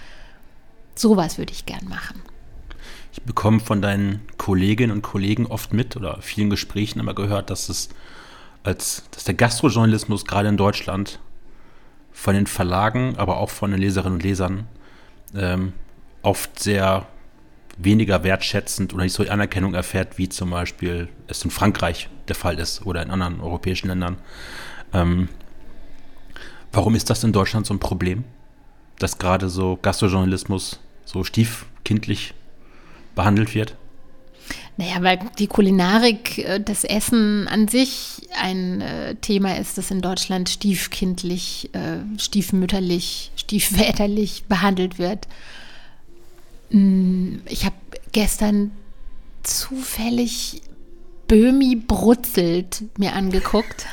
Sowas 0.95 1.39
würde 1.39 1.53
ich 1.53 1.67
gern 1.67 1.87
machen. 1.89 2.23
Ich 3.13 3.23
bekomme 3.23 3.61
von 3.61 3.83
deinen 3.83 4.21
Kolleginnen 4.39 4.93
und 4.93 5.03
Kollegen 5.03 5.47
oft 5.47 5.73
mit 5.73 5.97
oder 5.97 6.23
vielen 6.23 6.51
Gesprächen 6.51 7.01
immer 7.01 7.15
gehört, 7.15 7.51
dass 7.51 7.69
es 7.69 7.89
als 8.63 9.05
dass 9.11 9.25
der 9.25 9.35
Gastrojournalismus 9.35 10.25
gerade 10.25 10.49
in 10.49 10.57
Deutschland 10.57 11.19
von 12.19 12.35
den 12.35 12.49
Verlagen, 12.49 13.15
aber 13.17 13.37
auch 13.37 13.49
von 13.49 13.71
den 13.71 13.79
Leserinnen 13.79 14.15
und 14.15 14.25
Lesern 14.25 14.67
ähm, 15.37 15.73
oft 16.23 16.59
sehr 16.59 17.07
weniger 17.77 18.25
wertschätzend 18.25 18.93
oder 18.93 19.05
nicht 19.05 19.13
so 19.13 19.23
Anerkennung 19.23 19.73
erfährt, 19.73 20.19
wie 20.19 20.29
zum 20.29 20.51
Beispiel 20.51 21.09
es 21.29 21.45
in 21.45 21.53
Frankreich 21.53 22.09
der 22.27 22.35
Fall 22.35 22.59
ist 22.59 22.85
oder 22.85 23.03
in 23.03 23.13
anderen 23.13 23.41
europäischen 23.41 23.87
Ländern. 23.87 24.17
Ähm, 24.93 25.29
warum 26.73 26.97
ist 26.97 27.09
das 27.09 27.23
in 27.23 27.33
Deutschland 27.33 27.67
so 27.67 27.75
ein 27.75 27.79
Problem, 27.79 28.25
dass 28.99 29.19
gerade 29.19 29.49
so 29.49 29.79
Gastrojournalismus 29.81 30.81
so 31.05 31.23
stiefkindlich 31.23 32.35
behandelt 33.15 33.55
wird? 33.55 33.77
Naja, 34.79 35.03
weil 35.03 35.19
die 35.41 35.49
Kulinarik, 35.49 36.39
äh, 36.39 36.61
das 36.61 36.85
Essen 36.85 37.49
an 37.49 37.67
sich 37.67 38.29
ein 38.41 38.81
äh, 38.81 39.17
Thema 39.17 39.59
ist, 39.59 39.77
das 39.77 39.91
in 39.91 40.01
Deutschland 40.01 40.49
stiefkindlich, 40.49 41.71
äh, 41.73 41.99
stiefmütterlich, 42.17 43.33
stiefväterlich 43.35 44.45
behandelt 44.45 45.01
wird. 45.01 45.27
Mm, 46.71 47.39
ich 47.47 47.65
habe 47.65 47.75
gestern 48.13 48.71
zufällig 49.43 50.63
Böhmi 51.27 51.75
brutzelt 51.75 52.85
mir 52.99 53.15
angeguckt. 53.15 53.87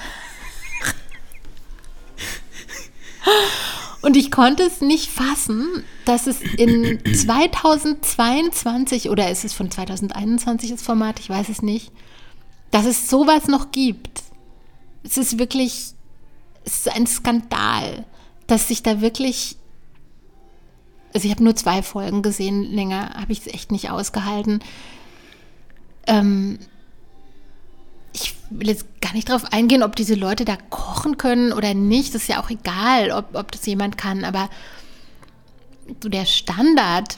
Und 4.06 4.16
ich 4.16 4.30
konnte 4.30 4.62
es 4.62 4.82
nicht 4.82 5.10
fassen, 5.10 5.84
dass 6.06 6.28
es 6.28 6.40
in 6.40 7.00
2022 7.16 9.10
oder 9.10 9.32
ist 9.32 9.44
es 9.44 9.54
von 9.54 9.72
2021 9.72 10.70
das 10.70 10.84
Format, 10.84 11.20
ich 11.20 11.28
weiß 11.28 11.50
es 11.50 11.64
nicht, 11.64 11.92
dass 12.70 12.86
es 12.86 13.10
sowas 13.10 13.48
noch 13.48 13.72
gibt. 13.72 14.22
Es 15.02 15.18
ist 15.18 15.40
wirklich, 15.40 15.96
es 16.66 16.86
ist 16.86 16.96
ein 16.96 17.08
Skandal, 17.08 18.06
dass 18.46 18.68
sich 18.68 18.84
da 18.84 19.02
wirklich, 19.02 19.58
also 21.16 21.26
ich 21.26 21.32
habe 21.32 21.44
nur 21.44 21.56
zwei 21.56 21.82
Folgen 21.82 22.22
gesehen, 22.22 22.62
länger 22.62 23.16
habe 23.16 23.32
ich 23.32 23.40
es 23.40 23.48
echt 23.48 23.72
nicht 23.72 23.90
ausgehalten. 23.90 24.60
Ähm, 26.06 26.60
ich 28.16 28.34
will 28.50 28.70
jetzt 28.70 28.86
gar 29.02 29.14
nicht 29.14 29.30
darauf 29.30 29.52
eingehen, 29.52 29.84
ob 29.84 29.96
diese 29.96 30.16
Leute 30.16 30.46
da 30.46 30.58
kochen 30.70 31.18
können 31.18 31.52
oder 31.52 31.74
nicht. 31.74 32.16
Das 32.16 32.24
ist 32.24 32.30
ja 32.30 32.42
auch 32.42 32.50
egal, 32.50 33.12
ob, 33.12 33.36
ob 33.36 33.52
das 33.52 33.66
jemand 33.66 33.98
kann. 33.98 34.24
Aber 34.24 34.50
so 36.02 36.08
der 36.08 36.26
Standard 36.26 37.18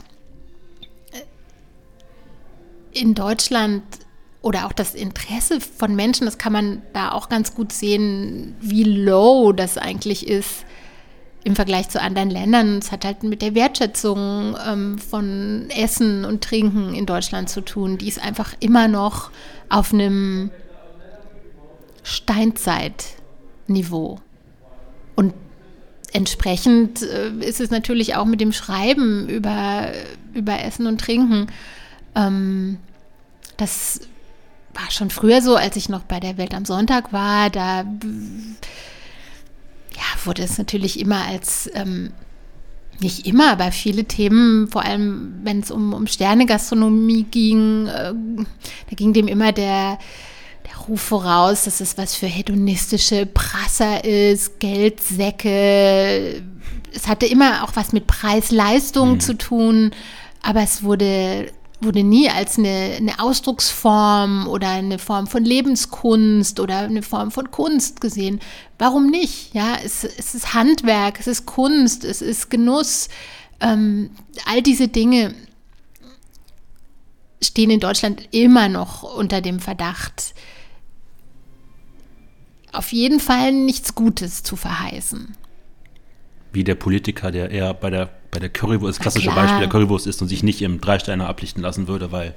äh, 1.12 3.00
in 3.00 3.14
Deutschland 3.14 3.84
oder 4.42 4.66
auch 4.66 4.74
das 4.74 4.96
Interesse 4.96 5.62
von 5.62 5.96
Menschen, 5.96 6.26
das 6.26 6.40
kann 6.40 6.54
man 6.54 6.82
da 6.94 7.12
auch 7.12 7.30
ganz 7.30 7.54
gut 7.54 7.72
sehen, 7.72 8.56
wie 8.60 8.84
low 8.84 9.52
das 9.52 9.78
eigentlich 9.78 10.28
ist 10.28 10.66
im 11.44 11.56
Vergleich 11.56 11.90
zu 11.90 12.02
anderen 12.02 12.32
Ländern. 12.32 12.80
Es 12.80 12.92
hat 12.92 13.06
halt 13.06 13.22
mit 13.24 13.44
der 13.44 13.54
Wertschätzung 13.54 14.58
ähm, 14.68 14.98
von 14.98 15.68
Essen 15.70 16.26
und 16.26 16.44
Trinken 16.44 16.96
in 16.96 17.06
Deutschland 17.06 17.50
zu 17.50 17.62
tun. 17.62 18.00
Die 18.00 18.08
ist 18.08 18.22
einfach 18.22 18.56
immer 18.60 18.88
noch 18.88 19.30
auf 19.70 19.94
einem 19.94 20.50
Steinzeitniveau. 22.08 24.20
Und 25.16 25.34
entsprechend 26.14 27.02
äh, 27.02 27.32
ist 27.42 27.60
es 27.60 27.70
natürlich 27.70 28.16
auch 28.16 28.24
mit 28.24 28.40
dem 28.40 28.54
Schreiben 28.54 29.28
über, 29.28 29.92
über 30.34 30.64
Essen 30.64 30.88
und 30.88 31.02
Trinken. 31.02 31.48
Ähm, 32.16 32.78
das 33.58 34.00
war 34.74 34.90
schon 34.90 35.10
früher 35.10 35.42
so, 35.42 35.58
als 35.58 35.76
ich 35.76 35.90
noch 35.90 36.04
bei 36.04 36.22
der 36.22 36.38
Welt 36.38 36.54
am 36.54 36.64
Sonntag 36.64 37.12
war. 37.12 37.50
Da 37.50 37.84
ja, 39.96 40.04
wurde 40.24 40.44
es 40.44 40.58
natürlich 40.58 41.02
immer 41.02 41.26
als 41.26 41.70
ähm, 41.74 42.14
nicht 43.02 43.28
immer, 43.28 43.52
aber 43.52 43.74
viele 43.74 44.06
Themen, 44.06 44.70
vor 44.70 44.86
allem 44.86 45.42
wenn 45.44 45.60
es 45.60 45.72
um, 45.72 45.94
um 45.94 46.08
Sternegastronomie 46.08 47.24
ging, 47.24 47.88
äh, 47.88 48.14
da 48.14 48.96
ging 48.96 49.12
dem 49.12 49.28
immer 49.28 49.52
der, 49.52 49.92
der 49.92 49.98
Ruf 50.88 51.02
voraus, 51.02 51.66
dass 51.66 51.82
es 51.82 51.98
was 51.98 52.16
für 52.16 52.28
hedonistische 52.28 53.26
Prasser 53.26 54.04
ist, 54.04 54.60
Geldsäcke. 54.60 56.44
Es 56.94 57.08
hatte 57.08 57.26
immer 57.26 57.64
auch 57.64 57.76
was 57.76 57.94
mit 57.94 58.08
Preis-Leistung 58.08 59.14
mhm. 59.14 59.20
zu 59.20 59.38
tun, 59.38 59.92
aber 60.42 60.62
es 60.62 60.84
wurde 60.84 61.52
wurde 61.80 62.04
nie 62.04 62.30
als 62.30 62.58
eine, 62.58 62.96
eine, 62.98 63.20
Ausdrucksform 63.20 64.48
oder 64.48 64.70
eine 64.70 64.98
Form 64.98 65.28
von 65.28 65.46
Lebenskunst 65.46 66.60
oder 66.60 66.80
eine 66.80 67.04
Form 67.04 67.30
von 67.30 67.52
Kunst 67.52 68.02
gesehen. 68.02 68.40
Warum 68.80 69.10
nicht? 69.10 69.54
Ja, 69.54 69.76
es, 69.84 70.04
es 70.04 70.34
ist 70.34 70.54
Handwerk, 70.56 71.20
es 71.20 71.28
ist 71.28 71.46
Kunst, 71.46 72.04
es 72.04 72.22
ist 72.22 72.50
Genuss. 72.50 73.10
Ähm, 73.60 74.10
all 74.46 74.64
diese 74.64 74.88
Dinge 74.88 75.36
stehen 77.42 77.70
in 77.70 77.80
Deutschland 77.80 78.28
immer 78.32 78.70
noch 78.70 79.04
unter 79.04 79.42
dem 79.42 79.60
Verdacht, 79.60 80.34
auf 82.78 82.94
jeden 82.94 83.20
Fall 83.20 83.52
nichts 83.52 83.96
Gutes 83.96 84.44
zu 84.44 84.56
verheißen 84.56 85.36
wie 86.58 86.64
der 86.64 86.76
Politiker, 86.76 87.32
der 87.32 87.52
eher 87.52 87.74
bei 87.74 87.92
der, 87.92 88.10
bei 88.32 88.40
der 88.40 88.50
Currywurst, 88.50 88.98
das 88.98 89.00
klassische 89.00 89.30
Beispiel 89.30 89.60
der 89.60 89.70
Currywurst 89.70 90.08
ist 90.08 90.22
und 90.22 90.28
sich 90.28 90.42
nicht 90.42 90.62
im 90.64 90.82
Dreisteiner 90.82 91.28
ablichten 91.28 91.62
lassen 91.62 91.88
würde, 91.88 92.12
weil 92.12 92.36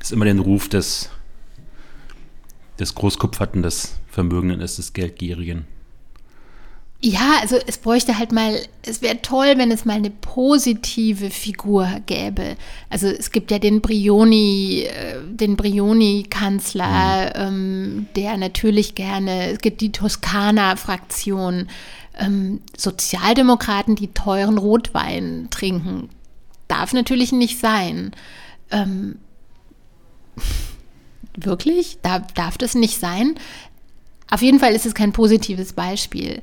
es 0.00 0.12
immer 0.12 0.24
den 0.24 0.38
Ruf 0.38 0.68
des, 0.68 1.10
des 2.78 2.94
Großkupferten, 2.94 3.62
des 3.62 4.00
Vermögenden 4.08 4.60
ist, 4.60 4.78
des 4.78 4.94
Geldgierigen. 4.94 5.66
Ja, 7.06 7.40
also 7.42 7.58
es 7.66 7.76
bräuchte 7.76 8.16
halt 8.16 8.32
mal, 8.32 8.58
es 8.80 9.02
wäre 9.02 9.20
toll, 9.20 9.58
wenn 9.58 9.70
es 9.70 9.84
mal 9.84 9.96
eine 9.96 10.08
positive 10.08 11.28
Figur 11.28 11.86
gäbe. 12.06 12.56
Also 12.88 13.08
es 13.08 13.30
gibt 13.30 13.50
ja 13.50 13.58
den 13.58 13.82
Brioni, 13.82 14.84
äh, 14.84 15.18
den 15.22 15.56
Brioni-Kanzler, 15.56 17.26
mhm. 17.26 17.56
ähm, 17.56 18.06
der 18.16 18.38
natürlich 18.38 18.94
gerne, 18.94 19.50
es 19.50 19.58
gibt 19.58 19.82
die 19.82 19.92
Toskana-Fraktion, 19.92 21.68
ähm, 22.18 22.62
Sozialdemokraten, 22.74 23.96
die 23.96 24.08
teuren 24.14 24.56
Rotwein 24.56 25.48
trinken. 25.50 26.08
Darf 26.68 26.94
natürlich 26.94 27.32
nicht 27.32 27.60
sein. 27.60 28.12
Ähm, 28.70 29.16
wirklich? 31.36 31.98
Darf, 32.00 32.32
darf 32.32 32.56
das 32.56 32.74
nicht 32.74 32.98
sein? 32.98 33.34
Auf 34.30 34.40
jeden 34.40 34.58
Fall 34.58 34.72
ist 34.72 34.86
es 34.86 34.94
kein 34.94 35.12
positives 35.12 35.74
Beispiel. 35.74 36.40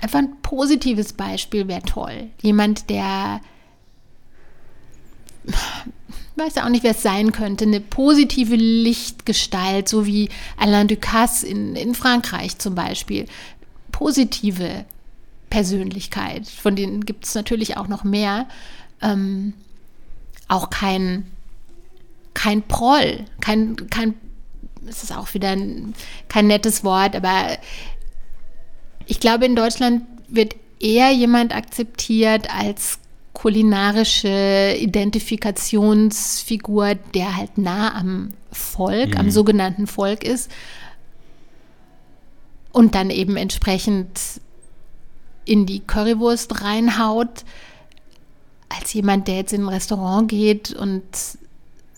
Einfach 0.00 0.20
ein 0.20 0.40
positives 0.42 1.12
Beispiel 1.12 1.68
wäre 1.68 1.82
toll. 1.82 2.30
Jemand, 2.40 2.88
der 2.88 3.40
weiß 6.36 6.54
ja 6.56 6.64
auch 6.64 6.70
nicht, 6.70 6.84
wer 6.84 6.92
es 6.92 7.02
sein 7.02 7.32
könnte, 7.32 7.64
eine 7.64 7.80
positive 7.80 8.56
Lichtgestalt, 8.56 9.88
so 9.88 10.06
wie 10.06 10.28
Alain 10.56 10.88
Ducasse 10.88 11.46
in, 11.46 11.76
in 11.76 11.94
Frankreich 11.94 12.58
zum 12.58 12.74
Beispiel 12.74 13.26
positive 13.92 14.84
Persönlichkeit, 15.50 16.48
von 16.48 16.76
denen 16.76 17.04
gibt 17.04 17.26
es 17.26 17.34
natürlich 17.34 17.76
auch 17.76 17.88
noch 17.88 18.04
mehr, 18.04 18.46
ähm, 19.02 19.52
auch 20.48 20.70
kein, 20.70 21.26
kein 22.34 22.62
Proll, 22.62 23.24
kein, 23.40 23.76
kein, 23.90 24.14
es 24.86 25.02
ist 25.02 25.14
auch 25.14 25.34
wieder 25.34 25.50
ein, 25.50 25.94
kein 26.28 26.46
nettes 26.46 26.84
Wort, 26.84 27.16
aber 27.16 27.58
ich 29.10 29.18
glaube, 29.18 29.44
in 29.44 29.56
Deutschland 29.56 30.04
wird 30.28 30.54
eher 30.78 31.10
jemand 31.10 31.52
akzeptiert 31.52 32.48
als 32.54 33.00
kulinarische 33.32 34.76
Identifikationsfigur, 34.78 36.94
der 36.94 37.36
halt 37.36 37.58
nah 37.58 37.96
am 37.96 38.34
Volk, 38.52 39.14
mhm. 39.14 39.16
am 39.16 39.32
sogenannten 39.32 39.88
Volk 39.88 40.22
ist, 40.22 40.48
und 42.70 42.94
dann 42.94 43.10
eben 43.10 43.36
entsprechend 43.36 44.20
in 45.44 45.66
die 45.66 45.80
Currywurst 45.80 46.62
reinhaut, 46.62 47.44
als 48.68 48.92
jemand, 48.92 49.26
der 49.26 49.38
jetzt 49.38 49.52
in 49.52 49.62
ein 49.62 49.68
Restaurant 49.68 50.28
geht 50.28 50.72
und 50.72 51.02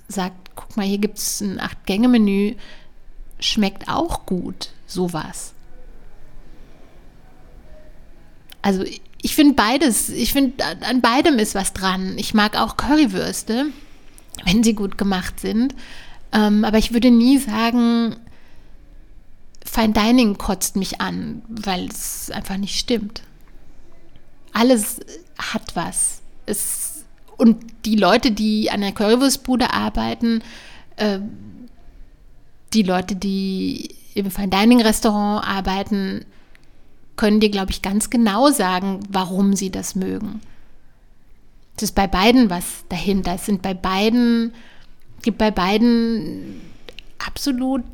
sagt, 0.09 0.53
guck 0.55 0.79
mal, 0.79 0.87
hier 0.87 0.97
gibt 0.97 1.19
es 1.19 1.43
ein 1.43 1.61
Acht-Gänge-Menü, 1.61 2.55
schmeckt 3.39 3.91
auch 3.91 4.25
gut, 4.25 4.71
sowas. 4.87 5.53
Also 8.63 8.85
ich 9.21 9.35
finde 9.35 9.55
beides, 9.55 10.09
ich 10.09 10.33
finde, 10.33 10.65
an 10.81 11.01
beidem 11.01 11.39
ist 11.39 11.55
was 11.55 11.73
dran. 11.73 12.17
Ich 12.17 12.35
mag 12.35 12.57
auch 12.57 12.77
Currywürste, 12.77 13.67
wenn 14.45 14.63
sie 14.63 14.75
gut 14.75 14.99
gemacht 14.99 15.41
sind. 15.41 15.75
Ähm, 16.33 16.65
aber 16.65 16.79
ich 16.79 16.93
würde 16.93 17.11
nie 17.11 17.39
sagen, 17.39 18.17
Fine 19.65 19.93
Dining 19.93 20.39
kotzt 20.39 20.77
mich 20.77 21.01
an, 21.01 21.43
weil 21.49 21.87
es 21.87 22.31
einfach 22.31 22.57
nicht 22.57 22.79
stimmt. 22.79 23.23
Alles 24.53 25.01
hat 25.39 25.77
was. 25.77 26.21
Es, 26.47 27.05
und 27.37 27.65
die 27.85 27.97
Leute, 27.97 28.33
die 28.33 28.71
an 28.71 28.81
der 28.81 28.93
Currywurstbude 28.93 29.73
arbeiten, 29.73 30.43
äh, 30.97 31.21
die 32.73 32.83
Leute, 32.83 33.17
die 33.17 33.95
im 34.15 34.31
Fine 34.31 34.49
Dining 34.49 34.83
Restaurant 34.83 35.47
arbeiten, 35.47 36.25
können 37.17 37.41
dir, 37.41 37.51
glaube 37.51 37.71
ich, 37.71 37.83
ganz 37.83 38.11
genau 38.11 38.51
sagen, 38.51 39.01
warum 39.09 39.55
sie 39.55 39.71
das 39.71 39.95
mögen. 39.95 40.41
Es 41.77 41.85
ist 41.85 41.95
bei 41.95 42.07
beiden 42.07 42.51
was 42.51 42.85
dahinter. 42.89 43.35
Es 43.35 43.47
sind 43.47 43.63
bei 43.63 43.75
beiden, 43.75 44.55
gibt 45.23 45.39
bei 45.39 45.51
beiden 45.51 46.61
absolut 47.19 47.85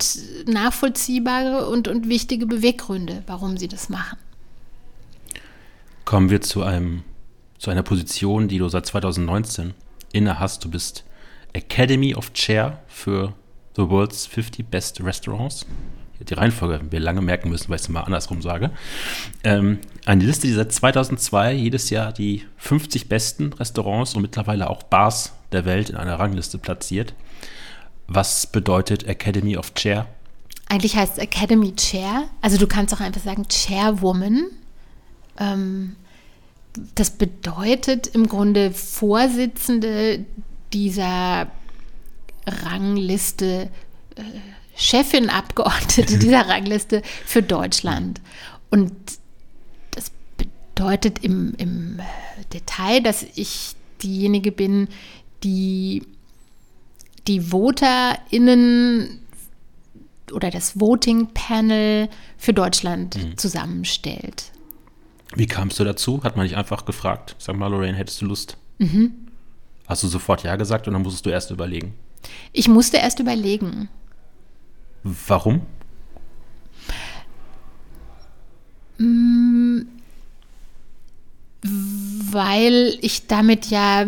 nachvollziehbare 0.47 1.69
und, 1.69 1.89
und 1.89 2.09
wichtige 2.09 2.47
Beweggründe, 2.47 3.23
warum 3.27 3.57
sie 3.57 3.69
das 3.69 3.89
machen. 3.89 4.19
Kommen 6.05 6.31
wir 6.31 6.41
zu, 6.41 6.63
einem, 6.63 7.03
zu 7.59 7.71
einer 7.71 7.83
Position, 7.83 8.49
die 8.49 8.59
du 8.59 8.69
seit 8.69 8.87
2019 8.87 9.75
inne 10.13 10.39
hast. 10.39 10.65
Du 10.65 10.71
bist 10.71 11.05
Academy 11.53 12.15
of 12.15 12.33
Chair 12.33 12.83
für 12.89 13.35
The 13.77 13.89
World's 13.89 14.27
50 14.27 14.67
Best 14.67 15.03
Restaurants. 15.03 15.67
Die 16.29 16.35
Reihenfolge 16.35 16.81
wir 16.91 17.01
lange 17.01 17.23
merken 17.23 17.51
müssen, 17.51 17.69
weil 17.69 17.77
ich 17.77 17.83
es 17.83 17.89
mal 17.89 18.03
andersrum 18.03 18.43
sage. 18.43 18.71
Ähm, 19.45 19.79
eine 20.05 20.25
Liste, 20.25 20.47
die 20.47 20.53
seit 20.53 20.73
2002 20.73 21.55
jedes 21.55 21.91
Jahr 21.91 22.13
die 22.13 22.45
50 22.59 23.09
besten 23.09 23.53
Restaurants 23.53 24.15
und 24.15 24.23
mittlerweile 24.23 24.69
auch 24.71 24.83
Bars 24.83 25.33
der 25.53 25.65
Welt 25.65 25.91
in 25.91 25.97
einer 25.97 26.19
Rangliste 26.19 26.59
platziert. 26.59 27.15
Was 28.07 28.47
bedeutet 28.47 29.05
Academy 29.05 29.57
of 29.57 29.75
Chair? 29.75 30.07
Eigentlich 30.69 30.97
heißt 30.97 31.15
es 31.15 31.19
Academy 31.19 31.75
Chair. 31.77 32.25
Also 32.41 32.59
du 32.59 32.67
kannst 32.67 32.95
auch 32.95 33.01
einfach 33.01 33.23
sagen 33.23 33.47
Chairwoman. 33.49 34.47
Ähm, 35.39 35.97
das 36.95 37.11
bedeutet 37.11 38.09
im 38.09 38.29
Grunde 38.29 38.71
Vorsitzende 38.71 40.25
dieser 40.73 41.49
Rangliste, 42.47 43.71
äh, 44.17 44.23
Chefin, 44.79 45.29
Abgeordnete 45.29 46.19
dieser 46.19 46.49
Rangliste 46.49 47.03
für 47.27 47.43
Deutschland. 47.43 48.21
Und 48.71 48.93
das 49.91 50.13
bedeutet 50.37 51.25
im, 51.25 51.55
im 51.59 52.01
Detail, 52.53 53.03
dass 53.03 53.27
ich 53.35 53.73
diejenige 54.03 54.53
bin, 54.53 54.89
die 55.43 56.05
die 57.27 57.53
VoterInnen 57.53 59.19
oder 60.33 60.51
das 60.51 60.81
Voting 60.81 61.29
Panel 61.35 62.09
für 62.39 62.55
Deutschland 62.55 63.17
mhm. 63.17 63.37
zusammenstellt. 63.37 64.51
Wie 65.35 65.47
kamst 65.47 65.79
du 65.79 65.85
dazu? 65.85 66.23
Hat 66.23 66.37
man 66.37 66.47
dich 66.47 66.57
einfach 66.57 66.87
gefragt? 66.87 67.37
Sag 67.39 67.57
mal, 67.57 67.67
Lorraine, 67.67 67.97
hättest 67.97 68.23
du 68.23 68.27
Lust? 68.27 68.57
Mhm. 68.79 69.13
Hast 69.87 70.03
du 70.03 70.09
sofort 70.09 70.43
Ja 70.43 70.57
gesagt 70.57 70.87
und 70.87 70.95
dann 70.95 71.03
musstest 71.03 71.27
du 71.27 71.31
erst 71.31 71.51
überlegen? 71.51 71.95
Ich 72.53 72.69
musste 72.69 72.97
erst 72.99 73.21
überlegen. 73.21 73.89
Warum? 75.03 75.63
Mm, 78.99 79.83
weil 81.63 82.99
ich 83.01 83.27
damit 83.27 83.67
ja 83.67 84.07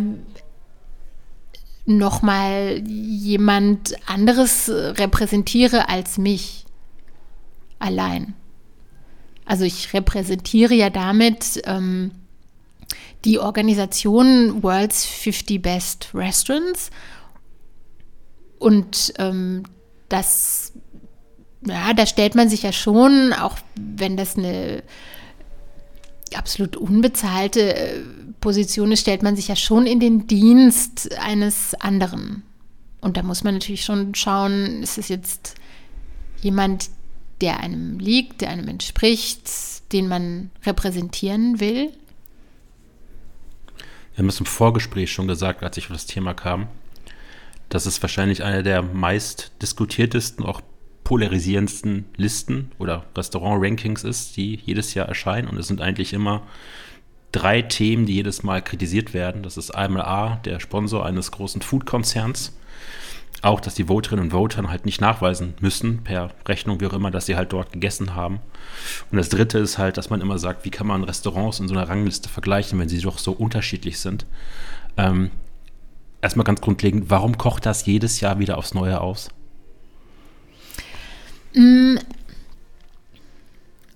nochmal 1.86 2.82
jemand 2.86 3.94
anderes 4.08 4.68
repräsentiere 4.68 5.88
als 5.88 6.18
mich 6.18 6.64
allein. 7.78 8.34
Also 9.44 9.64
ich 9.64 9.92
repräsentiere 9.92 10.74
ja 10.74 10.90
damit 10.90 11.62
ähm, 11.64 12.12
die 13.24 13.38
Organisation 13.38 14.62
World's 14.62 15.04
50 15.04 15.60
Best 15.60 16.08
Restaurants 16.14 16.90
und 18.58 19.12
ähm, 19.18 19.64
das, 20.08 20.72
ja, 21.66 21.92
da 21.92 22.06
stellt 22.06 22.34
man 22.34 22.48
sich 22.48 22.62
ja 22.62 22.72
schon, 22.72 23.32
auch 23.32 23.56
wenn 23.76 24.16
das 24.16 24.36
eine 24.36 24.82
absolut 26.34 26.76
unbezahlte 26.76 27.74
äh, 27.74 28.00
Position 28.40 28.92
ist, 28.92 29.00
stellt 29.00 29.22
man 29.22 29.36
sich 29.36 29.48
ja 29.48 29.56
schon 29.56 29.86
in 29.86 30.00
den 30.00 30.26
Dienst 30.26 31.18
eines 31.18 31.74
anderen. 31.74 32.42
Und 33.00 33.16
da 33.16 33.22
muss 33.22 33.44
man 33.44 33.54
natürlich 33.54 33.84
schon 33.84 34.14
schauen, 34.14 34.82
ist 34.82 34.98
es 34.98 35.08
jetzt 35.08 35.54
jemand, 36.40 36.90
der 37.40 37.60
einem 37.60 37.98
liegt, 37.98 38.42
der 38.42 38.50
einem 38.50 38.68
entspricht, 38.68 39.50
den 39.92 40.08
man 40.08 40.50
repräsentieren 40.64 41.60
will? 41.60 41.92
Wir 44.12 44.18
haben 44.18 44.28
es 44.28 44.40
im 44.40 44.46
Vorgespräch 44.46 45.10
schon 45.10 45.28
gesagt, 45.28 45.62
als 45.62 45.76
ich 45.76 45.84
auf 45.86 45.92
das 45.92 46.06
Thema 46.06 46.34
kam, 46.34 46.68
dass 47.70 47.86
es 47.86 48.02
wahrscheinlich 48.02 48.42
eine 48.42 48.62
der 48.62 48.82
meist 48.82 49.52
diskutiertesten, 49.62 50.44
auch 50.44 50.60
polarisierendsten 51.10 52.04
Listen 52.16 52.70
oder 52.78 53.04
Restaurant-Rankings 53.16 54.04
ist, 54.04 54.36
die 54.36 54.54
jedes 54.64 54.94
Jahr 54.94 55.08
erscheinen. 55.08 55.48
Und 55.48 55.58
es 55.58 55.66
sind 55.66 55.80
eigentlich 55.80 56.12
immer 56.12 56.42
drei 57.32 57.62
Themen, 57.62 58.06
die 58.06 58.14
jedes 58.14 58.44
Mal 58.44 58.62
kritisiert 58.62 59.12
werden. 59.12 59.42
Das 59.42 59.56
ist 59.56 59.72
einmal 59.72 60.02
A, 60.02 60.36
der 60.44 60.60
Sponsor 60.60 61.04
eines 61.04 61.32
großen 61.32 61.62
Food-Konzerns. 61.62 62.56
Auch, 63.42 63.58
dass 63.58 63.74
die 63.74 63.86
Voterinnen 63.88 64.26
und 64.26 64.30
Voter 64.30 64.62
halt 64.68 64.86
nicht 64.86 65.00
nachweisen 65.00 65.54
müssen, 65.58 66.04
per 66.04 66.30
Rechnung, 66.46 66.80
wie 66.80 66.86
auch 66.86 66.92
immer, 66.92 67.10
dass 67.10 67.26
sie 67.26 67.34
halt 67.34 67.52
dort 67.52 67.72
gegessen 67.72 68.14
haben. 68.14 68.38
Und 69.10 69.18
das 69.18 69.30
dritte 69.30 69.58
ist 69.58 69.78
halt, 69.78 69.96
dass 69.96 70.10
man 70.10 70.20
immer 70.20 70.38
sagt, 70.38 70.64
wie 70.64 70.70
kann 70.70 70.86
man 70.86 71.02
Restaurants 71.02 71.58
in 71.58 71.66
so 71.66 71.74
einer 71.74 71.88
Rangliste 71.88 72.28
vergleichen, 72.28 72.78
wenn 72.78 72.88
sie 72.88 73.00
doch 73.00 73.18
so 73.18 73.32
unterschiedlich 73.32 73.98
sind. 73.98 74.26
Ähm, 74.96 75.32
erstmal 76.22 76.44
ganz 76.44 76.60
grundlegend, 76.60 77.10
warum 77.10 77.36
kocht 77.36 77.66
das 77.66 77.84
jedes 77.84 78.20
Jahr 78.20 78.38
wieder 78.38 78.58
aufs 78.58 78.74
Neue 78.74 79.00
aus? 79.00 79.30
Mm, 81.54 81.96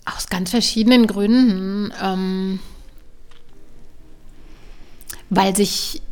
aus 0.04 0.28
ganz 0.28 0.50
verschiedenen 0.50 1.06
Gründen. 1.06 1.92
Ähm, 2.02 2.60
weil 5.30 5.56
sich 5.56 6.02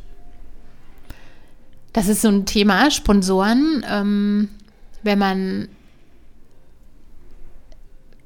Das 1.94 2.08
ist 2.08 2.20
so 2.20 2.28
ein 2.28 2.44
Thema, 2.44 2.90
Sponsoren. 2.90 3.84
Ähm, 3.88 4.50
wenn 5.02 5.18
man 5.18 5.68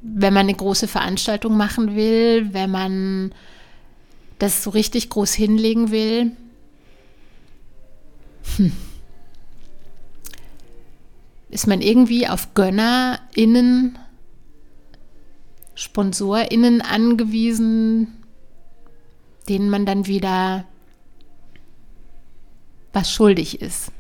wenn 0.05 0.35
man 0.35 0.47
eine 0.47 0.55
große 0.55 0.89
Veranstaltung 0.89 1.57
machen 1.57 1.95
will, 1.95 2.53
wenn 2.53 2.71
man 2.71 3.33
das 4.43 4.65
so 4.65 4.71
richtig 4.71 5.09
groß 5.09 5.33
hinlegen 5.35 5.93
will. 5.93 6.33
Hm. 8.57 8.73
Ist 11.49 11.69
man 11.69 11.81
irgendwie 11.81 12.27
auf 12.27 12.53
GönnerInnen 12.55 13.97
SponsorInnen 15.77 16.81
angewiesen, 16.81 18.25
denen 19.49 19.71
man 19.71 19.87
dann 19.87 20.09
wieder 20.09 20.65
was 22.93 23.13
schuldig 23.13 23.63
ist. 23.63 23.93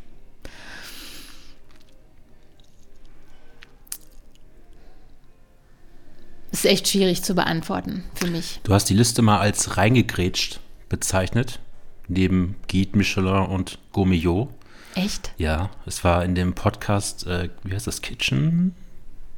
Ist 6.53 6.67
echt 6.67 6.87
schwierig 6.87 7.23
zu 7.23 7.35
beantworten 7.35 8.05
für 8.15 8.27
mich. 8.27 8.61
Du 8.63 8.75
hast 8.75 8.91
die 8.91 8.95
Liste 8.95 9.23
mal 9.23 9.39
als 9.39 9.79
reingegrätscht 9.79 10.61
bezeichnet, 10.91 11.61
neben 12.09 12.57
Guide 12.71 12.99
Michelin 12.99 13.47
und 13.47 13.79
Gourmillot. 13.93 14.51
Echt? 14.95 15.33
Ja, 15.39 15.71
es 15.87 16.05
war 16.05 16.23
in 16.25 16.35
dem 16.35 16.53
Podcast, 16.53 17.27
äh, 17.27 17.49
wie 17.65 17.75
heißt 17.75 17.87
das, 17.87 18.03
Kitchen 18.03 18.75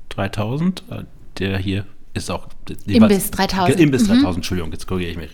3000, 0.09 0.83
äh, 0.91 1.05
der 1.39 1.59
hier 1.59 1.87
ist 2.15 2.33
auch. 2.33 2.49
Imbiss 2.87 3.31
3000. 3.31 3.79
Imbiss 3.79 4.09
3000, 4.09 4.25
mhm. 4.25 4.35
Entschuldigung, 4.37 4.73
jetzt 4.73 4.89
korrigiere 4.89 5.13
ich 5.13 5.17
mich. 5.17 5.31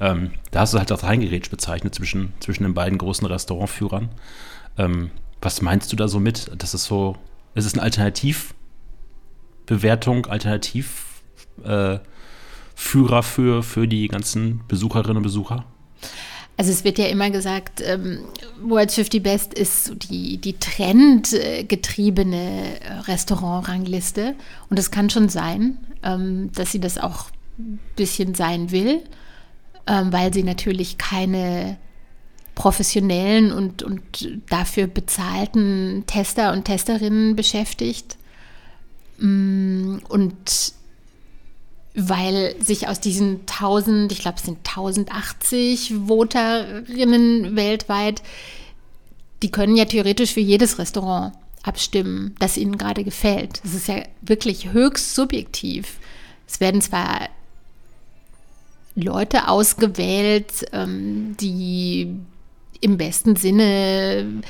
Ähm, 0.00 0.32
da 0.50 0.62
hast 0.62 0.74
du 0.74 0.78
halt 0.78 0.90
das 0.90 1.04
Reingerätsch 1.04 1.50
bezeichnet 1.50 1.94
zwischen, 1.94 2.32
zwischen 2.40 2.64
den 2.64 2.74
beiden 2.74 2.98
großen 2.98 3.28
Restaurantführern. 3.28 4.08
Ähm, 4.76 5.12
was 5.40 5.62
meinst 5.62 5.92
du 5.92 5.96
da 5.96 6.08
so 6.08 6.18
mit? 6.18 6.50
Das 6.58 6.74
ist 6.74 6.82
so, 6.84 7.16
ist 7.54 7.64
es 7.64 7.74
eine 7.74 7.82
Alternativbewertung, 7.82 10.26
Alternativführer 10.26 11.11
äh, 11.64 11.98
für, 12.74 13.62
für 13.62 13.86
die 13.86 14.08
ganzen 14.08 14.62
Besucherinnen 14.68 15.18
und 15.18 15.22
Besucher? 15.22 15.64
Also 16.56 16.70
es 16.70 16.84
wird 16.84 16.98
ja 16.98 17.06
immer 17.06 17.30
gesagt, 17.30 17.82
ähm, 17.84 18.20
World's 18.62 18.94
50 18.94 19.22
Best 19.22 19.54
ist 19.54 20.10
die, 20.10 20.38
die 20.38 20.58
trendgetriebene 20.58 22.80
äh, 22.80 22.92
Restaurantrangliste. 23.06 24.34
Und 24.68 24.78
es 24.78 24.90
kann 24.90 25.10
schon 25.10 25.28
sein, 25.28 25.78
ähm, 26.02 26.50
dass 26.52 26.72
sie 26.72 26.80
das 26.80 26.98
auch 26.98 27.26
ein 27.58 27.78
bisschen 27.96 28.34
sein 28.34 28.70
will, 28.70 29.00
ähm, 29.86 30.12
weil 30.12 30.32
sie 30.32 30.42
natürlich 30.42 30.98
keine 30.98 31.78
professionellen 32.54 33.50
und, 33.50 33.82
und 33.82 34.02
dafür 34.50 34.86
bezahlten 34.86 36.04
Tester 36.06 36.52
und 36.52 36.64
Testerinnen 36.64 37.34
beschäftigt. 37.34 38.18
Mm, 39.18 39.98
und 40.08 40.74
weil 41.94 42.54
sich 42.62 42.88
aus 42.88 43.00
diesen 43.00 43.40
1000, 43.40 44.12
ich 44.12 44.20
glaube 44.20 44.38
es 44.38 44.44
sind 44.44 44.58
1080 44.58 45.94
Voterinnen 46.06 47.54
weltweit, 47.54 48.22
die 49.42 49.50
können 49.50 49.76
ja 49.76 49.84
theoretisch 49.84 50.32
für 50.32 50.40
jedes 50.40 50.78
Restaurant 50.78 51.34
abstimmen, 51.62 52.34
das 52.38 52.56
ihnen 52.56 52.78
gerade 52.78 53.04
gefällt. 53.04 53.60
Das 53.62 53.74
ist 53.74 53.88
ja 53.88 54.02
wirklich 54.20 54.72
höchst 54.72 55.14
subjektiv. 55.14 55.98
Es 56.46 56.60
werden 56.60 56.80
zwar 56.80 57.28
Leute 58.94 59.48
ausgewählt, 59.48 60.66
ähm, 60.72 61.36
die 61.40 62.14
im 62.80 62.96
besten 62.98 63.36
Sinne 63.36 64.42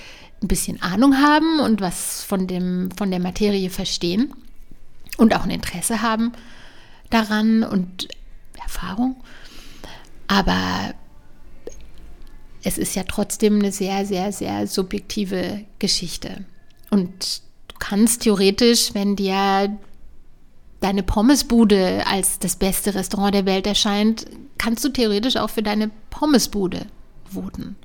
ein 0.42 0.48
bisschen 0.48 0.80
Ahnung 0.82 1.18
haben 1.18 1.60
und 1.60 1.80
was 1.80 2.24
von, 2.24 2.46
dem, 2.46 2.90
von 2.96 3.10
der 3.10 3.20
Materie 3.20 3.70
verstehen 3.70 4.32
und 5.16 5.34
auch 5.34 5.44
ein 5.44 5.50
Interesse 5.50 6.02
haben 6.02 6.32
daran 7.12 7.62
und 7.64 8.08
Erfahrung. 8.62 9.16
Aber 10.28 10.94
es 12.64 12.78
ist 12.78 12.94
ja 12.94 13.02
trotzdem 13.04 13.58
eine 13.58 13.72
sehr, 13.72 14.06
sehr, 14.06 14.32
sehr 14.32 14.66
subjektive 14.66 15.64
Geschichte. 15.78 16.44
Und 16.90 17.42
du 17.68 17.76
kannst 17.78 18.22
theoretisch, 18.22 18.94
wenn 18.94 19.16
dir 19.16 19.76
deine 20.80 21.02
Pommesbude 21.02 22.06
als 22.06 22.38
das 22.38 22.56
beste 22.56 22.94
Restaurant 22.94 23.34
der 23.34 23.46
Welt 23.46 23.66
erscheint, 23.66 24.26
kannst 24.58 24.84
du 24.84 24.88
theoretisch 24.88 25.36
auch 25.36 25.50
für 25.50 25.62
deine 25.62 25.90
Pommesbude 26.10 26.86
voten. 27.24 27.76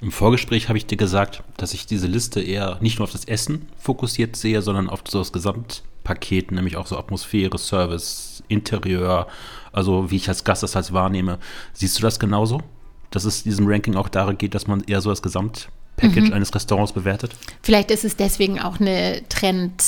Im 0.00 0.12
Vorgespräch 0.12 0.68
habe 0.68 0.78
ich 0.78 0.86
dir 0.86 0.96
gesagt, 0.96 1.42
dass 1.56 1.74
ich 1.74 1.86
diese 1.86 2.06
Liste 2.06 2.40
eher 2.40 2.78
nicht 2.80 2.98
nur 2.98 3.04
auf 3.04 3.12
das 3.12 3.24
Essen 3.24 3.68
fokussiert 3.78 4.36
sehe, 4.36 4.62
sondern 4.62 4.88
auf 4.88 5.02
so 5.06 5.18
das 5.18 5.32
Gesamt 5.32 5.82
Paket, 6.04 6.52
nämlich 6.52 6.78
auch 6.78 6.86
so 6.86 6.96
Atmosphäre, 6.96 7.58
Service, 7.58 8.42
Interieur, 8.48 9.26
also 9.72 10.10
wie 10.10 10.16
ich 10.16 10.26
als 10.28 10.42
Gast 10.42 10.62
das 10.62 10.74
halt 10.74 10.90
wahrnehme. 10.94 11.38
Siehst 11.74 11.98
du 11.98 12.02
das 12.02 12.18
genauso? 12.18 12.62
Dass 13.10 13.24
es 13.24 13.42
diesem 13.42 13.66
Ranking 13.68 13.94
auch 13.94 14.08
darum 14.08 14.38
geht, 14.38 14.54
dass 14.54 14.66
man 14.66 14.82
eher 14.84 15.02
so 15.02 15.10
das 15.10 15.20
Gesamtpackage 15.20 16.28
mhm. 16.28 16.32
eines 16.32 16.54
Restaurants 16.54 16.92
bewertet? 16.92 17.32
Vielleicht 17.62 17.90
ist 17.90 18.06
es 18.06 18.16
deswegen 18.16 18.58
auch 18.58 18.80
eine 18.80 19.20
Trend, 19.28 19.84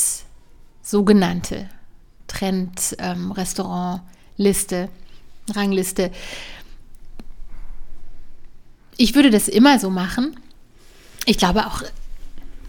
sogenannte 0.82 1.70
Trend-Restaurant-Liste, 2.26 4.76
ähm, 4.76 4.90
Rangliste. 5.54 6.10
Ich 9.00 9.14
würde 9.14 9.30
das 9.30 9.48
immer 9.48 9.78
so 9.78 9.88
machen. 9.88 10.36
Ich 11.24 11.38
glaube 11.38 11.66
auch, 11.66 11.82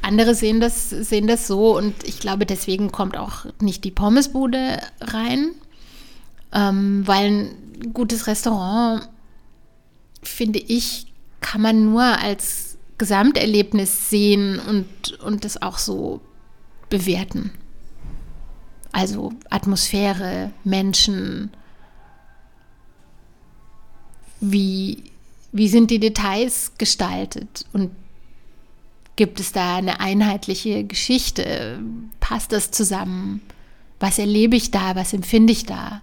andere 0.01 0.33
sehen 0.33 0.61
das, 0.61 0.89
sehen 0.89 1.27
das 1.27 1.45
so 1.45 1.75
und 1.77 2.05
ich 2.05 2.21
glaube, 2.21 2.45
deswegen 2.45 2.89
kommt 2.89 3.17
auch 3.17 3.47
nicht 3.59 3.83
die 3.83 3.91
Pommesbude 3.91 4.79
rein, 5.01 5.51
ähm, 6.53 7.05
weil 7.05 7.25
ein 7.25 7.93
gutes 7.93 8.27
Restaurant, 8.27 9.09
finde 10.23 10.59
ich, 10.59 11.07
kann 11.41 11.59
man 11.59 11.91
nur 11.91 12.03
als 12.03 12.77
Gesamterlebnis 12.97 14.09
sehen 14.09 14.57
und, 14.59 15.19
und 15.19 15.43
das 15.43 15.61
auch 15.61 15.79
so 15.79 16.21
bewerten. 16.89 17.51
Also 18.93 19.33
Atmosphäre, 19.49 20.53
Menschen, 20.63 21.51
wie, 24.39 25.10
wie 25.51 25.67
sind 25.67 25.91
die 25.91 25.99
Details 25.99 26.71
gestaltet 26.77 27.65
und 27.73 27.91
Gibt 29.15 29.39
es 29.39 29.51
da 29.51 29.75
eine 29.75 29.99
einheitliche 29.99 30.83
Geschichte? 30.83 31.79
Passt 32.19 32.51
das 32.51 32.71
zusammen? 32.71 33.41
Was 33.99 34.17
erlebe 34.17 34.55
ich 34.55 34.71
da? 34.71 34.95
Was 34.95 35.13
empfinde 35.13 35.53
ich 35.53 35.65
da? 35.65 36.01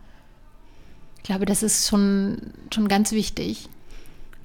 Ich 1.17 1.23
glaube, 1.25 1.47
das 1.47 1.63
ist 1.63 1.89
schon, 1.89 2.53
schon 2.73 2.87
ganz 2.87 3.13
wichtig. 3.13 3.69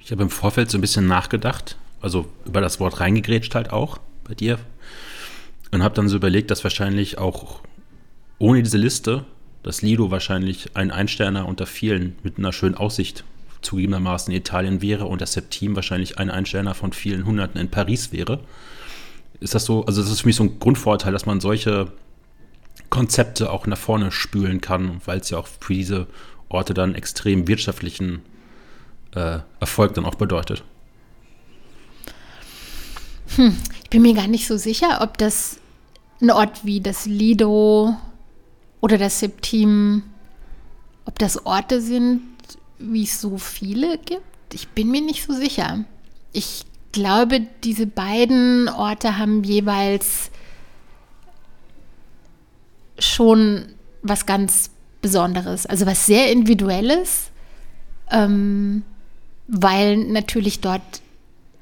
Ich 0.00 0.10
habe 0.10 0.22
im 0.22 0.30
Vorfeld 0.30 0.70
so 0.70 0.78
ein 0.78 0.80
bisschen 0.80 1.06
nachgedacht, 1.06 1.76
also 2.00 2.26
über 2.46 2.60
das 2.60 2.80
Wort 2.80 3.00
reingegrätscht 3.00 3.54
halt 3.54 3.70
auch 3.70 3.98
bei 4.24 4.34
dir. 4.34 4.58
Und 5.70 5.82
habe 5.82 5.94
dann 5.94 6.08
so 6.08 6.16
überlegt, 6.16 6.50
dass 6.50 6.64
wahrscheinlich 6.64 7.18
auch 7.18 7.60
ohne 8.38 8.62
diese 8.62 8.78
Liste 8.78 9.24
das 9.62 9.82
Lido 9.82 10.10
wahrscheinlich 10.10 10.76
ein 10.76 10.90
Einsterner 10.90 11.46
unter 11.46 11.66
vielen 11.66 12.16
mit 12.22 12.38
einer 12.38 12.52
schönen 12.52 12.74
Aussicht 12.74 13.24
zugegebenermaßen 13.64 14.32
in 14.32 14.38
Italien 14.38 14.82
wäre 14.82 15.06
und 15.06 15.20
das 15.20 15.32
Septim 15.32 15.74
wahrscheinlich 15.76 16.18
ein 16.18 16.30
Einsteller 16.30 16.74
von 16.74 16.92
vielen 16.92 17.26
Hunderten 17.26 17.60
in 17.60 17.70
Paris 17.70 18.12
wäre. 18.12 18.40
Ist 19.40 19.54
das 19.54 19.64
so, 19.64 19.84
also 19.86 20.00
das 20.00 20.10
ist 20.10 20.20
für 20.20 20.28
mich 20.28 20.36
so 20.36 20.44
ein 20.44 20.58
Grundvorteil, 20.58 21.12
dass 21.12 21.26
man 21.26 21.40
solche 21.40 21.92
Konzepte 22.90 23.50
auch 23.50 23.66
nach 23.66 23.78
vorne 23.78 24.12
spülen 24.12 24.60
kann, 24.60 25.00
weil 25.04 25.18
es 25.18 25.30
ja 25.30 25.38
auch 25.38 25.46
für 25.46 25.74
diese 25.74 26.06
Orte 26.48 26.74
dann 26.74 26.94
extrem 26.94 27.48
wirtschaftlichen 27.48 28.22
äh, 29.14 29.38
Erfolg 29.60 29.94
dann 29.94 30.04
auch 30.04 30.14
bedeutet. 30.14 30.62
Hm, 33.36 33.56
ich 33.82 33.90
bin 33.90 34.02
mir 34.02 34.14
gar 34.14 34.28
nicht 34.28 34.46
so 34.46 34.56
sicher, 34.56 35.00
ob 35.00 35.18
das 35.18 35.58
ein 36.20 36.30
Ort 36.30 36.64
wie 36.64 36.80
das 36.80 37.06
Lido 37.06 37.96
oder 38.80 38.98
das 38.98 39.20
Septim, 39.20 40.04
ob 41.04 41.18
das 41.18 41.44
Orte 41.46 41.80
sind, 41.80 42.20
wie 42.78 43.04
es 43.04 43.20
so 43.20 43.38
viele 43.38 43.98
gibt? 43.98 44.54
Ich 44.54 44.68
bin 44.68 44.90
mir 44.90 45.00
nicht 45.00 45.24
so 45.24 45.32
sicher. 45.32 45.84
Ich 46.32 46.64
glaube, 46.92 47.46
diese 47.62 47.86
beiden 47.86 48.68
Orte 48.68 49.18
haben 49.18 49.42
jeweils 49.42 50.30
schon 52.98 53.66
was 54.02 54.26
ganz 54.26 54.70
Besonderes, 55.02 55.66
also 55.66 55.84
was 55.84 56.06
sehr 56.06 56.32
Individuelles, 56.32 57.30
ähm, 58.10 58.84
weil 59.48 59.98
natürlich 59.98 60.60
dort 60.60 61.02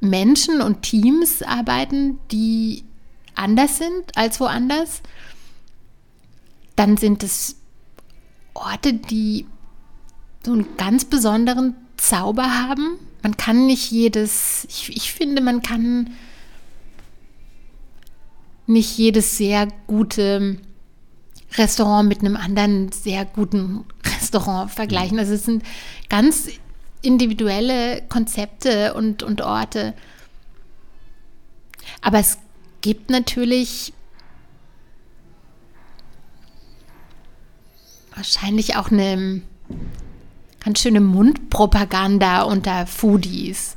Menschen 0.01 0.61
und 0.61 0.83
Teams 0.83 1.43
arbeiten, 1.43 2.19
die 2.31 2.85
anders 3.35 3.79
sind 3.79 4.17
als 4.17 4.39
woanders. 4.39 5.03
Dann 6.77 6.97
sind 6.97 7.23
es 7.23 7.57
Orte, 8.55 8.95
die 8.95 9.47
so 10.45 10.53
einen 10.53 10.76
ganz 10.76 11.05
besonderen 11.05 11.74
Zauber 11.97 12.45
haben. 12.45 12.99
Man 13.22 13.36
kann 13.36 13.66
nicht 13.66 13.90
jedes, 13.90 14.66
ich, 14.68 14.88
ich 14.95 15.12
finde, 15.12 15.40
man 15.40 15.62
kann 15.62 16.11
nicht 18.66 18.97
jedes 18.99 19.36
sehr 19.36 19.68
gute 19.86 20.59
Restaurant 21.55 22.09
mit 22.09 22.20
einem 22.20 22.36
anderen 22.36 22.90
sehr 22.90 23.24
guten 23.24 23.84
Restaurant 24.05 24.70
vergleichen. 24.70 25.18
Also 25.18 25.34
es 25.34 25.45
sind 25.45 25.62
ganz 26.09 26.49
individuelle 27.03 28.03
Konzepte 28.09 28.95
und, 28.95 29.22
und 29.22 29.43
Orte. 29.43 29.95
Aber 32.01 32.18
es 32.18 32.38
gibt 32.80 33.11
natürlich 33.11 33.93
wahrscheinlich 38.14 38.76
auch 38.76 38.90
eine 38.90 39.43
ganz 40.65 40.81
schöne 40.81 41.01
Mundpropaganda 41.01 42.43
unter 42.43 42.87
Foodies. 42.87 43.75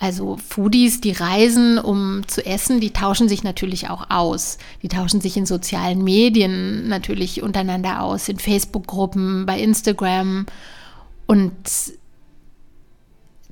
Also 0.00 0.36
Foodies, 0.36 1.00
die 1.00 1.10
reisen, 1.10 1.78
um 1.78 2.22
zu 2.28 2.46
essen, 2.46 2.80
die 2.80 2.92
tauschen 2.92 3.28
sich 3.28 3.42
natürlich 3.42 3.90
auch 3.90 4.10
aus. 4.10 4.58
Die 4.82 4.88
tauschen 4.88 5.20
sich 5.20 5.36
in 5.36 5.44
sozialen 5.44 6.04
Medien 6.04 6.88
natürlich 6.88 7.42
untereinander 7.42 8.02
aus, 8.02 8.28
in 8.28 8.38
Facebook-Gruppen, 8.38 9.44
bei 9.44 9.60
Instagram. 9.60 10.46
Und 11.26 11.52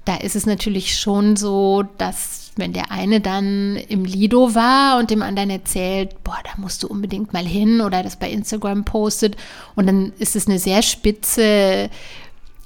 da 0.05 0.17
ist 0.17 0.37
es 0.37 0.47
natürlich 0.47 0.99
schon 0.99 1.37
so, 1.37 1.83
dass 1.99 2.46
wenn 2.57 2.73
der 2.73 2.91
eine 2.91 3.21
dann 3.21 3.77
im 3.77 4.05
Lido 4.05 4.55
war 4.55 4.99
und 4.99 5.11
dem 5.11 5.23
anderen 5.23 5.51
erzählt, 5.51 6.25
boah, 6.25 6.39
da 6.45 6.61
musst 6.61 6.83
du 6.83 6.89
unbedingt 6.89 7.33
mal 7.33 7.45
hin 7.45 7.81
oder 7.81 8.03
das 8.03 8.19
bei 8.19 8.31
Instagram 8.31 8.85
postet. 8.85 9.37
Und 9.75 9.87
dann 9.87 10.13
ist 10.19 10.37
es 10.37 10.49
eine 10.49 10.59
sehr 10.59 10.83
spitze 10.83 11.91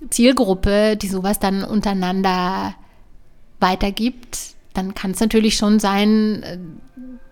Zielgruppe, 0.09 0.97
die 0.97 1.09
sowas 1.09 1.39
dann 1.39 1.65
untereinander 1.65 2.75
weitergibt, 3.59 4.39
dann 4.73 4.95
kann 4.95 5.11
es 5.11 5.21
natürlich 5.21 5.57
schon 5.57 5.79
sein, 5.79 6.81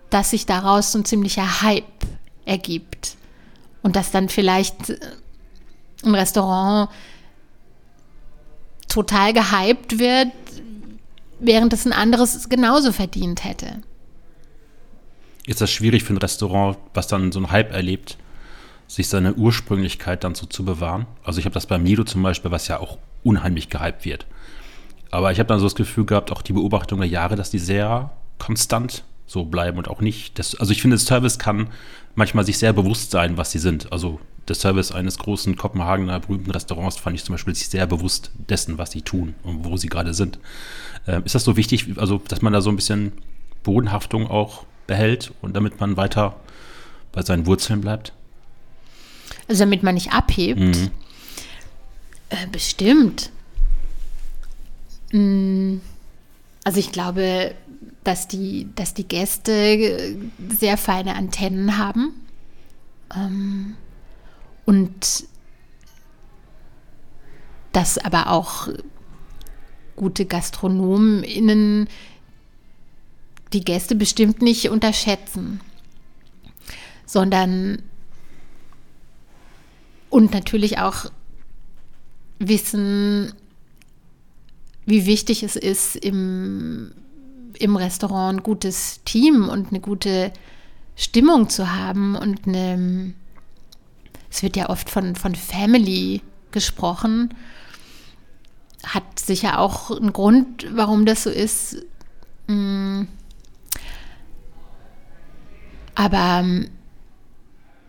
dass 0.09 0.31
sich 0.31 0.45
daraus 0.45 0.91
so 0.91 0.99
ein 0.99 1.05
ziemlicher 1.05 1.61
Hype 1.61 1.83
ergibt. 2.45 3.15
Und 3.81 3.95
dass 3.95 4.11
dann 4.11 4.29
vielleicht 4.29 4.93
ein 6.03 6.15
Restaurant 6.15 6.89
total 8.89 9.33
gehypt 9.33 9.99
wird, 9.99 10.31
während 11.39 11.73
es 11.73 11.85
ein 11.85 11.93
anderes 11.93 12.49
genauso 12.49 12.91
verdient 12.91 13.43
hätte. 13.43 13.81
Ist 15.45 15.61
das 15.61 15.71
schwierig 15.71 16.03
für 16.03 16.13
ein 16.13 16.17
Restaurant, 16.17 16.77
was 16.93 17.07
dann 17.07 17.31
so 17.31 17.39
einen 17.39 17.51
Hype 17.51 17.71
erlebt, 17.71 18.17
sich 18.87 19.07
seine 19.07 19.33
Ursprünglichkeit 19.33 20.23
dann 20.23 20.35
so 20.35 20.45
zu 20.45 20.63
bewahren? 20.63 21.07
Also 21.23 21.39
ich 21.39 21.45
habe 21.45 21.53
das 21.53 21.65
beim 21.65 21.83
Nido 21.83 22.03
zum 22.03 22.21
Beispiel, 22.21 22.51
was 22.51 22.67
ja 22.67 22.79
auch 22.79 22.97
unheimlich 23.23 23.69
gehypt 23.69 24.05
wird. 24.05 24.25
Aber 25.11 25.31
ich 25.31 25.39
habe 25.39 25.47
dann 25.47 25.59
so 25.59 25.65
das 25.65 25.75
Gefühl 25.75 26.05
gehabt, 26.05 26.31
auch 26.31 26.41
die 26.41 26.53
Beobachtung 26.53 26.99
der 26.99 27.09
Jahre, 27.09 27.35
dass 27.35 27.49
die 27.49 27.59
sehr 27.59 28.11
konstant 28.37 29.03
so 29.25 29.45
bleiben 29.45 29.77
und 29.77 29.87
auch 29.87 30.01
nicht. 30.01 30.37
Das, 30.39 30.55
also 30.55 30.71
ich 30.71 30.81
finde, 30.81 30.97
Service 30.97 31.39
kann 31.39 31.69
manchmal 32.15 32.45
sich 32.45 32.57
sehr 32.57 32.73
bewusst 32.73 33.11
sein, 33.11 33.37
was 33.37 33.51
sie 33.51 33.59
sind. 33.59 33.91
Also 33.91 34.19
der 34.49 34.55
Service 34.55 34.91
eines 34.91 35.17
großen 35.17 35.55
Kopenhagener 35.55 36.19
berühmten 36.19 36.51
Restaurants 36.51 36.97
fand 36.97 37.15
ich 37.15 37.23
zum 37.23 37.33
Beispiel 37.33 37.55
sich 37.55 37.69
sehr 37.69 37.87
bewusst 37.87 38.31
dessen, 38.49 38.77
was 38.77 38.91
sie 38.91 39.01
tun 39.01 39.35
und 39.43 39.63
wo 39.63 39.77
sie 39.77 39.87
gerade 39.87 40.13
sind. 40.13 40.39
Ähm, 41.07 41.23
ist 41.25 41.35
das 41.35 41.43
so 41.43 41.55
wichtig, 41.55 41.85
also 41.97 42.21
dass 42.27 42.41
man 42.41 42.53
da 42.53 42.61
so 42.61 42.69
ein 42.69 42.75
bisschen 42.75 43.13
Bodenhaftung 43.63 44.27
auch 44.27 44.65
behält 44.87 45.31
und 45.41 45.55
damit 45.55 45.79
man 45.79 45.97
weiter 45.97 46.35
bei 47.11 47.21
seinen 47.21 47.45
Wurzeln 47.45 47.81
bleibt? 47.81 48.13
Also 49.47 49.61
damit 49.61 49.83
man 49.83 49.95
nicht 49.95 50.11
abhebt? 50.11 50.59
Mhm. 50.59 50.91
Äh, 52.29 52.47
bestimmt. 52.51 53.31
Mhm. 55.11 55.81
Also 56.63 56.79
ich 56.79 56.91
glaube, 56.91 57.55
dass 58.03 58.27
die, 58.27 58.67
dass 58.75 58.93
die 58.93 59.07
Gäste 59.07 60.17
sehr 60.49 60.77
feine 60.77 61.15
Antennen 61.15 61.77
haben. 61.77 62.13
Ähm, 63.15 63.75
und 64.69 65.23
dass 67.71 67.97
aber 67.97 68.29
auch 68.29 68.67
gute 69.95 70.25
GastronomInnen 70.25 71.87
die 73.51 73.65
Gäste 73.65 73.95
bestimmt 73.95 74.43
nicht 74.43 74.69
unterschätzen, 74.69 75.59
sondern 77.07 77.81
und 80.11 80.33
natürlich 80.33 80.77
auch 80.77 81.05
wissen, 82.37 83.33
wie 84.85 85.07
wichtig 85.07 85.41
es 85.41 85.55
ist, 85.55 85.95
im, 85.95 86.91
im 87.57 87.75
Restaurant 87.75 88.37
ein 88.37 88.43
gutes 88.43 89.01
Team 89.03 89.49
und 89.49 89.69
eine 89.69 89.79
gute 89.79 90.31
Stimmung 90.95 91.49
zu 91.49 91.75
haben 91.75 92.15
und 92.15 92.47
eine, 92.47 93.15
es 94.29 94.43
wird 94.43 94.55
ja 94.55 94.69
oft 94.69 94.89
von, 94.89 95.15
von 95.15 95.35
Family 95.35 96.21
gesprochen. 96.51 97.33
Hat 98.83 99.19
sicher 99.19 99.59
auch 99.59 99.91
einen 99.91 100.13
Grund, 100.13 100.67
warum 100.73 101.05
das 101.05 101.23
so 101.23 101.29
ist. 101.29 101.77
Mm. 102.47 103.03
Aber 105.95 106.45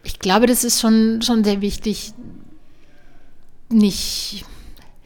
ich 0.03 0.19
glaube, 0.19 0.47
das 0.47 0.65
ist 0.65 0.81
schon, 0.81 1.23
schon 1.23 1.45
sehr 1.45 1.61
wichtig, 1.61 2.13
nicht, 3.69 4.45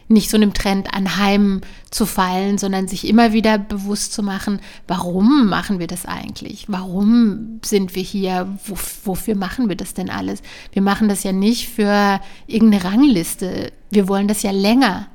nicht 0.07 0.29
so 0.29 0.37
einem 0.37 0.53
Trend 0.53 0.93
anheim 0.93 1.61
zu 1.89 2.05
fallen, 2.05 2.57
sondern 2.57 2.87
sich 2.87 3.07
immer 3.07 3.33
wieder 3.33 3.57
bewusst 3.57 4.13
zu 4.13 4.21
machen, 4.21 4.59
warum 4.87 5.47
machen 5.47 5.79
wir 5.79 5.87
das 5.87 6.05
eigentlich? 6.05 6.65
Warum 6.67 7.59
sind 7.63 7.95
wir 7.95 8.03
hier? 8.03 8.55
Wo, 8.65 8.75
wofür 9.03 9.35
machen 9.35 9.67
wir 9.67 9.75
das 9.75 9.95
denn 9.95 10.09
alles? 10.09 10.43
Wir 10.73 10.83
machen 10.83 11.09
das 11.09 11.23
ja 11.23 11.31
nicht 11.31 11.69
für 11.69 12.19
irgendeine 12.45 12.83
Rangliste. 12.83 13.71
Wir 13.89 14.07
wollen 14.07 14.27
das 14.27 14.43
ja 14.43 14.51
länger 14.51 15.07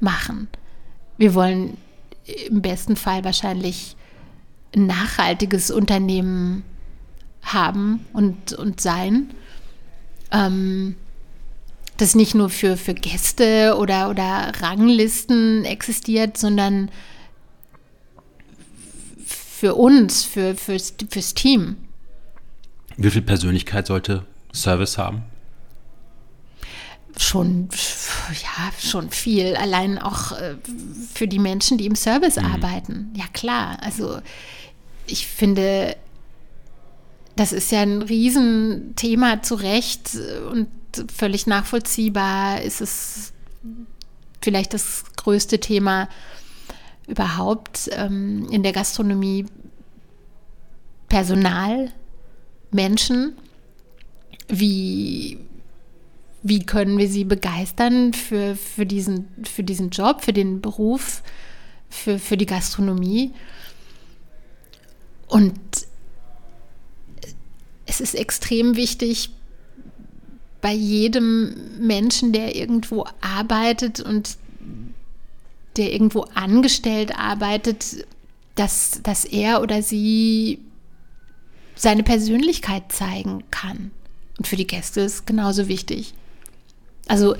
machen. 0.00 0.48
Wir 1.16 1.34
wollen 1.34 1.76
im 2.48 2.60
besten 2.60 2.96
Fall 2.96 3.22
wahrscheinlich 3.22 3.96
ein 4.74 4.86
nachhaltiges 4.86 5.70
Unternehmen 5.70 6.64
haben 7.42 8.04
und, 8.12 8.52
und 8.54 8.80
sein. 8.80 9.30
Ähm, 10.32 10.96
das 11.96 12.14
nicht 12.14 12.34
nur 12.34 12.50
für, 12.50 12.76
für 12.76 12.94
Gäste 12.94 13.76
oder, 13.78 14.10
oder 14.10 14.52
Ranglisten 14.60 15.64
existiert, 15.64 16.36
sondern 16.36 16.90
für 19.26 19.74
uns, 19.76 20.24
für, 20.24 20.56
fürs, 20.56 20.94
fürs 21.08 21.34
Team. 21.34 21.76
Wie 22.96 23.10
viel 23.10 23.22
Persönlichkeit 23.22 23.86
sollte 23.86 24.26
Service 24.52 24.98
haben? 24.98 25.22
Schon, 27.16 27.68
ja, 28.42 28.72
schon 28.78 29.10
viel. 29.10 29.54
Allein 29.54 29.98
auch 29.98 30.32
äh, 30.32 30.56
für 31.12 31.28
die 31.28 31.38
Menschen, 31.38 31.78
die 31.78 31.86
im 31.86 31.94
Service 31.94 32.36
mhm. 32.36 32.46
arbeiten. 32.46 33.12
Ja, 33.16 33.24
klar. 33.32 33.78
Also, 33.82 34.18
ich 35.06 35.28
finde, 35.28 35.96
das 37.36 37.52
ist 37.52 37.70
ja 37.70 37.82
ein 37.82 38.02
Riesenthema 38.02 39.42
zu 39.42 39.54
Recht 39.54 40.10
und 40.50 40.66
völlig 41.14 41.46
nachvollziehbar. 41.46 42.62
Ist 42.62 42.80
es 42.80 43.32
vielleicht 44.42 44.74
das 44.74 45.04
größte 45.16 45.58
Thema 45.58 46.08
überhaupt 47.06 47.90
ähm, 47.92 48.48
in 48.50 48.62
der 48.62 48.72
Gastronomie? 48.72 49.46
Personal, 51.08 51.92
Menschen. 52.70 53.36
Wie, 54.48 55.38
wie 56.42 56.66
können 56.66 56.98
wir 56.98 57.08
sie 57.08 57.24
begeistern 57.24 58.12
für, 58.12 58.56
für, 58.56 58.84
diesen, 58.84 59.28
für 59.44 59.62
diesen 59.62 59.90
Job, 59.90 60.22
für 60.22 60.32
den 60.32 60.60
Beruf, 60.60 61.22
für, 61.88 62.18
für 62.18 62.36
die 62.36 62.46
Gastronomie? 62.46 63.32
Und 65.28 65.58
es 67.86 68.00
ist 68.00 68.14
extrem 68.14 68.76
wichtig, 68.76 69.30
bei 70.64 70.72
jedem 70.72 71.54
Menschen, 71.78 72.32
der 72.32 72.56
irgendwo 72.56 73.04
arbeitet 73.20 74.00
und 74.00 74.38
der 75.76 75.92
irgendwo 75.92 76.22
angestellt 76.34 77.18
arbeitet, 77.18 78.06
dass, 78.54 79.02
dass 79.02 79.26
er 79.26 79.60
oder 79.60 79.82
sie 79.82 80.60
seine 81.74 82.02
Persönlichkeit 82.02 82.90
zeigen 82.92 83.44
kann. 83.50 83.90
Und 84.38 84.46
für 84.46 84.56
die 84.56 84.66
Gäste 84.66 85.02
ist 85.02 85.26
genauso 85.26 85.68
wichtig. 85.68 86.14
Also 87.08 87.36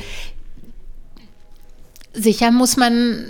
sicher 2.13 2.51
muss 2.51 2.77
man, 2.77 3.25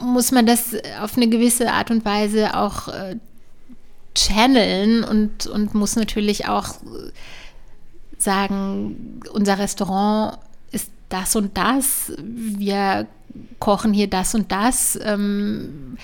muss 0.00 0.32
man 0.32 0.46
das 0.46 0.74
auf 1.00 1.16
eine 1.16 1.28
gewisse 1.28 1.70
Art 1.70 1.92
und 1.92 2.04
Weise 2.04 2.56
auch 2.56 2.88
äh, 2.88 3.14
channeln 4.16 5.04
und, 5.04 5.46
und 5.46 5.74
muss 5.74 5.94
natürlich 5.94 6.48
auch 6.48 6.74
sagen, 8.22 9.20
unser 9.32 9.58
Restaurant 9.58 10.38
ist 10.72 10.90
das 11.08 11.36
und 11.36 11.56
das, 11.56 12.12
wir 12.18 13.06
kochen 13.58 13.92
hier 13.92 14.08
das 14.08 14.34
und 14.34 14.52
das. 14.52 14.98
Ähm, 15.02 15.96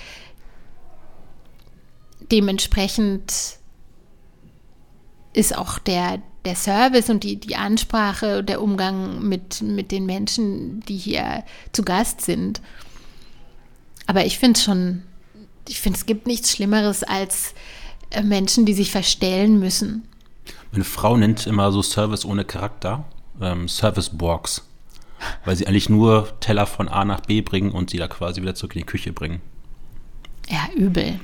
dementsprechend 2.30 3.58
ist 5.32 5.56
auch 5.56 5.78
der, 5.78 6.22
der 6.44 6.56
Service 6.56 7.10
und 7.10 7.24
die, 7.24 7.36
die 7.36 7.56
Ansprache, 7.56 8.42
der 8.42 8.62
Umgang 8.62 9.28
mit, 9.28 9.62
mit 9.62 9.90
den 9.92 10.06
Menschen, 10.06 10.80
die 10.80 10.96
hier 10.96 11.44
zu 11.72 11.82
Gast 11.82 12.22
sind. 12.22 12.60
Aber 14.06 14.24
ich 14.24 14.38
finde 14.38 14.58
schon, 14.58 15.02
ich 15.68 15.80
finde, 15.80 15.98
es 15.98 16.06
gibt 16.06 16.26
nichts 16.26 16.52
Schlimmeres 16.52 17.02
als 17.02 17.54
äh, 18.10 18.22
Menschen, 18.22 18.64
die 18.64 18.74
sich 18.74 18.90
verstellen 18.90 19.58
müssen. 19.58 20.08
Meine 20.76 20.84
Frau 20.84 21.16
nennt 21.16 21.46
immer 21.46 21.72
so 21.72 21.80
Service 21.80 22.26
ohne 22.26 22.44
Charakter, 22.44 23.06
ähm, 23.40 23.66
Service 23.66 24.10
Borgs, 24.10 24.68
weil 25.46 25.56
sie 25.56 25.66
eigentlich 25.66 25.88
nur 25.88 26.38
Teller 26.40 26.66
von 26.66 26.90
A 26.90 27.06
nach 27.06 27.22
B 27.22 27.40
bringen 27.40 27.70
und 27.70 27.88
sie 27.88 27.96
da 27.96 28.08
quasi 28.08 28.42
wieder 28.42 28.54
zurück 28.54 28.76
in 28.76 28.80
die 28.80 28.86
Küche 28.86 29.14
bringen. 29.14 29.40
Ja, 30.50 30.68
übel. 30.76 31.18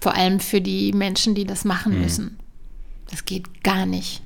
Vor 0.00 0.14
allem 0.14 0.38
für 0.38 0.60
die 0.60 0.92
Menschen, 0.92 1.34
die 1.34 1.44
das 1.44 1.64
machen 1.64 1.96
mhm. 1.96 2.02
müssen. 2.02 2.38
Das 3.10 3.24
geht 3.24 3.64
gar 3.64 3.84
nicht. 3.84 4.22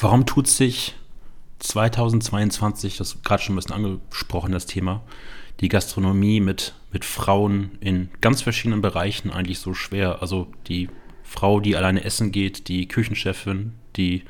Warum 0.00 0.24
tut 0.24 0.48
sich 0.48 0.94
2022, 1.58 2.96
das 2.96 3.22
gerade 3.24 3.42
schon 3.42 3.56
ein 3.56 3.56
bisschen 3.56 3.74
angesprochen, 3.74 4.52
das 4.52 4.64
Thema, 4.64 5.02
die 5.60 5.68
Gastronomie 5.68 6.40
mit, 6.40 6.72
mit 6.92 7.04
Frauen 7.04 7.72
in 7.80 8.08
ganz 8.22 8.40
verschiedenen 8.40 8.80
Bereichen 8.80 9.30
eigentlich 9.30 9.58
so 9.58 9.74
schwer? 9.74 10.22
Also 10.22 10.46
die 10.66 10.88
Frau, 11.26 11.60
die 11.60 11.76
alleine 11.76 12.04
essen 12.04 12.32
geht, 12.32 12.68
die 12.68 12.88
Küchenchefin, 12.88 13.72
die 13.96 14.24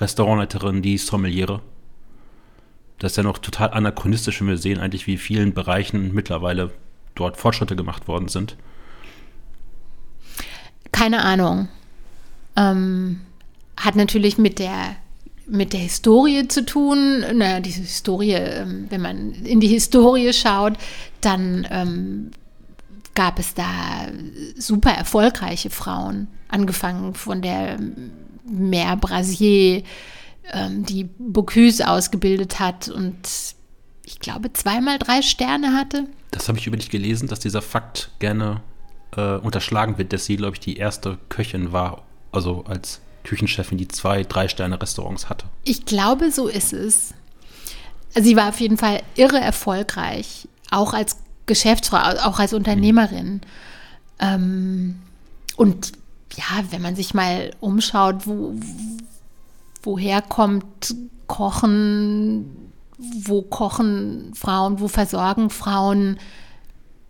Restaurantleiterin, 0.00 0.82
die 0.82 0.98
Sommeliere. 0.98 1.60
Das 2.98 3.12
ist 3.12 3.16
ja 3.16 3.22
noch 3.22 3.38
total 3.38 3.70
anachronistisch, 3.70 4.40
wenn 4.40 4.48
wir 4.48 4.56
sehen 4.56 4.80
eigentlich, 4.80 5.06
wie 5.06 5.18
vielen 5.18 5.54
Bereichen 5.54 6.12
mittlerweile 6.14 6.72
dort 7.14 7.36
Fortschritte 7.36 7.76
gemacht 7.76 8.08
worden 8.08 8.28
sind. 8.28 8.56
Keine 10.90 11.22
Ahnung. 11.24 11.68
Ähm, 12.56 13.20
hat 13.76 13.94
natürlich 13.94 14.38
mit 14.38 14.58
der 14.58 14.96
mit 15.50 15.72
der 15.72 15.80
Historie 15.80 16.46
zu 16.48 16.64
tun. 16.64 17.20
Naja, 17.20 17.60
diese 17.60 17.80
Historie, 17.80 18.32
ähm, 18.32 18.86
wenn 18.90 19.00
man 19.00 19.32
in 19.32 19.60
die 19.60 19.68
Historie 19.68 20.32
schaut, 20.32 20.74
dann 21.20 21.66
ähm, 21.70 22.30
gab 23.14 23.38
es 23.38 23.54
da 23.54 24.08
super 24.56 24.90
erfolgreiche 24.90 25.70
Frauen, 25.70 26.28
angefangen 26.48 27.14
von 27.14 27.42
der 27.42 27.78
Mère 28.50 28.96
Brasier, 28.96 29.82
ähm, 30.52 30.84
die 30.84 31.04
Bocuse 31.18 31.88
ausgebildet 31.88 32.58
hat 32.58 32.88
und 32.88 33.18
ich 34.04 34.20
glaube 34.20 34.52
zweimal 34.52 34.98
drei 34.98 35.22
Sterne 35.22 35.74
hatte. 35.74 36.06
Das 36.30 36.48
habe 36.48 36.58
ich 36.58 36.66
über 36.66 36.76
dich 36.76 36.90
gelesen, 36.90 37.28
dass 37.28 37.40
dieser 37.40 37.62
Fakt 37.62 38.10
gerne 38.18 38.62
äh, 39.16 39.36
unterschlagen 39.36 39.98
wird, 39.98 40.12
dass 40.12 40.24
sie, 40.24 40.36
glaube 40.36 40.54
ich, 40.54 40.60
die 40.60 40.76
erste 40.76 41.18
Köchin 41.28 41.72
war, 41.72 42.02
also 42.32 42.64
als 42.64 43.00
Küchenchefin, 43.24 43.78
die 43.78 43.88
zwei, 43.88 44.24
drei 44.24 44.48
Sterne 44.48 44.80
Restaurants 44.80 45.28
hatte. 45.28 45.46
Ich 45.64 45.84
glaube, 45.84 46.30
so 46.30 46.48
ist 46.48 46.72
es. 46.72 47.12
Sie 48.14 48.36
war 48.36 48.48
auf 48.48 48.60
jeden 48.60 48.78
Fall 48.78 49.02
irre 49.16 49.38
erfolgreich, 49.38 50.48
auch 50.70 50.94
als 50.94 51.18
Geschäftsfrau, 51.44 51.98
auch 51.98 52.38
als 52.38 52.54
Unternehmerin. 52.54 53.42
Ähm, 54.18 55.00
und 55.56 55.92
ja, 56.36 56.64
wenn 56.70 56.82
man 56.82 56.96
sich 56.96 57.14
mal 57.14 57.52
umschaut, 57.60 58.26
wo, 58.26 58.54
woher 59.82 60.22
kommt 60.22 60.94
Kochen, 61.26 62.70
wo 62.98 63.42
kochen 63.42 64.32
Frauen, 64.34 64.80
wo 64.80 64.88
versorgen 64.88 65.50
Frauen 65.50 66.18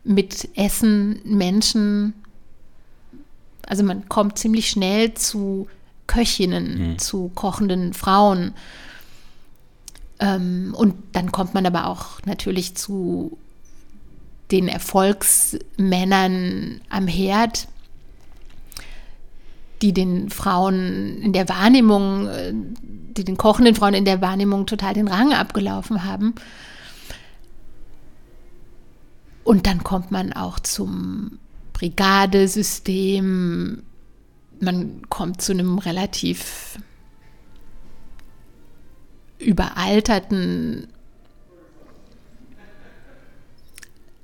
mit 0.05 0.49
Essen 0.57 1.21
Menschen. 1.25 2.15
Also 3.67 3.85
man 3.85 4.09
kommt 4.09 4.39
ziemlich 4.39 4.71
schnell 4.71 5.15
zu 5.15 5.69
Köchinnen, 6.07 6.93
mhm. 6.93 6.99
zu 6.99 7.31
kochenden 7.35 7.95
Frauen. 7.95 8.55
Ähm, 10.19 10.75
und 10.77 10.95
dann 11.13 11.31
kommt 11.31 11.55
man 11.55 11.67
aber 11.67 11.87
auch 11.87 12.21
natürlich 12.25 12.75
zu 12.75 13.39
den 14.51 14.69
Erfolgsmännern 14.69 16.81
am 16.89 17.07
Herd, 17.07 17.69
die 19.83 19.93
den 19.93 20.31
Frauen 20.31 21.21
in 21.23 21.33
der 21.33 21.49
Wahrnehmung, 21.49 22.29
äh, 22.29 22.53
die 22.83 23.25
den 23.25 23.37
kochenden 23.37 23.75
Frauen 23.75 23.95
in 23.95 24.05
der 24.05 24.21
Wahrnehmung 24.21 24.67
total 24.67 24.95
den 24.95 25.09
Rang 25.09 25.33
abgelaufen 25.33 26.05
haben. 26.05 26.35
Und 29.45 29.67
dann 29.67 29.83
kommt 29.83 30.11
man 30.11 30.33
auch 30.33 30.61
zum 30.61 31.39
Brigadesystem. 31.73 33.83
Man 34.61 35.03
kommt 35.09 35.41
zu 35.41 35.53
einem 35.53 35.79
relativ 35.79 36.79
überalterten 39.39 40.89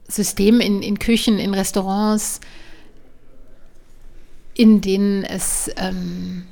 System 0.09 0.61
in, 0.61 0.83
in 0.83 0.99
Küchen, 0.99 1.39
in 1.39 1.55
Restaurants, 1.55 2.41
in 4.55 4.81
denen 4.81 5.25
es 5.25 5.71
ähm, 5.77 6.45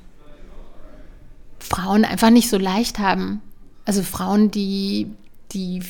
Frauen 1.58 2.04
einfach 2.04 2.30
nicht 2.30 2.50
so 2.50 2.58
leicht 2.58 2.98
haben. 2.98 3.40
Also 3.84 4.02
Frauen, 4.02 4.50
die, 4.50 5.08
die 5.52 5.82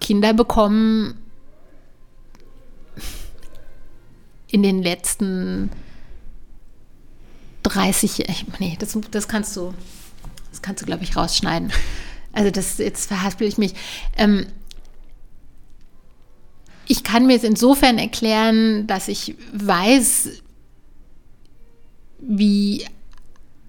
Kinder 0.00 0.32
bekommen 0.32 1.18
in 4.48 4.62
den 4.62 4.82
letzten 4.82 5.70
30, 7.64 8.24
nee, 8.58 8.76
das, 8.78 8.96
das 9.10 9.26
kannst 9.26 9.56
du, 9.56 9.74
das 10.50 10.62
kannst 10.62 10.82
du, 10.82 10.86
glaube 10.86 11.02
ich, 11.02 11.16
rausschneiden. 11.16 11.72
Also 12.32 12.50
das, 12.50 12.78
jetzt 12.78 13.06
verhaspel 13.06 13.46
ich 13.46 13.58
mich. 13.58 13.74
Ähm, 14.16 14.46
ich 16.86 17.04
kann 17.04 17.26
mir 17.26 17.36
es 17.36 17.44
insofern 17.44 17.98
erklären, 17.98 18.86
dass 18.86 19.08
ich 19.08 19.36
weiß, 19.52 20.42
wie 22.26 22.84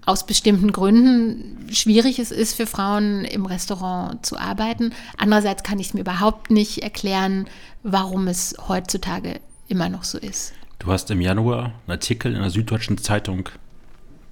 aus 0.06 0.24
bestimmten 0.24 0.70
Gründen 0.70 1.68
schwierig 1.72 2.20
es 2.20 2.30
ist 2.30 2.54
für 2.54 2.66
Frauen 2.66 3.24
im 3.24 3.44
Restaurant 3.44 4.24
zu 4.24 4.38
arbeiten. 4.38 4.92
Andererseits 5.18 5.64
kann 5.64 5.80
ich 5.80 5.88
es 5.88 5.94
mir 5.94 6.00
überhaupt 6.00 6.50
nicht 6.50 6.82
erklären, 6.82 7.46
warum 7.82 8.28
es 8.28 8.54
heutzutage 8.68 9.40
immer 9.66 9.88
noch 9.88 10.04
so 10.04 10.18
ist. 10.18 10.52
Du 10.78 10.92
hast 10.92 11.10
im 11.10 11.20
Januar 11.20 11.64
einen 11.64 11.90
Artikel 11.92 12.34
in 12.34 12.40
der 12.40 12.50
Süddeutschen 12.50 12.98
Zeitung 12.98 13.48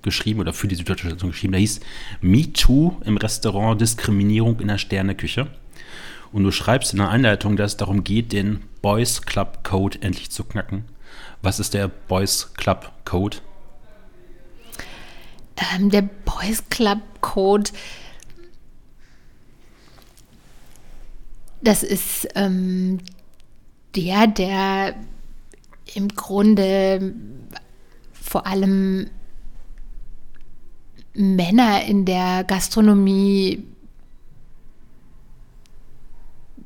geschrieben 0.03 0.41
oder 0.41 0.53
für 0.53 0.69
die 0.69 0.77
Süddeutsche 0.77 1.09
Zeitung 1.09 1.31
geschrieben, 1.31 1.53
der 1.53 1.61
hieß 1.61 1.81
Me 2.21 2.53
Too 2.53 2.97
im 3.05 3.17
Restaurant 3.17 3.81
Diskriminierung 3.81 4.61
in 4.61 4.69
der 4.69 4.79
Sterneküche. 4.79 5.49
Und 6.31 6.45
du 6.45 6.51
schreibst 6.53 6.93
in 6.93 6.99
der 6.99 7.11
Einleitung, 7.11 7.57
dass 7.57 7.73
es 7.73 7.77
darum 7.79 8.05
geht, 8.05 8.33
den 8.33 8.63
Boys 8.83 9.23
Club 9.23 9.65
Code 9.65 9.99
endlich 10.03 10.31
zu 10.31 10.45
knacken. 10.45 10.85
Was 11.43 11.59
ist 11.59 11.75
der 11.75 11.89
Boys 11.89 12.53
Club 12.55 12.93
Code? 13.05 13.39
Ähm, 15.57 15.91
der 15.91 16.03
Boys 16.03 16.63
Club 16.71 17.01
Code, 17.21 17.71
das 21.63 21.83
ist 21.83 22.29
ähm, 22.35 22.99
der, 23.95 24.27
der 24.27 24.95
im 25.95 26.09
Grunde 26.09 27.15
vor 28.13 28.47
allem 28.47 29.09
Männer 31.15 31.85
in 31.85 32.05
der 32.05 32.45
Gastronomie 32.45 33.65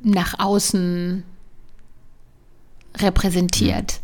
nach 0.02 0.38
außen 0.38 1.22
repräsentiert. 2.96 4.00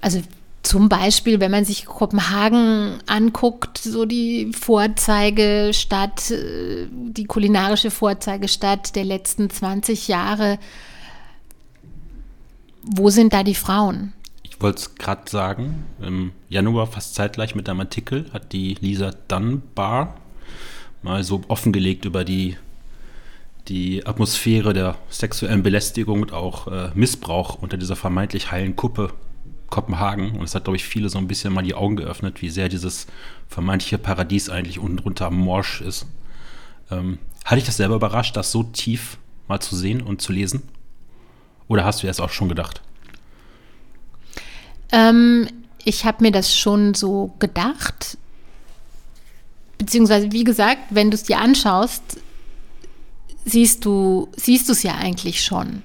Also 0.00 0.22
zum 0.64 0.88
Beispiel, 0.88 1.40
wenn 1.40 1.50
man 1.50 1.64
sich 1.64 1.84
Kopenhagen 1.84 2.98
anguckt, 3.06 3.78
so 3.78 4.06
die 4.06 4.50
Vorzeigestadt, 4.52 6.30
äh, 6.30 6.88
die 6.90 7.24
kulinarische 7.24 7.90
Vorzeigestadt 7.90 8.96
der 8.96 9.04
letzten 9.04 9.50
20 9.50 10.08
Jahre, 10.08 10.58
wo 12.82 13.10
sind 13.10 13.32
da 13.32 13.42
die 13.42 13.54
Frauen? 13.54 14.12
Ich 14.42 14.60
wollte 14.60 14.78
es 14.78 14.94
gerade 14.94 15.30
sagen, 15.30 15.84
im 16.00 16.32
Januar 16.48 16.86
fast 16.86 17.14
zeitgleich 17.14 17.54
mit 17.54 17.68
einem 17.68 17.80
Artikel 17.80 18.26
hat 18.32 18.52
die 18.52 18.74
Lisa 18.80 19.10
Dunbar 19.28 20.16
mal 21.02 21.22
so 21.22 21.42
offengelegt 21.48 22.06
über 22.06 22.24
die, 22.24 22.56
die 23.68 24.06
Atmosphäre 24.06 24.72
der 24.72 24.96
sexuellen 25.10 25.62
Belästigung 25.62 26.22
und 26.22 26.32
auch 26.32 26.68
äh, 26.68 26.90
Missbrauch 26.94 27.60
unter 27.60 27.76
dieser 27.76 27.96
vermeintlich 27.96 28.50
heilen 28.50 28.76
Kuppe 28.76 29.12
Kopenhagen. 29.68 30.32
Und 30.32 30.44
es 30.44 30.54
hat, 30.54 30.64
glaube 30.64 30.76
ich, 30.76 30.84
viele 30.84 31.08
so 31.08 31.18
ein 31.18 31.28
bisschen 31.28 31.52
mal 31.52 31.62
die 31.62 31.74
Augen 31.74 31.96
geöffnet, 31.96 32.42
wie 32.42 32.50
sehr 32.50 32.68
dieses 32.68 33.06
vermeintliche 33.48 33.98
Paradies 33.98 34.48
eigentlich 34.48 34.78
unten 34.78 34.98
drunter 34.98 35.30
morsch 35.30 35.80
ist. 35.80 36.06
Ähm, 36.90 37.18
hat 37.44 37.58
dich 37.58 37.64
das 37.64 37.76
selber 37.76 37.96
überrascht, 37.96 38.36
das 38.36 38.52
so 38.52 38.62
tief 38.62 39.18
mal 39.48 39.60
zu 39.60 39.76
sehen 39.76 40.02
und 40.02 40.22
zu 40.22 40.32
lesen? 40.32 40.62
Oder 41.68 41.84
hast 41.84 42.02
du 42.02 42.06
das 42.06 42.20
auch 42.20 42.30
schon 42.30 42.48
gedacht? 42.48 42.82
Ähm, 44.92 45.48
ich 45.84 46.04
habe 46.04 46.22
mir 46.22 46.32
das 46.32 46.56
schon 46.56 46.94
so 46.94 47.34
gedacht. 47.38 48.16
Beziehungsweise, 49.78 50.32
wie 50.32 50.44
gesagt, 50.44 50.82
wenn 50.90 51.10
du 51.10 51.16
es 51.16 51.24
dir 51.24 51.38
anschaust, 51.38 52.18
siehst 53.44 53.84
du 53.84 54.28
siehst 54.36 54.70
es 54.70 54.82
ja 54.82 54.94
eigentlich 54.94 55.44
schon. 55.44 55.82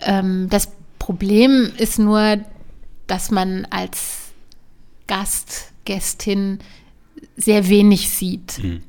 Ähm, 0.00 0.48
das 0.50 0.68
Problem 1.04 1.70
ist 1.76 1.98
nur, 1.98 2.38
dass 3.06 3.30
man 3.30 3.66
als 3.68 4.32
Gast, 5.06 5.72
Gästin 5.84 6.60
sehr 7.36 7.68
wenig 7.68 8.08
sieht. 8.08 8.58
Mhm. 8.64 8.82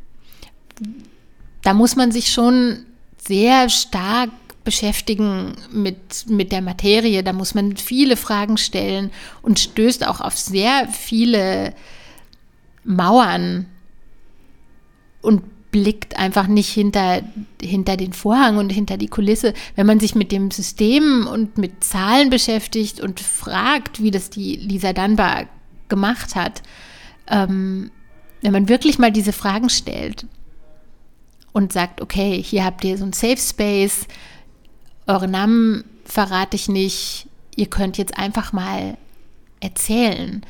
Da 1.61 1.73
muss 1.73 1.97
man 1.97 2.13
sich 2.13 2.31
schon 2.31 2.85
sehr 3.17 3.67
stark 3.67 4.29
beschäftigen 4.63 5.57
mit, 5.73 6.29
mit 6.29 6.53
der 6.53 6.61
Materie. 6.61 7.21
Da 7.21 7.33
muss 7.33 7.53
man 7.53 7.75
viele 7.75 8.15
Fragen 8.15 8.55
stellen 8.55 9.11
und 9.41 9.59
stößt 9.59 10.07
auch 10.07 10.21
auf 10.21 10.37
sehr 10.37 10.87
viele 10.87 11.73
Mauern 12.85 13.65
und 15.21 15.43
blickt 15.75 16.15
einfach 16.15 16.47
nicht 16.47 16.69
hinter, 16.69 17.21
hinter 17.61 17.97
den 17.97 18.13
Vorhang 18.13 18.55
und 18.59 18.69
hinter 18.69 18.95
die 18.95 19.09
Kulisse. 19.09 19.53
Wenn 19.75 19.85
man 19.85 19.99
sich 19.99 20.15
mit 20.15 20.31
dem 20.31 20.49
System 20.49 21.27
und 21.27 21.57
mit 21.57 21.83
Zahlen 21.83 22.29
beschäftigt 22.29 23.01
und 23.01 23.19
fragt, 23.19 24.01
wie 24.01 24.09
das 24.09 24.29
die 24.29 24.55
Lisa 24.55 24.93
Dunbar 24.93 25.47
gemacht 25.89 26.35
hat, 26.35 26.63
ähm, 27.27 27.91
wenn 28.41 28.53
man 28.53 28.69
wirklich 28.69 28.99
mal 28.99 29.11
diese 29.11 29.33
Fragen 29.33 29.69
stellt 29.69 30.25
und 31.51 31.73
sagt, 31.73 31.99
okay, 31.99 32.41
hier 32.41 32.63
habt 32.63 32.85
ihr 32.85 32.97
so 32.97 33.03
ein 33.03 33.11
Safe 33.11 33.35
Space, 33.35 34.07
eure 35.07 35.27
Namen 35.27 35.83
verrate 36.05 36.55
ich 36.55 36.69
nicht, 36.69 37.27
ihr 37.57 37.65
könnt 37.65 37.97
jetzt 37.97 38.17
einfach 38.17 38.53
mal 38.53 38.95
erzählen 39.59 40.41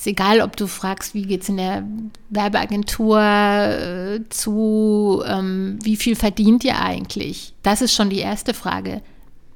ist 0.00 0.06
egal, 0.06 0.40
ob 0.40 0.56
du 0.56 0.66
fragst, 0.66 1.12
wie 1.12 1.26
geht 1.26 1.42
es 1.42 1.50
in 1.50 1.58
der 1.58 1.84
Werbeagentur 2.30 3.20
äh, 3.20 4.20
zu, 4.30 5.22
ähm, 5.26 5.78
wie 5.82 5.96
viel 5.96 6.16
verdient 6.16 6.64
ihr 6.64 6.80
eigentlich? 6.80 7.52
Das 7.62 7.82
ist 7.82 7.94
schon 7.94 8.08
die 8.08 8.20
erste 8.20 8.54
Frage. 8.54 9.02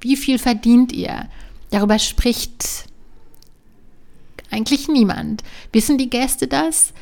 Wie 0.02 0.16
viel 0.16 0.38
verdient 0.38 0.92
ihr? 0.92 1.30
Darüber 1.70 1.98
spricht 1.98 2.84
eigentlich 4.50 4.86
niemand. 4.86 5.42
Wissen 5.72 5.96
die 5.96 6.10
Gäste 6.10 6.46
das? 6.46 6.92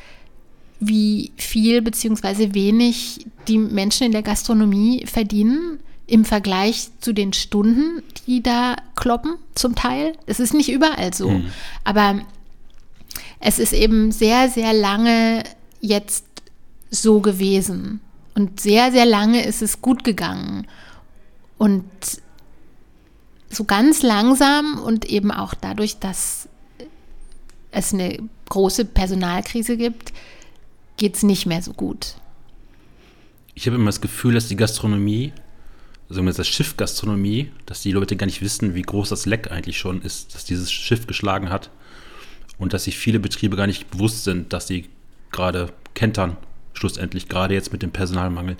Wie 0.79 1.33
viel 1.35 1.81
bzw. 1.81 2.53
wenig 2.53 3.25
die 3.49 3.57
Menschen 3.57 4.05
in 4.05 4.13
der 4.13 4.23
Gastronomie 4.23 5.05
verdienen 5.05 5.79
im 6.07 6.23
Vergleich 6.23 6.91
zu 7.01 7.11
den 7.11 7.33
Stunden, 7.33 8.03
die 8.25 8.41
da 8.41 8.77
kloppen, 8.95 9.35
zum 9.53 9.75
Teil? 9.75 10.13
Es 10.27 10.39
ist 10.39 10.53
nicht 10.53 10.71
überall 10.71 11.13
so. 11.13 11.29
Mhm. 11.29 11.47
Aber 11.83 12.21
es 13.45 13.59
ist 13.59 13.73
eben 13.73 14.11
sehr, 14.13 14.49
sehr 14.49 14.71
lange 14.71 15.43
jetzt 15.81 16.25
so 16.89 17.19
gewesen. 17.19 17.99
Und 18.35 18.61
sehr, 18.61 18.91
sehr 18.91 19.05
lange 19.05 19.45
ist 19.45 19.61
es 19.61 19.81
gut 19.81 20.05
gegangen. 20.05 20.65
Und 21.57 21.83
so 23.49 23.65
ganz 23.65 24.01
langsam 24.01 24.79
und 24.79 25.05
eben 25.05 25.29
auch 25.29 25.53
dadurch, 25.55 25.99
dass 25.99 26.47
es 27.71 27.93
eine 27.93 28.17
große 28.49 28.85
Personalkrise 28.85 29.75
gibt, 29.75 30.13
geht 30.95 31.15
es 31.15 31.23
nicht 31.23 31.45
mehr 31.45 31.61
so 31.61 31.73
gut. 31.73 32.15
Ich 33.55 33.67
habe 33.67 33.75
immer 33.75 33.87
das 33.87 34.01
Gefühl, 34.01 34.35
dass 34.35 34.47
die 34.47 34.55
Gastronomie, 34.55 35.33
also 36.09 36.23
das 36.23 36.47
Schiff 36.47 36.77
Gastronomie, 36.77 37.51
dass 37.65 37.81
die 37.81 37.91
Leute 37.91 38.15
gar 38.15 38.25
nicht 38.25 38.41
wissen, 38.41 38.73
wie 38.73 38.81
groß 38.83 39.09
das 39.09 39.25
Leck 39.25 39.51
eigentlich 39.51 39.77
schon 39.77 40.01
ist, 40.01 40.33
dass 40.33 40.45
dieses 40.45 40.71
Schiff 40.71 41.07
geschlagen 41.07 41.49
hat 41.49 41.69
und 42.57 42.73
dass 42.73 42.85
sich 42.85 42.97
viele 42.97 43.19
Betriebe 43.19 43.55
gar 43.55 43.67
nicht 43.67 43.89
bewusst 43.91 44.23
sind, 44.23 44.53
dass 44.53 44.67
sie 44.67 44.85
gerade 45.31 45.71
kentern, 45.93 46.37
schlussendlich, 46.73 47.27
gerade 47.27 47.53
jetzt 47.53 47.71
mit 47.71 47.81
dem 47.81 47.91
Personalmangel. 47.91 48.57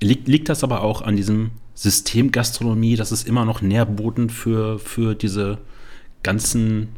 Liegt, 0.00 0.28
liegt 0.28 0.48
das 0.48 0.64
aber 0.64 0.82
auch 0.82 1.02
an 1.02 1.16
diesem 1.16 1.52
System 1.74 2.32
Gastronomie, 2.32 2.96
dass 2.96 3.10
es 3.10 3.24
immer 3.24 3.44
noch 3.44 3.62
Nährboden 3.62 4.30
für, 4.30 4.78
für 4.78 5.14
diese 5.14 5.58
ganzen 6.22 6.88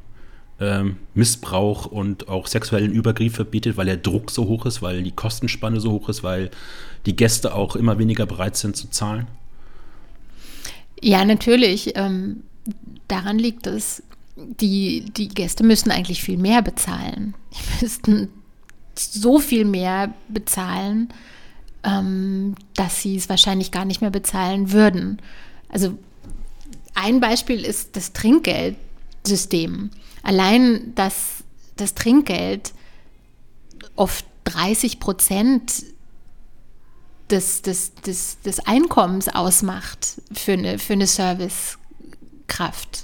ähm, 0.61 0.97
Missbrauch 1.15 1.86
und 1.86 2.28
auch 2.28 2.47
sexuellen 2.47 2.93
Übergriffe 2.93 3.44
bietet, 3.44 3.77
weil 3.77 3.86
der 3.86 3.97
Druck 3.97 4.31
so 4.31 4.47
hoch 4.47 4.66
ist, 4.66 4.82
weil 4.82 5.02
die 5.02 5.12
Kostenspanne 5.12 5.81
so 5.81 5.93
hoch 5.93 6.09
ist, 6.09 6.23
weil 6.23 6.51
die 7.06 7.16
Gäste 7.16 7.55
auch 7.55 7.77
immer 7.77 7.98
weniger 7.98 8.27
bereit 8.27 8.56
sind 8.56 8.77
zu 8.77 8.89
zahlen? 8.89 9.27
Ja, 11.01 11.24
natürlich. 11.24 11.93
Ähm, 11.97 12.43
daran 13.09 13.39
liegt 13.39 13.66
es 13.66 14.02
die, 14.36 15.05
die 15.16 15.28
Gäste 15.28 15.65
müssten 15.65 15.90
eigentlich 15.90 16.23
viel 16.23 16.39
mehr 16.39 16.62
bezahlen. 16.62 17.35
Die 17.52 17.85
müssten 17.85 18.28
so 18.97 19.39
viel 19.39 19.65
mehr 19.65 20.15
bezahlen, 20.28 21.12
ähm, 21.82 22.55
dass 22.74 23.02
sie 23.02 23.16
es 23.16 23.28
wahrscheinlich 23.28 23.70
gar 23.70 23.85
nicht 23.85 24.01
mehr 24.01 24.11
bezahlen 24.11 24.73
würden. 24.73 25.20
Also 25.69 25.98
ein 26.94 27.20
Beispiel 27.20 27.65
ist 27.65 27.97
das 27.97 28.12
Trinkgeldsystem. 28.12 29.90
Allein 30.23 30.93
das, 30.94 31.44
das 31.77 31.94
Trinkgeld 31.94 32.73
oft 33.97 34.24
30 34.44 35.01
Prozent 35.01 35.85
des, 37.31 37.62
des, 37.62 37.94
des, 37.94 38.40
des 38.40 38.61
Einkommens 38.61 39.28
ausmacht 39.28 40.20
für 40.32 40.52
eine, 40.52 40.78
für 40.78 40.93
eine 40.93 41.06
Servicekraft. 41.06 43.04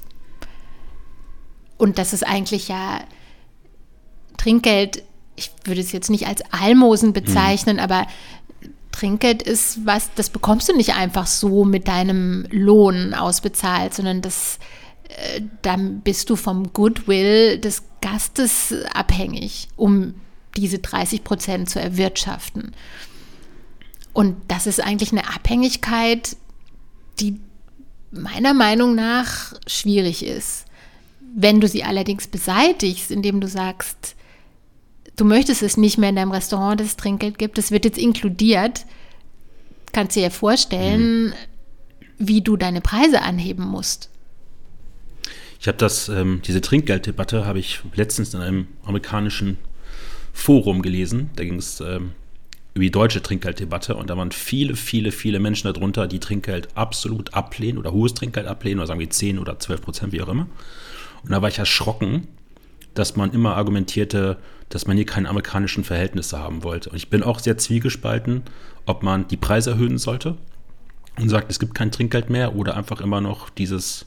Und 1.80 1.96
das 1.96 2.12
ist 2.12 2.26
eigentlich 2.26 2.68
ja 2.68 3.00
Trinkgeld, 4.36 5.02
ich 5.34 5.50
würde 5.64 5.80
es 5.80 5.92
jetzt 5.92 6.10
nicht 6.10 6.26
als 6.26 6.42
Almosen 6.50 7.14
bezeichnen, 7.14 7.76
mhm. 7.76 7.82
aber 7.82 8.06
Trinkgeld 8.92 9.42
ist 9.42 9.86
was, 9.86 10.10
das 10.14 10.28
bekommst 10.28 10.68
du 10.68 10.76
nicht 10.76 10.94
einfach 10.94 11.26
so 11.26 11.64
mit 11.64 11.88
deinem 11.88 12.46
Lohn 12.50 13.14
ausbezahlt, 13.14 13.94
sondern 13.94 14.20
das, 14.20 14.58
äh, 15.08 15.40
dann 15.62 16.00
bist 16.00 16.28
du 16.28 16.36
vom 16.36 16.74
Goodwill 16.74 17.58
des 17.58 17.82
Gastes 18.02 18.74
abhängig, 18.92 19.68
um 19.76 20.14
diese 20.58 20.80
30 20.80 21.24
Prozent 21.24 21.70
zu 21.70 21.80
erwirtschaften. 21.80 22.74
Und 24.12 24.36
das 24.48 24.66
ist 24.66 24.80
eigentlich 24.80 25.12
eine 25.12 25.34
Abhängigkeit, 25.34 26.36
die 27.20 27.40
meiner 28.10 28.52
Meinung 28.52 28.94
nach 28.94 29.54
schwierig 29.66 30.26
ist. 30.26 30.66
Wenn 31.34 31.60
du 31.60 31.68
sie 31.68 31.84
allerdings 31.84 32.26
beseitigst, 32.26 33.10
indem 33.10 33.40
du 33.40 33.48
sagst, 33.48 34.16
du 35.16 35.24
möchtest 35.24 35.62
es 35.62 35.76
nicht 35.76 35.98
mehr 35.98 36.10
in 36.10 36.16
deinem 36.16 36.32
Restaurant, 36.32 36.80
dass 36.80 36.88
es 36.88 36.96
Trinkgeld 36.96 37.38
gibt, 37.38 37.58
das 37.58 37.70
wird 37.70 37.84
jetzt 37.84 37.98
inkludiert, 37.98 38.86
kannst 39.92 40.16
du 40.16 40.20
dir 40.20 40.30
vorstellen, 40.30 41.26
mhm. 41.26 41.32
wie 42.18 42.40
du 42.40 42.56
deine 42.56 42.80
Preise 42.80 43.22
anheben 43.22 43.64
musst. 43.64 44.10
Ich 45.60 45.68
habe 45.68 45.76
das, 45.76 46.08
ähm, 46.08 46.40
diese 46.44 46.62
Trinkgelddebatte 46.62 47.44
habe 47.44 47.58
ich 47.58 47.80
letztens 47.94 48.32
in 48.32 48.40
einem 48.40 48.66
amerikanischen 48.82 49.58
Forum 50.32 50.80
gelesen. 50.80 51.30
Da 51.36 51.44
ging 51.44 51.56
es 51.56 51.80
ähm, 51.80 52.12
über 52.72 52.84
die 52.84 52.90
deutsche 52.90 53.20
Trinkgelddebatte 53.20 53.94
und 53.94 54.08
da 54.08 54.16
waren 54.16 54.32
viele, 54.32 54.74
viele, 54.74 55.12
viele 55.12 55.38
Menschen 55.38 55.70
darunter, 55.72 56.06
die 56.06 56.18
Trinkgeld 56.18 56.68
absolut 56.76 57.34
ablehnen 57.34 57.76
oder 57.76 57.92
hohes 57.92 58.14
Trinkgeld 58.14 58.46
ablehnen 58.46 58.78
oder 58.78 58.86
sagen 58.86 59.00
wir 59.00 59.10
10 59.10 59.38
oder 59.38 59.58
12 59.58 59.82
Prozent, 59.82 60.12
wie 60.12 60.22
auch 60.22 60.28
immer. 60.28 60.46
Und 61.22 61.30
da 61.32 61.42
war 61.42 61.48
ich 61.48 61.58
erschrocken, 61.58 62.28
dass 62.94 63.16
man 63.16 63.32
immer 63.32 63.56
argumentierte, 63.56 64.38
dass 64.68 64.86
man 64.86 64.96
hier 64.96 65.06
keine 65.06 65.28
amerikanischen 65.28 65.84
Verhältnisse 65.84 66.38
haben 66.38 66.62
wollte. 66.62 66.90
Und 66.90 66.96
ich 66.96 67.10
bin 67.10 67.22
auch 67.22 67.38
sehr 67.38 67.58
zwiegespalten, 67.58 68.42
ob 68.86 69.02
man 69.02 69.28
die 69.28 69.36
Preise 69.36 69.70
erhöhen 69.70 69.98
sollte 69.98 70.36
und 71.18 71.28
sagt, 71.28 71.50
es 71.50 71.58
gibt 71.58 71.74
kein 71.74 71.92
Trinkgeld 71.92 72.30
mehr 72.30 72.56
oder 72.56 72.76
einfach 72.76 73.00
immer 73.00 73.20
noch 73.20 73.50
dieses 73.50 74.06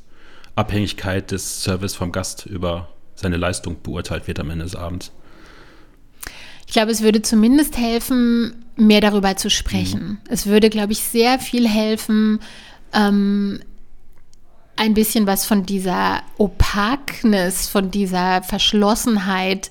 Abhängigkeit 0.55 1.31
des 1.31 1.63
Service 1.63 1.95
vom 1.95 2.11
Gast 2.11 2.45
über 2.45 2.89
seine 3.15 3.37
Leistung 3.37 3.81
beurteilt 3.81 4.27
wird 4.27 4.39
am 4.39 4.49
Ende 4.49 4.65
des 4.65 4.75
Abends. 4.75 5.11
Ich 6.65 6.73
glaube, 6.73 6.91
es 6.91 7.01
würde 7.01 7.21
zumindest 7.21 7.77
helfen, 7.77 8.65
mehr 8.75 9.01
darüber 9.01 9.35
zu 9.35 9.49
sprechen. 9.49 10.03
Mhm. 10.03 10.17
Es 10.29 10.47
würde, 10.47 10.69
glaube 10.69 10.93
ich, 10.93 10.99
sehr 10.99 11.39
viel 11.39 11.67
helfen, 11.67 12.39
ähm, 12.93 13.59
ein 14.75 14.93
bisschen 14.93 15.27
was 15.27 15.45
von 15.45 15.65
dieser 15.65 16.21
Opakness, 16.37 17.67
von 17.67 17.91
dieser 17.91 18.43
Verschlossenheit, 18.43 19.69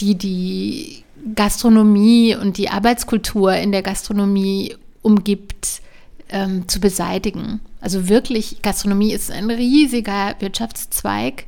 die 0.00 0.16
die 0.16 1.04
Gastronomie 1.34 2.36
und 2.36 2.58
die 2.58 2.68
Arbeitskultur 2.68 3.54
in 3.54 3.72
der 3.72 3.82
Gastronomie 3.82 4.76
umgibt, 5.02 5.80
ähm, 6.28 6.66
zu 6.68 6.80
beseitigen. 6.80 7.60
Also 7.80 8.08
wirklich, 8.08 8.62
Gastronomie 8.62 9.12
ist 9.12 9.30
ein 9.30 9.50
riesiger 9.50 10.34
Wirtschaftszweig 10.40 11.44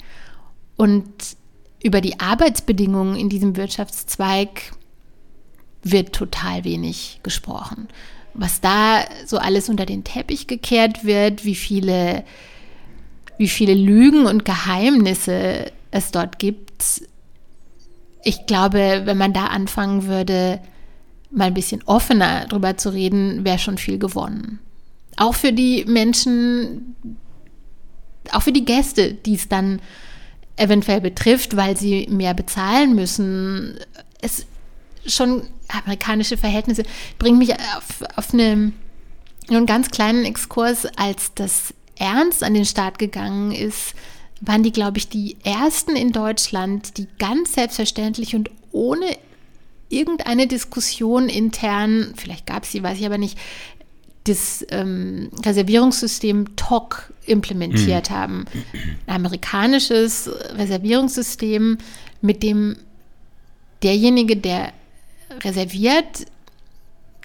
und 0.76 1.04
über 1.82 2.00
die 2.00 2.20
Arbeitsbedingungen 2.20 3.16
in 3.16 3.28
diesem 3.28 3.56
Wirtschaftszweig 3.56 4.72
wird 5.82 6.14
total 6.14 6.64
wenig 6.64 7.20
gesprochen. 7.22 7.88
Was 8.32 8.60
da 8.60 9.04
so 9.26 9.38
alles 9.38 9.68
unter 9.68 9.86
den 9.86 10.02
Teppich 10.02 10.46
gekehrt 10.46 11.04
wird, 11.04 11.44
wie 11.44 11.54
viele 11.54 12.24
wie 13.38 13.48
viele 13.48 13.74
Lügen 13.74 14.26
und 14.26 14.44
Geheimnisse 14.44 15.70
es 15.90 16.10
dort 16.10 16.38
gibt. 16.38 17.02
Ich 18.22 18.46
glaube, 18.46 19.02
wenn 19.04 19.18
man 19.18 19.32
da 19.32 19.46
anfangen 19.46 20.06
würde, 20.06 20.60
mal 21.30 21.46
ein 21.46 21.54
bisschen 21.54 21.82
offener 21.84 22.46
drüber 22.46 22.76
zu 22.76 22.90
reden, 22.90 23.44
wäre 23.44 23.58
schon 23.58 23.78
viel 23.78 23.98
gewonnen. 23.98 24.60
Auch 25.16 25.34
für 25.34 25.52
die 25.52 25.84
Menschen, 25.86 26.96
auch 28.32 28.42
für 28.42 28.52
die 28.52 28.64
Gäste, 28.64 29.14
die 29.14 29.34
es 29.34 29.48
dann 29.48 29.80
eventuell 30.56 31.00
betrifft, 31.00 31.56
weil 31.56 31.76
sie 31.76 32.06
mehr 32.10 32.34
bezahlen 32.34 32.94
müssen. 32.94 33.78
Es 34.20 34.46
schon 35.06 35.42
amerikanische 35.68 36.36
Verhältnisse 36.36 36.84
bringt 37.18 37.38
mich 37.38 37.52
auf, 37.54 38.02
auf 38.16 38.32
eine, 38.32 38.72
einen 39.48 39.66
ganz 39.66 39.90
kleinen 39.90 40.24
Exkurs, 40.24 40.86
als 40.96 41.34
das 41.34 41.74
Ernst 41.96 42.42
an 42.42 42.54
den 42.54 42.64
Start 42.64 42.98
gegangen 42.98 43.52
ist, 43.52 43.94
waren 44.40 44.62
die, 44.62 44.72
glaube 44.72 44.98
ich, 44.98 45.08
die 45.08 45.36
ersten 45.44 45.96
in 45.96 46.12
Deutschland, 46.12 46.98
die 46.98 47.06
ganz 47.18 47.54
selbstverständlich 47.54 48.34
und 48.34 48.50
ohne 48.72 49.06
irgendeine 49.88 50.46
Diskussion 50.46 51.28
intern, 51.28 52.14
vielleicht 52.16 52.46
gab 52.46 52.64
es 52.64 52.72
sie, 52.72 52.82
weiß 52.82 52.98
ich 52.98 53.06
aber 53.06 53.18
nicht, 53.18 53.38
das 54.24 54.64
ähm, 54.70 55.30
Reservierungssystem 55.44 56.56
TOC 56.56 57.12
implementiert 57.26 58.10
mhm. 58.10 58.14
haben. 58.14 58.44
Ein 59.06 59.16
amerikanisches 59.16 60.30
Reservierungssystem, 60.56 61.78
mit 62.22 62.42
dem 62.42 62.76
derjenige, 63.82 64.36
der 64.36 64.72
reserviert, 65.42 66.26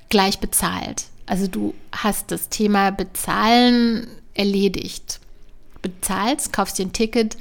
gleich 0.10 0.40
bezahlt. 0.40 1.06
Also 1.26 1.48
du 1.48 1.74
hast 1.92 2.32
das 2.32 2.50
Thema 2.50 2.92
Bezahlen 2.92 4.08
erledigt. 4.40 5.20
Bezahlst, 5.82 6.54
kaufst 6.54 6.80
dir 6.80 6.86
ein 6.86 6.94
Ticket 6.94 7.38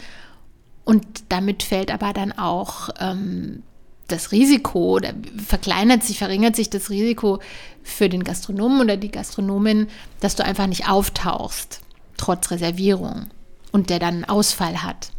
und 0.85 1.05
damit 1.29 1.63
fällt 1.63 1.91
aber 1.91 2.13
dann 2.13 2.33
auch 2.33 2.91
ähm, 2.99 3.63
das 4.09 4.33
Risiko 4.33 4.97
oder 4.97 5.13
verkleinert 5.47 6.03
sich, 6.03 6.19
verringert 6.19 6.57
sich 6.57 6.71
das 6.71 6.91
Risiko 6.91 7.41
für 7.83 8.09
den 8.09 8.25
Gastronomen 8.25 8.81
oder 8.81 8.97
die 8.97 9.11
Gastronomin, 9.11 9.89
dass 10.21 10.35
du 10.35 10.45
einfach 10.45 10.67
nicht 10.67 10.89
auftauchst, 10.89 11.81
trotz 12.17 12.51
Reservierung 12.51 13.27
und 13.71 13.91
der 13.91 13.99
dann 13.99 14.15
einen 14.15 14.25
Ausfall 14.25 14.83
hat. 14.83 15.13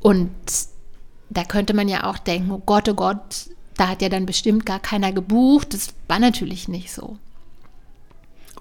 Und 0.00 0.30
da 1.30 1.44
könnte 1.44 1.74
man 1.74 1.88
ja 1.88 2.04
auch 2.04 2.18
denken, 2.18 2.50
oh 2.50 2.62
Gott, 2.64 2.88
oh 2.88 2.94
Gott, 2.94 3.48
da 3.76 3.88
hat 3.88 4.02
ja 4.02 4.08
dann 4.08 4.26
bestimmt 4.26 4.66
gar 4.66 4.80
keiner 4.80 5.12
gebucht. 5.12 5.72
Das 5.72 5.94
war 6.08 6.18
natürlich 6.18 6.68
nicht 6.68 6.92
so. 6.92 7.18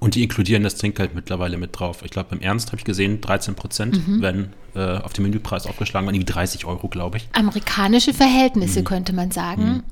Und 0.02 0.16
die 0.16 0.24
inkludieren 0.24 0.64
das 0.64 0.78
Trinkgeld 0.78 1.14
mittlerweile 1.14 1.58
mit 1.58 1.78
drauf. 1.80 2.02
Ich 2.04 2.10
glaube, 2.10 2.30
beim 2.32 2.40
Ernst 2.40 2.70
habe 2.70 2.78
ich 2.78 2.86
gesehen, 2.86 3.22
13 3.22 3.54
Prozent 3.54 4.08
mhm. 4.08 4.20
werden 4.20 4.54
äh, 4.74 4.98
auf 4.98 5.14
den 5.14 5.22
Menüpreis 5.22 5.68
aufgeschlagen, 5.68 6.08
waren 6.08 6.16
irgendwie 6.16 6.34
30 6.34 6.66
Euro, 6.66 6.88
glaube 6.88 7.18
ich. 7.18 7.30
Amerikanische 7.34 8.12
Verhältnisse, 8.12 8.80
mhm. 8.80 8.86
könnte 8.86 9.14
man 9.14 9.30
sagen. 9.30 9.64
Mhm. 9.64 9.84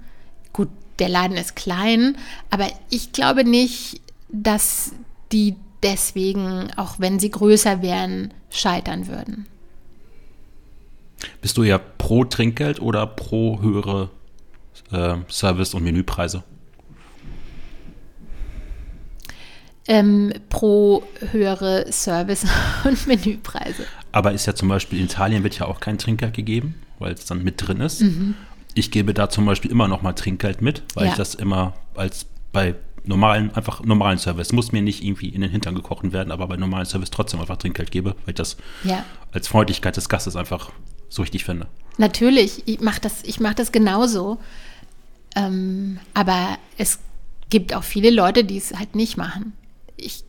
Gut, 0.52 0.70
der 0.98 1.10
Laden 1.10 1.38
ist 1.38 1.56
klein, 1.56 2.18
aber 2.50 2.68
ich 2.90 3.12
glaube 3.12 3.44
nicht, 3.44 4.02
dass 4.30 4.94
die 5.32 5.56
deswegen, 5.84 6.72
auch 6.76 7.00
wenn 7.00 7.20
sie 7.20 7.30
größer 7.30 7.84
wären, 7.84 8.34
scheitern 8.50 9.08
würden. 9.08 9.46
Bist 11.40 11.56
du 11.56 11.62
ja 11.62 11.78
pro 11.78 12.26
Trinkgeld 12.26 12.82
oder 12.82 13.06
pro 13.06 13.62
höhere 13.62 14.10
äh, 14.92 15.18
Service- 15.30 15.76
und 15.76 15.84
Menüpreise? 15.84 16.44
Ähm, 19.90 20.32
pro 20.50 21.04
höhere 21.32 21.92
Service- 21.92 22.46
und 22.86 23.08
Menüpreise. 23.08 23.86
Aber 24.12 24.32
ist 24.32 24.46
ja 24.46 24.54
zum 24.56 24.70
Beispiel 24.70 25.00
in 25.00 25.06
Italien 25.06 25.44
wird 25.44 25.58
ja 25.58 25.66
auch 25.66 25.80
kein 25.80 25.98
Trinkgeld 25.98 26.34
gegeben, 26.34 26.76
weil 27.00 27.14
es 27.14 27.26
dann 27.26 27.44
mit 27.44 27.68
drin 27.68 27.82
ist. 27.82 28.02
Mhm. 28.02 28.36
Ich 28.76 28.92
gebe 28.92 29.14
da 29.16 29.30
zum 29.30 29.46
Beispiel 29.46 29.72
immer 29.72 29.88
noch 29.88 30.04
mal 30.04 30.14
Trinkgeld 30.14 30.62
mit, 30.62 30.84
weil 30.94 31.06
ja. 31.06 31.12
ich 31.12 31.18
das 31.18 31.34
immer 31.34 31.74
als 31.96 32.28
bei 32.54 32.76
normalen, 33.04 33.52
einfach 33.56 33.84
normalen 33.84 34.20
Service, 34.20 34.54
muss 34.54 34.72
mir 34.72 34.84
nicht 34.84 35.04
irgendwie 35.04 35.30
in 35.30 35.42
den 35.42 35.50
Hintern 35.50 35.74
gekocht 35.74 36.12
werden, 36.12 36.32
aber 36.32 36.48
bei 36.48 36.56
normalen 36.56 36.86
Service 36.86 37.10
trotzdem 37.10 37.40
einfach 37.42 37.58
Trinkgeld 37.58 37.90
gebe, 37.92 38.12
weil 38.12 38.30
ich 38.30 38.36
das 38.36 38.58
ja. 38.84 39.04
als 39.32 39.48
Freundlichkeit 39.48 39.98
des 39.98 40.08
Gastes 40.08 40.36
einfach 40.36 40.72
so 41.10 41.24
richtig 41.24 41.46
finde. 41.46 41.66
Natürlich, 41.98 42.68
ich 42.68 42.80
mache 42.82 43.02
das, 43.02 43.24
mach 43.40 43.56
das 43.56 43.72
genauso. 43.72 44.38
Ähm, 45.36 46.00
aber 46.14 46.60
es 46.78 47.00
gibt 47.50 47.74
auch 47.74 47.84
viele 47.84 48.12
Leute, 48.12 48.44
die 48.44 48.58
es 48.58 48.76
halt 48.76 48.96
nicht 48.96 49.18
machen 49.18 49.54
ich 50.00 50.24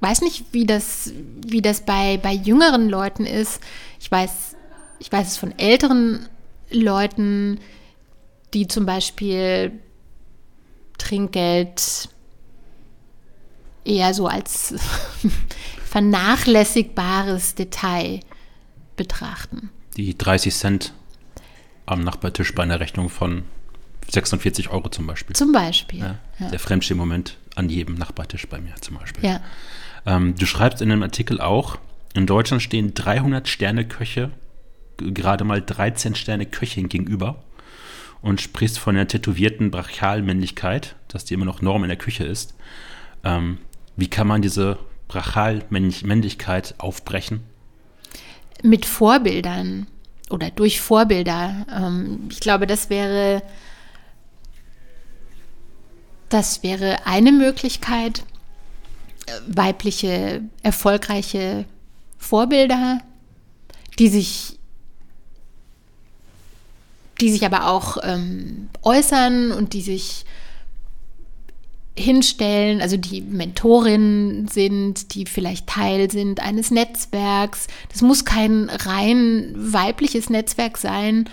weiß 0.00 0.22
nicht, 0.22 0.46
wie 0.52 0.66
das, 0.66 1.12
wie 1.46 1.62
das 1.62 1.80
bei, 1.82 2.18
bei 2.18 2.32
jüngeren 2.32 2.88
Leuten 2.88 3.26
ist. 3.26 3.60
Ich 4.00 4.10
weiß, 4.10 4.56
ich 4.98 5.10
weiß 5.10 5.26
es 5.28 5.36
von 5.36 5.58
älteren 5.58 6.28
Leuten, 6.70 7.58
die 8.54 8.68
zum 8.68 8.86
Beispiel 8.86 9.72
Trinkgeld 10.98 12.08
eher 13.84 14.14
so 14.14 14.26
als 14.26 14.74
vernachlässigbares 15.84 17.54
Detail 17.54 18.20
betrachten. 18.96 19.70
Die 19.96 20.16
30 20.16 20.54
Cent 20.54 20.92
am 21.86 22.02
Nachbartisch 22.02 22.54
bei 22.54 22.62
einer 22.62 22.80
Rechnung 22.80 23.08
von 23.08 23.44
46 24.10 24.68
Euro 24.70 24.88
zum 24.88 25.06
Beispiel. 25.06 25.34
Zum 25.34 25.52
Beispiel. 25.52 26.00
Ja, 26.00 26.18
Ja. 26.38 26.50
Der 26.50 26.58
Fremdschirm-Moment 26.58 27.37
an 27.58 27.68
jedem 27.68 27.94
Nachbartisch 27.94 28.46
bei 28.48 28.60
mir 28.60 28.74
zum 28.80 28.98
Beispiel. 28.98 29.24
Ja. 29.24 29.40
Ähm, 30.06 30.34
du 30.36 30.46
schreibst 30.46 30.80
in 30.82 30.90
einem 30.90 31.02
Artikel 31.02 31.40
auch, 31.40 31.78
in 32.14 32.26
Deutschland 32.26 32.62
stehen 32.62 32.94
300 32.94 33.48
Sterne-Köche, 33.48 34.30
gerade 34.96 35.44
mal 35.44 35.60
13 35.60 36.14
Sterne-Köchin 36.14 36.88
gegenüber 36.88 37.42
und 38.22 38.40
sprichst 38.40 38.78
von 38.78 38.94
der 38.94 39.08
tätowierten 39.08 39.70
Brachialmännlichkeit, 39.70 40.96
dass 41.08 41.24
die 41.24 41.34
immer 41.34 41.44
noch 41.44 41.62
Norm 41.62 41.84
in 41.84 41.88
der 41.88 41.98
Küche 41.98 42.24
ist. 42.24 42.54
Ähm, 43.24 43.58
wie 43.96 44.08
kann 44.08 44.26
man 44.26 44.42
diese 44.42 44.78
Brachialmännlichkeit 45.08 46.74
aufbrechen? 46.78 47.42
mit 48.62 48.86
Vorbildern 48.86 49.86
oder 50.30 50.50
durch 50.50 50.80
Vorbilder. 50.80 51.66
Ähm, 51.74 52.28
ich 52.30 52.40
glaube, 52.40 52.66
das 52.66 52.90
wäre, 52.90 53.42
das 56.28 56.62
wäre 56.62 57.06
eine 57.06 57.32
Möglichkeit, 57.32 58.24
äh, 59.26 59.32
weibliche, 59.46 60.42
erfolgreiche 60.62 61.64
Vorbilder, 62.18 63.00
die 63.98 64.08
sich, 64.08 64.58
die 67.20 67.30
sich 67.30 67.44
aber 67.44 67.68
auch 67.68 67.98
ähm, 68.02 68.68
äußern 68.82 69.52
und 69.52 69.72
die 69.72 69.82
sich 69.82 70.24
hinstellen, 71.98 72.80
also 72.80 72.96
die 72.96 73.20
Mentorinnen 73.20 74.48
sind, 74.48 75.14
die 75.14 75.26
vielleicht 75.26 75.66
Teil 75.66 76.10
sind 76.10 76.40
eines 76.40 76.70
Netzwerks. 76.70 77.66
Das 77.90 78.02
muss 78.02 78.24
kein 78.24 78.70
rein 78.70 79.52
weibliches 79.56 80.30
Netzwerk 80.30 80.78
sein, 80.78 81.28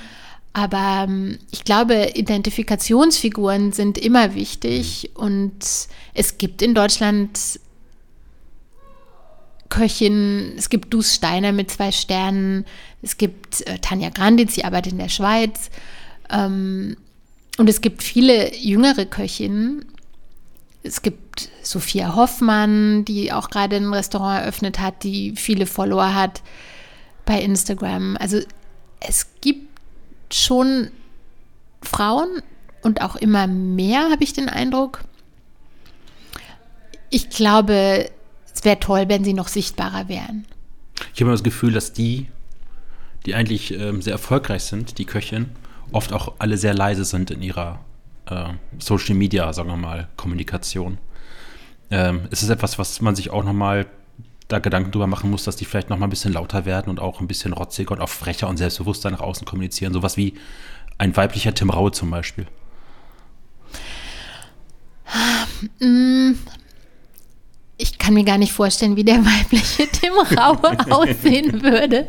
aber 0.56 1.04
ähm, 1.10 1.38
ich 1.52 1.66
glaube, 1.66 2.12
Identifikationsfiguren 2.16 3.74
sind 3.74 3.98
immer 3.98 4.36
wichtig 4.36 5.12
und 5.14 5.60
es 6.14 6.38
gibt 6.38 6.62
in 6.62 6.74
Deutschland 6.74 7.60
Köchin, 9.68 10.54
es 10.56 10.70
gibt 10.70 10.94
Dus 10.94 11.14
Steiner 11.14 11.52
mit 11.52 11.72
zwei 11.72 11.92
Sternen, 11.92 12.66
es 13.02 13.18
gibt 13.18 13.68
äh, 13.68 13.80
Tanja 13.80 14.10
Granditz, 14.12 14.54
die 14.54 14.64
arbeitet 14.64 14.94
in 14.94 15.00
der 15.00 15.10
Schweiz 15.10 15.70
ähm, 16.30 16.96
und 17.58 17.70
es 17.70 17.82
gibt 17.82 18.02
viele 18.02 18.56
jüngere 18.56 19.06
Köchinnen, 19.06 19.84
es 20.84 21.02
gibt 21.02 21.50
Sophia 21.64 22.16
Hoffmann, 22.16 23.04
die 23.04 23.34
auch 23.34 23.50
gerade 23.50 23.76
ein 23.76 23.94
Restaurant 23.94 24.40
eröffnet 24.40 24.80
hat, 24.80 25.04
die 25.04 25.34
viele 25.36 25.66
Follower 25.66 26.16
hat 26.16 26.42
bei 27.26 27.42
Instagram. 27.42 28.16
Also 28.22 28.40
es 29.02 29.28
gibt 29.42 29.75
schon 30.32 30.90
Frauen 31.82 32.42
und 32.82 33.02
auch 33.02 33.16
immer 33.16 33.48
mehr, 33.48 34.10
habe 34.12 34.24
ich 34.24 34.34
den 34.34 34.50
Eindruck. 34.50 35.02
Ich 37.10 37.30
glaube, 37.30 38.10
es 38.54 38.64
wäre 38.64 38.80
toll, 38.80 39.06
wenn 39.08 39.24
sie 39.24 39.34
noch 39.34 39.48
sichtbarer 39.48 40.08
wären. 40.08 40.46
Ich 41.14 41.22
habe 41.22 41.32
das 41.32 41.44
Gefühl, 41.44 41.74
dass 41.74 41.94
die, 41.94 42.28
die 43.26 43.36
eigentlich 43.36 43.74
ähm, 43.74 44.02
sehr 44.02 44.14
erfolgreich 44.14 44.64
sind, 44.64 44.98
die 44.98 45.06
Köchin, 45.06 45.50
oft 45.92 46.14
auch 46.14 46.34
alle 46.40 46.58
sehr 46.58 46.74
leise 46.74 47.06
sind 47.06 47.32
in 47.32 47.42
ihrer 47.42 47.80
äh, 48.28 48.46
Social 48.80 49.16
Media, 49.16 49.52
sagen 49.54 49.70
wir 49.70 49.78
mal, 49.78 50.08
Kommunikation. 50.16 50.98
Ähm, 51.92 52.28
es 52.32 52.44
ist 52.44 52.50
etwas, 52.50 52.80
was 52.80 53.02
man 53.02 53.16
sich 53.16 53.30
auch 53.30 53.44
nochmal 53.44 53.86
da 54.48 54.60
Gedanken 54.60 54.92
drüber 54.92 55.08
machen 55.08 55.32
muss, 55.32 55.44
dass 55.44 55.56
die 55.56 55.66
vielleicht 55.66 55.90
nochmal 55.90 56.08
ein 56.08 56.12
bisschen 56.12 56.34
lauter 56.34 56.66
werden 56.66 56.90
und 56.90 57.00
auch 57.00 57.20
ein 57.20 57.28
bisschen 57.28 57.54
rotziger 57.54 57.92
und 57.94 58.02
auch 58.02 58.10
frecher 58.10 58.48
und 58.48 58.58
selbstbewusster 58.58 59.10
nach 59.10 59.22
außen 59.22 59.46
kommunizieren. 59.46 59.94
Sowas 59.94 60.18
wie 60.18 60.36
ein 60.98 61.16
weiblicher 61.16 61.54
Tim 61.54 61.70
Raue 61.70 61.92
zum 61.92 62.12
Beispiel. 62.12 62.46
Ich 67.78 67.98
kann 67.98 68.14
mir 68.14 68.24
gar 68.24 68.38
nicht 68.38 68.54
vorstellen, 68.54 68.96
wie 68.96 69.04
der 69.04 69.26
weibliche 69.26 69.88
Tim 69.88 70.14
Raue 70.14 70.92
aussehen 70.92 71.62
würde. 71.62 72.08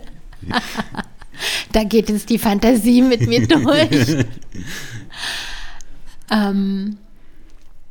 da 1.72 1.84
geht 1.84 2.08
jetzt 2.08 2.30
die 2.30 2.38
Fantasie 2.38 3.02
mit 3.02 3.26
mir 3.26 3.46
durch. 3.48 4.24
ähm, 6.30 6.98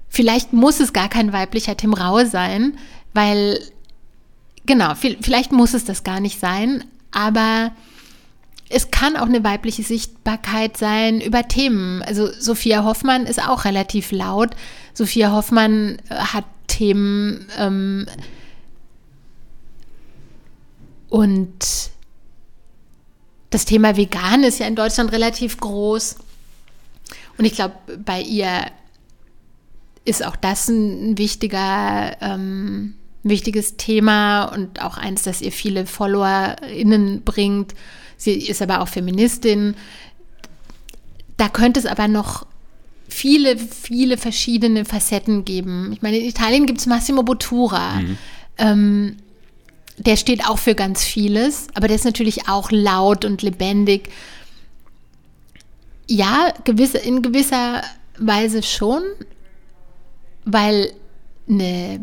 vielleicht 0.10 0.54
muss 0.54 0.80
es 0.80 0.94
gar 0.94 1.10
kein 1.10 1.34
weiblicher 1.34 1.76
Tim 1.76 1.94
Raue 1.94 2.26
sein, 2.26 2.78
weil, 3.14 3.60
genau, 4.66 4.96
viel- 4.96 5.18
vielleicht 5.22 5.52
muss 5.52 5.74
es 5.74 5.86
das 5.86 6.04
gar 6.04 6.20
nicht 6.20 6.40
sein, 6.40 6.84
aber 7.12 7.72
es 8.70 8.90
kann 8.92 9.16
auch 9.16 9.28
eine 9.28 9.44
weibliche 9.44 9.84
Sichtbarkeit 9.84 10.78
sein 10.78 11.22
über 11.22 11.48
Themen. 11.48 12.02
Also 12.02 12.30
Sophia 12.40 12.84
Hoffmann 12.84 13.26
ist 13.26 13.42
auch 13.42 13.66
relativ 13.66 14.12
laut. 14.12 14.56
Sophia 14.94 15.32
Hoffmann 15.32 16.00
äh, 16.10 16.16
hat 16.16 16.46
Themen 16.68 17.48
ähm, 17.60 18.08
und 21.10 21.92
das 23.52 23.66
Thema 23.66 23.96
Vegan 23.96 24.44
ist 24.44 24.60
ja 24.60 24.68
in 24.68 24.76
Deutschland 24.76 25.12
relativ 25.12 25.58
groß. 25.58 26.18
Und 27.38 27.46
ich 27.46 27.54
glaube, 27.54 27.76
bei 28.04 28.20
ihr 28.22 28.66
ist 30.04 30.26
auch 30.26 30.36
das 30.36 30.68
ein 30.68 31.18
wichtiger, 31.18 32.18
ähm, 32.22 32.96
wichtiges 33.26 33.76
Thema 33.76 34.46
und 34.46 34.82
auch 34.82 34.98
eins, 34.98 35.24
das 35.24 35.42
ihr 35.42 35.52
viele 35.52 35.86
FollowerInnen 35.86 37.24
bringt. 37.24 37.74
Sie 38.18 38.34
ist 38.34 38.62
aber 38.62 38.82
auch 38.82 38.88
Feministin. 38.88 39.76
Da 41.36 41.50
könnte 41.50 41.80
es 41.80 41.86
aber 41.86 42.08
noch 42.08 42.46
viele, 43.10 43.58
viele 43.58 44.18
verschiedene 44.18 44.86
Facetten 44.86 45.44
geben. 45.44 45.92
Ich 45.92 46.02
meine, 46.02 46.20
in 46.20 46.26
Italien 46.26 46.66
gibt 46.66 46.80
es 46.80 46.86
Massimo 46.86 47.24
Bottura. 47.24 48.02
Ähm, 48.58 49.18
der 49.98 50.18
steht 50.18 50.48
auch 50.48 50.60
für 50.60 50.76
ganz 50.76 51.04
vieles, 51.04 51.68
aber 51.74 51.88
der 51.88 51.96
ist 51.96 52.06
natürlich 52.06 52.48
auch 52.48 52.70
laut 52.72 53.26
und 53.26 53.42
lebendig. 53.42 54.10
Ja, 56.08 56.54
gewisse, 56.64 57.00
in 57.00 57.22
gewisser 57.22 57.84
Weise 58.20 58.62
schon, 58.62 59.02
weil 60.44 60.92
eine 61.50 62.02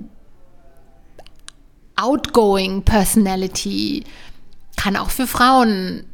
outgoing 1.96 2.82
Personality 2.82 4.04
kann 4.76 4.96
auch 4.96 5.10
für 5.10 5.26
Frauen 5.26 6.04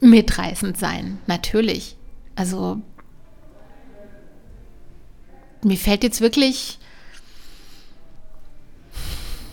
mitreißend 0.00 0.76
sein, 0.76 1.18
natürlich. 1.26 1.96
Also 2.34 2.80
mir 5.62 5.76
fällt 5.76 6.02
jetzt 6.02 6.20
wirklich, 6.20 6.78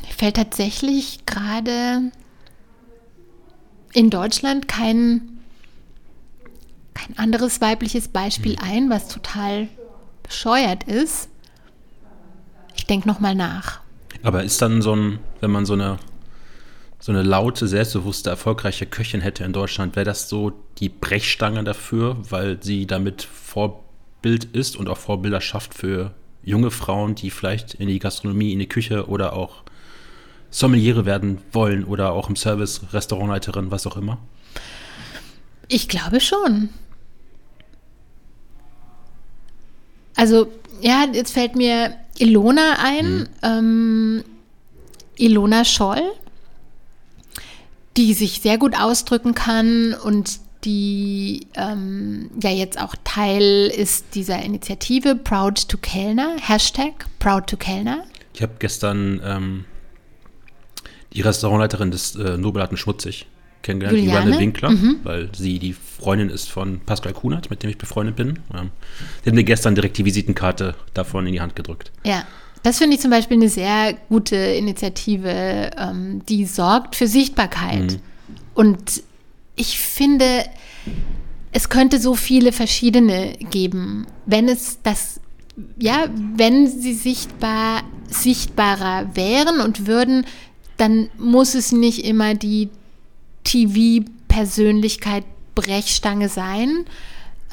mir 0.02 0.14
fällt 0.14 0.36
tatsächlich 0.36 1.26
gerade 1.26 2.12
in 3.94 4.10
Deutschland 4.10 4.68
kein, 4.68 5.40
kein 6.94 7.18
anderes 7.18 7.62
weibliches 7.62 8.08
Beispiel 8.08 8.58
ein, 8.62 8.90
was 8.90 9.08
total 9.08 9.68
bescheuert 10.24 10.84
ist. 10.86 11.30
Ich 12.76 12.86
denke 12.86 13.08
nochmal 13.08 13.36
nach. 13.36 13.83
Aber 14.24 14.44
ist 14.44 14.62
dann 14.62 14.82
so 14.82 14.96
ein, 14.96 15.20
wenn 15.42 15.52
man 15.52 15.66
so 15.66 15.74
eine, 15.74 16.00
so 17.00 17.12
eine 17.12 17.22
laute, 17.22 17.68
selbstbewusste, 17.68 18.30
erfolgreiche 18.30 18.86
Köchin 18.86 19.20
hätte 19.22 19.44
in 19.44 19.52
Deutschland, 19.52 19.98
wäre 19.98 20.06
das 20.06 20.30
so 20.30 20.54
die 20.80 20.90
Brechstange 20.90 21.64
dafür, 21.64 22.18
weil 22.30 22.64
sie 22.64 22.88
damit 22.88 23.22
Vorbild 23.22 24.46
ist 24.46 24.78
und 24.78 24.88
auch 24.88 24.98
Vorbilder 24.98 25.42
schafft 25.42 25.74
für 25.74 26.14
junge 26.42 26.72
Frauen, 26.72 27.16
die 27.16 27.30
vielleicht 27.30 27.74
in 27.76 27.90
die 27.90 28.00
Gastronomie, 28.00 28.54
in 28.54 28.60
die 28.60 28.68
Küche 28.68 29.08
oder 29.08 29.34
auch 29.34 29.64
Sommeliere 30.50 31.06
werden 31.06 31.40
wollen 31.52 31.84
oder 31.84 32.12
auch 32.12 32.30
im 32.30 32.36
Service, 32.36 32.82
Restaurantleiterin, 32.94 33.72
was 33.72 33.88
auch 33.88 33.98
immer? 33.98 34.20
Ich 35.68 35.90
glaube 35.90 36.22
schon. 36.22 36.70
Also, 40.16 40.52
ja, 40.80 41.08
jetzt 41.12 41.34
fällt 41.34 41.56
mir 41.56 41.96
Ilona 42.18 42.78
ein, 42.84 43.30
ähm, 43.42 44.24
Ilona 45.18 45.66
Scholl, 45.66 46.02
die 47.98 48.14
sich 48.14 48.42
sehr 48.42 48.58
gut 48.58 48.76
ausdrücken 48.80 49.36
kann 49.36 49.94
und 49.94 50.40
die 50.64 51.48
ähm, 51.56 52.30
ja 52.42 52.50
jetzt 52.50 52.80
auch 52.80 52.96
Teil 53.04 53.68
ist 53.76 54.16
dieser 54.16 54.42
Initiative 54.42 55.16
Proud 55.16 55.68
to 55.68 55.78
Kellner, 55.78 56.36
Hashtag 56.40 57.06
Proud 57.20 57.48
to 57.48 57.58
Kellner. 57.58 58.06
Ich 58.34 58.42
habe 58.42 58.54
gestern 58.60 59.22
ähm, 59.24 59.66
die 61.14 61.22
Restaurantleiterin 61.22 61.92
des 61.92 62.16
äh, 62.16 62.38
Nobelaten 62.38 62.78
Schmutzig 62.78 63.28
kennengelernt, 63.64 63.98
Juliane? 63.98 64.32
Juliane 64.32 64.42
Winkler, 64.42 64.74
weil 65.04 65.30
sie 65.36 65.60
die 65.60 65.74
Freundin 65.74 66.30
ist 66.30 66.52
von 66.52 66.80
Pascal 66.82 67.14
Kunert, 67.14 67.50
mit 67.50 67.64
dem 67.64 67.70
ich 67.70 67.78
befreundet 67.78 68.16
bin. 68.16 68.40
Sie 69.24 69.30
hat 69.30 69.36
mir 69.36 69.44
gestern 69.44 69.76
direkt 69.76 69.98
die 69.98 70.06
Visitenkarte 70.06 70.76
davon 70.94 71.26
in 71.26 71.34
die 71.34 71.42
Hand 71.42 71.56
gedrückt. 71.56 71.92
Ja, 72.06 72.24
das 72.64 72.78
finde 72.78 72.96
ich 72.96 73.02
zum 73.02 73.12
Beispiel 73.12 73.38
eine 73.38 73.50
sehr 73.50 73.94
gute 74.10 74.36
Initiative, 74.36 75.72
ähm, 75.78 76.22
die 76.28 76.46
sorgt 76.46 76.96
für 76.96 77.08
Sichtbarkeit. 77.08 78.00
Und 78.54 79.04
ich 79.56 79.80
finde, 79.80 80.46
es 81.52 81.70
könnte 81.70 82.00
so 82.00 82.16
viele 82.16 82.52
verschiedene 82.52 83.34
geben, 83.52 84.08
wenn 84.26 84.48
es 84.48 84.80
das, 84.82 85.20
ja, 85.78 86.06
wenn 86.36 86.68
sie 86.68 86.94
sichtbar, 86.94 87.84
sichtbarer 88.08 89.16
wären 89.16 89.60
und 89.60 89.86
würden, 89.86 90.26
dann 90.78 91.10
muss 91.18 91.56
es 91.56 91.72
nicht 91.72 92.06
immer 92.06 92.34
die 92.34 92.70
TV-Persönlichkeit 93.44 95.26
Brechstange 95.56 96.30
sein. 96.30 96.86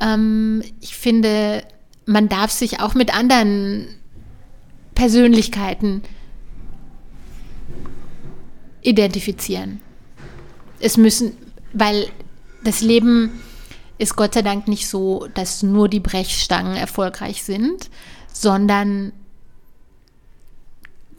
Ähm, 0.01 0.63
ich 0.81 0.97
finde, 0.97 1.65
man 2.07 2.29
darf 2.29 2.51
sich 2.51 2.81
auch 2.81 2.95
mit 2.95 3.15
anderen 3.15 3.87
Persönlichkeiten 4.95 6.03
identifizieren. 8.83 9.81
Es 10.81 10.97
müssen, 10.97 11.37
weil 11.73 12.09
das 12.65 12.81
Leben 12.81 13.41
ist 13.99 14.17
Gott 14.17 14.35
sei 14.35 14.43
Dank 14.43 14.67
nicht 14.67 14.89
so, 14.89 15.29
dass 15.35 15.63
nur 15.63 15.89
die 15.89 16.01
Brechstangen 16.01 16.77
erfolgreich 16.77 17.43
sind, 17.43 17.91
sondern 18.33 19.13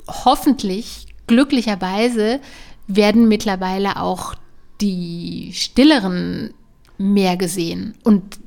hoffentlich, 0.07 1.07
glücklicherweise, 1.27 2.39
werden 2.87 3.27
mittlerweile 3.27 4.01
auch 4.01 4.35
die 4.81 5.51
stilleren 5.53 6.53
mehr 6.97 7.37
gesehen. 7.37 7.95
Und 8.03 8.39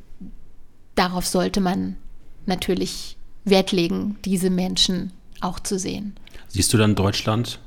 darauf 0.94 1.27
sollte 1.27 1.61
man 1.61 1.97
natürlich 2.47 3.16
Wert 3.44 3.73
legen, 3.73 4.16
diese 4.24 4.51
Menschen 4.51 5.12
auch 5.40 5.61
zu 5.61 5.78
sehen. 5.78 6.15
Siehst 6.48 6.73
du 6.73 6.78
dann 6.78 6.94
Deutschland, 6.94 7.61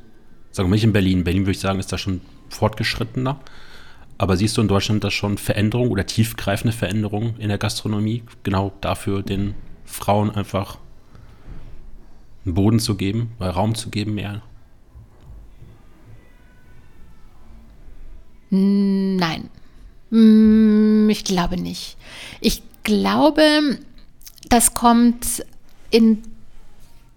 sagen 0.52 0.70
wir 0.70 0.76
nicht 0.76 0.84
in 0.84 0.94
Berlin, 0.94 1.24
Berlin 1.24 1.44
würde 1.44 1.52
ich 1.52 1.60
sagen, 1.60 1.80
ist 1.80 1.92
da 1.92 1.98
schon 1.98 2.22
fortgeschrittener, 2.50 3.40
aber 4.18 4.38
siehst 4.38 4.58
du 4.58 4.62
in 4.62 4.68
Deutschland 4.68 5.04
da 5.04 5.12
schon 5.12 5.38
Veränderungen 5.38 5.92
oder 5.92 6.06
tiefgreifende 6.06 6.76
Veränderungen 6.76 7.36
in 7.38 7.50
der 7.50 7.58
Gastronomie, 7.58 8.24
genau 8.44 8.74
dafür 8.82 9.22
den 9.22 9.54
Frauen 9.86 10.32
einfach 10.32 10.80
einen 12.46 12.56
Boden 12.56 12.80
zu 12.80 12.96
geben, 12.96 13.32
Raum 13.40 13.76
zu 13.76 13.90
geben 13.90 14.16
mehr? 14.16 14.42
Nein, 18.50 19.50
mm, 20.10 21.10
ich 21.10 21.24
glaube 21.24 21.58
nicht. 21.58 21.98
Ich 22.40 22.62
glaube, 22.84 23.80
das 24.50 24.74
kommt 24.74 25.44
in 25.90 26.24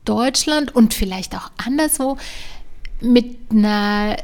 Deutschland 0.05 0.75
und 0.75 0.95
vielleicht 0.95 1.37
auch 1.37 1.51
anderswo 1.57 2.17
mit 3.01 3.37
einer 3.51 4.17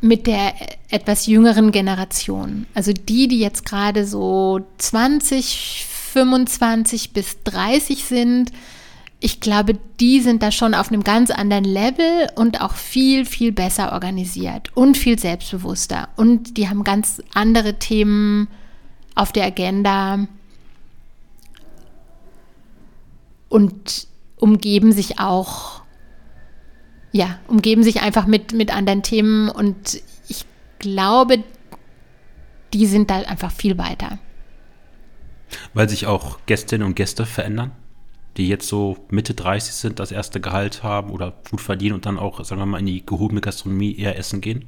mit 0.00 0.26
der 0.26 0.54
etwas 0.90 1.26
jüngeren 1.26 1.72
Generation. 1.72 2.66
Also 2.72 2.92
die, 2.92 3.26
die 3.26 3.40
jetzt 3.40 3.64
gerade 3.64 4.06
so 4.06 4.60
20, 4.78 5.84
25 6.12 7.12
bis 7.12 7.42
30 7.44 8.04
sind, 8.04 8.52
ich 9.20 9.40
glaube, 9.40 9.74
die 9.98 10.20
sind 10.20 10.42
da 10.42 10.52
schon 10.52 10.74
auf 10.74 10.88
einem 10.88 11.02
ganz 11.02 11.30
anderen 11.30 11.64
Level 11.64 12.28
und 12.36 12.60
auch 12.60 12.74
viel, 12.74 13.24
viel 13.24 13.50
besser 13.50 13.92
organisiert 13.92 14.70
und 14.76 14.96
viel 14.96 15.18
selbstbewusster. 15.18 16.08
Und 16.16 16.56
die 16.56 16.68
haben 16.68 16.84
ganz 16.84 17.20
andere 17.34 17.78
Themen 17.78 18.46
auf 19.16 19.32
der 19.32 19.46
Agenda 19.46 20.26
und 23.48 24.06
umgeben 24.36 24.92
sich 24.92 25.18
auch, 25.18 25.82
ja, 27.10 27.40
umgeben 27.48 27.82
sich 27.82 28.00
einfach 28.00 28.26
mit, 28.26 28.52
mit 28.52 28.72
anderen 28.72 29.02
Themen 29.02 29.48
und 29.48 30.00
ich 30.28 30.44
glaube, 30.78 31.42
die 32.72 32.86
sind 32.86 33.10
da 33.10 33.16
einfach 33.22 33.50
viel 33.50 33.78
weiter. 33.78 34.18
Weil 35.74 35.88
sich 35.88 36.06
auch 36.06 36.38
Gästinnen 36.46 36.86
und 36.86 36.94
Gäste 36.94 37.26
verändern, 37.26 37.72
die 38.38 38.48
jetzt 38.48 38.68
so 38.68 38.96
Mitte 39.10 39.34
30 39.34 39.74
sind, 39.74 39.98
das 39.98 40.12
erste 40.12 40.40
Gehalt 40.40 40.82
haben 40.82 41.10
oder 41.10 41.34
gut 41.50 41.60
verdienen 41.60 41.96
und 41.96 42.06
dann 42.06 42.18
auch, 42.18 42.42
sagen 42.44 42.60
wir 42.60 42.66
mal, 42.66 42.78
in 42.78 42.86
die 42.86 43.04
gehobene 43.04 43.40
Gastronomie 43.40 43.96
eher 43.96 44.16
essen 44.16 44.40
gehen, 44.40 44.66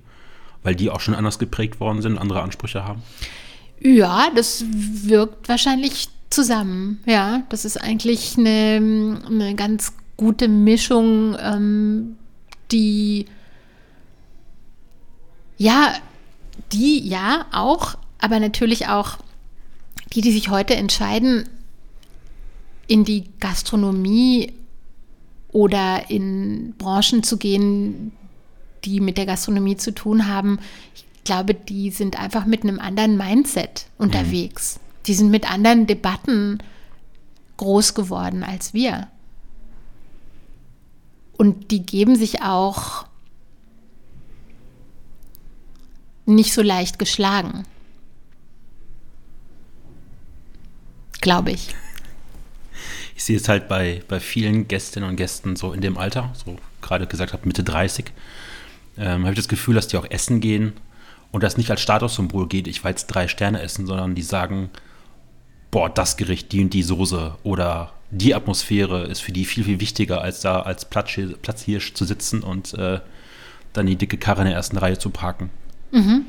weil 0.62 0.74
die 0.74 0.90
auch 0.90 1.00
schon 1.00 1.14
anders 1.14 1.38
geprägt 1.38 1.80
worden 1.80 2.02
sind, 2.02 2.18
andere 2.18 2.42
Ansprüche 2.42 2.84
haben. 2.84 3.02
Ja, 3.80 4.30
das 4.34 4.64
wirkt 4.68 5.48
wahrscheinlich 5.48 6.08
zusammen. 6.28 7.00
Ja, 7.06 7.44
das 7.48 7.64
ist 7.64 7.76
eigentlich 7.76 8.36
eine, 8.36 9.22
eine 9.26 9.54
ganz 9.54 9.94
gute 10.16 10.48
Mischung, 10.48 11.36
ähm, 11.40 12.16
die 12.72 13.26
ja, 15.56 15.94
die 16.72 17.06
ja 17.06 17.46
auch, 17.52 17.96
aber 18.18 18.40
natürlich 18.40 18.88
auch 18.88 19.18
die, 20.12 20.22
die 20.22 20.32
sich 20.32 20.48
heute 20.48 20.74
entscheiden, 20.74 21.48
in 22.90 23.04
die 23.04 23.30
Gastronomie 23.38 24.52
oder 25.52 26.10
in 26.10 26.74
Branchen 26.76 27.22
zu 27.22 27.36
gehen, 27.36 28.10
die 28.84 28.98
mit 28.98 29.16
der 29.16 29.26
Gastronomie 29.26 29.76
zu 29.76 29.94
tun 29.94 30.26
haben. 30.26 30.58
Ich 30.96 31.04
glaube, 31.22 31.54
die 31.54 31.92
sind 31.92 32.18
einfach 32.18 32.46
mit 32.46 32.64
einem 32.64 32.80
anderen 32.80 33.16
Mindset 33.16 33.86
unterwegs. 33.96 34.74
Mhm. 34.74 35.04
Die 35.06 35.14
sind 35.14 35.30
mit 35.30 35.48
anderen 35.48 35.86
Debatten 35.86 36.58
groß 37.58 37.94
geworden 37.94 38.42
als 38.42 38.74
wir. 38.74 39.06
Und 41.34 41.70
die 41.70 41.86
geben 41.86 42.16
sich 42.16 42.42
auch 42.42 43.06
nicht 46.26 46.52
so 46.52 46.62
leicht 46.62 46.98
geschlagen. 46.98 47.62
Glaube 51.20 51.52
ich. 51.52 51.72
Ich 53.20 53.26
sehe 53.26 53.36
es 53.36 53.50
halt 53.50 53.68
bei, 53.68 54.00
bei 54.08 54.18
vielen 54.18 54.66
Gästinnen 54.66 55.06
und 55.06 55.16
Gästen 55.16 55.54
so 55.54 55.74
in 55.74 55.82
dem 55.82 55.98
Alter, 55.98 56.32
so 56.42 56.56
gerade 56.80 57.06
gesagt 57.06 57.34
habe, 57.34 57.46
Mitte 57.46 57.62
30, 57.62 58.06
ähm, 58.96 59.24
habe 59.24 59.32
ich 59.32 59.36
das 59.36 59.46
Gefühl, 59.46 59.74
dass 59.74 59.88
die 59.88 59.98
auch 59.98 60.06
essen 60.08 60.40
gehen 60.40 60.72
und 61.30 61.42
das 61.42 61.58
nicht 61.58 61.70
als 61.70 61.82
Statussymbol 61.82 62.48
geht, 62.48 62.66
ich 62.66 62.82
jetzt 62.82 63.08
drei 63.08 63.28
Sterne 63.28 63.60
essen, 63.60 63.84
sondern 63.84 64.14
die 64.14 64.22
sagen, 64.22 64.70
boah, 65.70 65.90
das 65.90 66.16
Gericht, 66.16 66.50
die 66.52 66.62
und 66.62 66.72
die 66.72 66.82
Soße 66.82 67.34
oder 67.42 67.92
die 68.10 68.34
Atmosphäre 68.34 69.04
ist 69.04 69.20
für 69.20 69.32
die 69.32 69.44
viel, 69.44 69.64
viel 69.64 69.80
wichtiger, 69.80 70.22
als 70.22 70.40
da 70.40 70.62
als 70.62 70.86
Platzhirsch 70.86 71.92
zu 71.92 72.06
sitzen 72.06 72.42
und 72.42 72.72
äh, 72.72 73.00
dann 73.74 73.84
die 73.84 73.96
dicke 73.96 74.16
Karre 74.16 74.40
in 74.40 74.46
der 74.46 74.56
ersten 74.56 74.78
Reihe 74.78 74.96
zu 74.96 75.10
parken. 75.10 75.50
Mhm. 75.90 76.24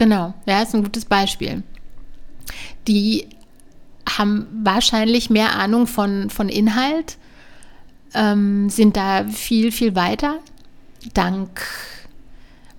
Genau, 0.00 0.34
ja, 0.46 0.62
ist 0.62 0.74
ein 0.74 0.82
gutes 0.82 1.04
Beispiel. 1.04 1.62
Die 2.88 3.28
haben 4.08 4.46
wahrscheinlich 4.62 5.30
mehr 5.30 5.56
Ahnung 5.56 5.86
von, 5.86 6.30
von 6.30 6.48
Inhalt, 6.48 7.16
ähm, 8.14 8.70
sind 8.70 8.96
da 8.96 9.26
viel, 9.28 9.72
viel 9.72 9.94
weiter, 9.94 10.40
dank 11.14 11.60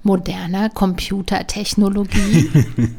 moderner 0.04 0.70
Computertechnologie. 0.70 2.50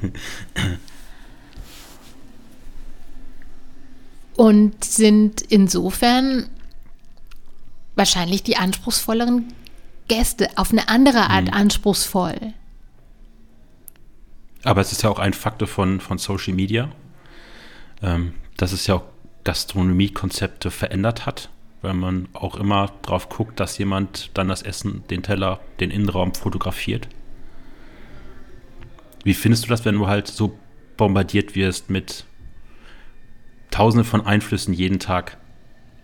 und 4.37 4.85
sind 4.85 5.41
insofern 5.43 6.49
wahrscheinlich 7.95 8.43
die 8.43 8.57
anspruchsvolleren 8.57 9.53
Gäste, 10.09 10.51
auf 10.57 10.71
eine 10.71 10.89
andere 10.89 11.31
Art 11.31 11.47
mhm. 11.47 11.55
anspruchsvoll. 11.55 12.53
Aber 14.63 14.81
es 14.81 14.93
ist 14.93 15.03
ja 15.03 15.11
auch 15.11 15.19
ein 15.19 15.33
Faktor 15.33 15.69
von, 15.69 16.01
von 16.01 16.19
Social 16.19 16.53
Media, 16.55 16.91
ähm, 18.03 18.35
dass 18.57 18.73
es 18.73 18.87
ja 18.87 18.97
auch 18.97 19.05
Gastronomiekonzepte 19.45 20.71
verändert 20.71 21.27
hat 21.27 21.51
weil 21.87 21.95
man 21.95 22.29
auch 22.33 22.57
immer 22.57 22.93
drauf 23.03 23.29
guckt, 23.29 23.61
dass 23.61 23.79
jemand 23.79 24.31
dann 24.35 24.49
das 24.49 24.63
Essen, 24.63 25.05
den 25.09 25.23
Teller, 25.23 25.61
den 25.79 25.93
Innenraum 25.93 26.35
fotografiert. 26.35 27.09
Wie 29.23 29.35
findest 29.35 29.65
du 29.65 29.69
das, 29.69 29.85
wenn 29.85 29.95
du 29.95 30.09
halt 30.09 30.27
so 30.27 30.59
bombardiert 30.97 31.55
wirst 31.55 31.89
mit 31.89 32.25
tausenden 33.71 34.05
von 34.05 34.27
Einflüssen 34.27 34.75
jeden 34.75 34.99
Tag 34.99 35.37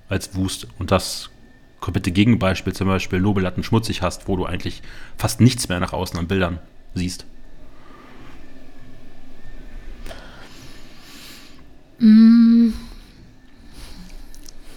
als 0.08 0.36
Wust 0.36 0.68
und 0.78 0.92
das 0.92 1.30
komplette 1.80 2.12
Gegenbeispiel 2.12 2.74
zum 2.74 2.86
Beispiel 2.86 3.18
Lobelatten 3.18 3.64
schmutzig 3.64 4.02
hast, 4.02 4.28
wo 4.28 4.36
du 4.36 4.46
eigentlich 4.46 4.82
fast 5.16 5.40
nichts 5.40 5.68
mehr 5.68 5.80
nach 5.80 5.92
außen 5.92 6.16
an 6.16 6.28
Bildern 6.28 6.60
siehst? 6.94 7.26
Mm. 12.02 12.72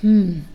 Hm 0.02 0.46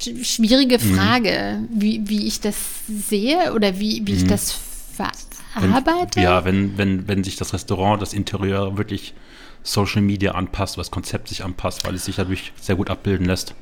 schwierige 0.00 0.78
mhm. 0.78 0.94
Frage, 0.94 1.58
mhm. 1.60 1.68
wie, 1.70 2.08
wie 2.08 2.26
ich 2.26 2.40
das 2.40 2.56
sehe 2.88 3.52
oder 3.54 3.78
wie, 3.78 4.02
wie 4.04 4.12
mhm. 4.12 4.18
ich 4.18 4.26
das 4.26 4.52
verarbeite. 4.52 6.16
Wenn, 6.16 6.22
ja, 6.22 6.44
wenn, 6.44 6.78
wenn, 6.78 7.08
wenn 7.08 7.24
sich 7.24 7.36
das 7.36 7.52
Restaurant, 7.52 8.02
das 8.02 8.12
Interieur 8.12 8.76
wirklich 8.76 9.14
Social 9.62 10.02
Media 10.02 10.32
anpasst, 10.32 10.76
das 10.76 10.90
Konzept 10.90 11.28
sich 11.28 11.44
anpasst, 11.44 11.86
weil 11.86 11.94
es 11.94 12.04
sich 12.04 12.16
dadurch 12.16 12.52
sehr 12.60 12.76
gut 12.76 12.90
abbilden 12.90 13.26
lässt. 13.26 13.54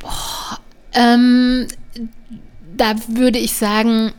Boah, 0.00 0.58
ähm, 0.92 1.66
da 2.76 2.94
würde 3.08 3.38
ich 3.38 3.54
sagen, 3.54 4.12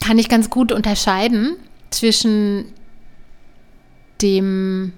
kann 0.00 0.18
ich 0.18 0.28
ganz 0.28 0.50
gut 0.50 0.72
unterscheiden 0.72 1.56
zwischen 1.90 2.66
dem 4.20 4.92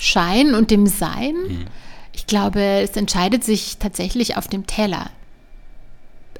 Schein 0.00 0.54
und 0.54 0.70
dem 0.70 0.86
Sein. 0.86 1.34
Mhm. 1.46 1.66
Ich 2.12 2.26
glaube, 2.26 2.60
es 2.60 2.96
entscheidet 2.96 3.44
sich 3.44 3.76
tatsächlich 3.76 4.36
auf 4.38 4.48
dem 4.48 4.66
Teller. 4.66 5.10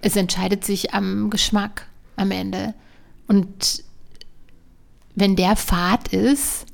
Es 0.00 0.16
entscheidet 0.16 0.64
sich 0.64 0.94
am 0.94 1.28
Geschmack 1.28 1.86
am 2.16 2.30
Ende. 2.30 2.74
Und 3.28 3.84
wenn 5.14 5.36
der 5.36 5.56
fad 5.56 6.08
ist, 6.08 6.64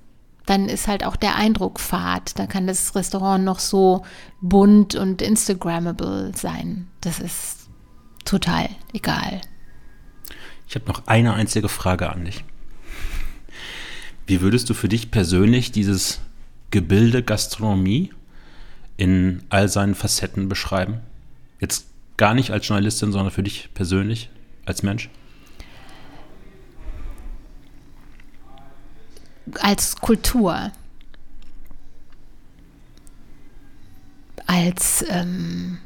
dann 0.46 0.68
ist 0.68 0.86
halt 0.86 1.04
auch 1.04 1.16
der 1.16 1.34
Eindruck 1.34 1.80
fad. 1.80 2.38
Da 2.38 2.46
kann 2.46 2.68
das 2.68 2.94
Restaurant 2.94 3.44
noch 3.44 3.58
so 3.58 4.04
bunt 4.40 4.94
und 4.94 5.22
Instagrammable 5.22 6.30
sein. 6.36 6.86
Das 7.00 7.18
ist 7.18 7.68
total 8.24 8.68
egal. 8.92 9.40
Ich 10.68 10.76
habe 10.76 10.86
noch 10.86 11.08
eine 11.08 11.34
einzige 11.34 11.68
Frage 11.68 12.10
an 12.10 12.24
dich. 12.24 12.44
Wie 14.28 14.40
würdest 14.40 14.70
du 14.70 14.74
für 14.74 14.88
dich 14.88 15.10
persönlich 15.10 15.72
dieses 15.72 16.20
Gebilde 16.76 17.22
Gastronomie 17.22 18.12
in 18.98 19.42
all 19.48 19.70
seinen 19.70 19.94
Facetten 19.94 20.50
beschreiben? 20.50 21.00
Jetzt 21.58 21.86
gar 22.18 22.34
nicht 22.34 22.50
als 22.50 22.68
Journalistin, 22.68 23.12
sondern 23.12 23.32
für 23.32 23.42
dich 23.42 23.70
persönlich 23.72 24.28
als 24.66 24.82
Mensch? 24.82 25.08
Als 29.58 29.96
Kultur. 29.96 30.70
Als 34.46 35.02
ähm, 35.08 35.78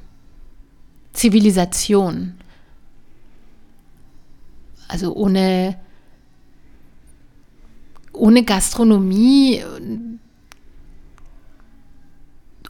Zivilisation. 1.13 2.35
Also 4.89 5.15
ohne, 5.15 5.79
ohne 8.13 8.43
Gastronomie, 8.43 9.63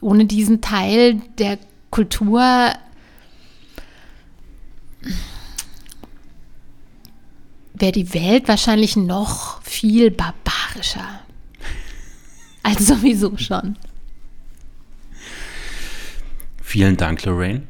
ohne 0.01 0.25
diesen 0.25 0.61
Teil 0.61 1.21
der 1.37 1.57
Kultur 1.91 2.73
wäre 7.73 7.91
die 7.91 8.13
Welt 8.13 8.47
wahrscheinlich 8.47 8.95
noch 8.95 9.61
viel 9.63 10.11
barbarischer. 10.11 11.21
Als 12.63 12.87
sowieso 12.87 13.37
schon. 13.37 13.75
Vielen 16.61 16.95
Dank, 16.95 17.25
Lorraine. 17.25 17.63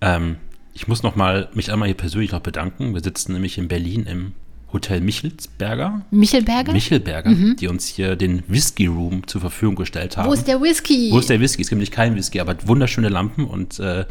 Ähm, 0.00 0.36
ich 0.74 0.88
muss 0.88 1.02
noch 1.02 1.14
mal 1.14 1.48
mich 1.54 1.70
einmal 1.70 1.86
hier 1.86 1.96
persönlich 1.96 2.32
noch 2.32 2.40
bedanken. 2.40 2.94
Wir 2.94 3.02
sitzen 3.02 3.32
nämlich 3.32 3.58
in 3.58 3.68
Berlin 3.68 4.06
im 4.06 4.34
Hotel 4.72 5.00
Michelsberger. 5.00 6.02
Michelberger? 6.10 6.72
Michelberger, 6.72 7.30
mhm. 7.30 7.56
die 7.56 7.68
uns 7.68 7.86
hier 7.86 8.16
den 8.16 8.42
Whisky 8.48 8.86
Room 8.86 9.26
zur 9.26 9.40
Verfügung 9.40 9.76
gestellt 9.76 10.16
haben. 10.16 10.28
Wo 10.28 10.32
ist 10.32 10.48
der 10.48 10.60
Whisky? 10.60 11.10
Wo 11.12 11.18
ist 11.18 11.28
der 11.28 11.40
Whisky? 11.40 11.62
Es 11.62 11.68
gibt 11.68 11.76
nämlich 11.76 11.90
keinen 11.90 12.16
Whisky, 12.16 12.40
aber 12.40 12.56
wunderschöne 12.66 13.08
Lampen 13.08 13.44
und 13.44 13.78
äh, 13.80 14.04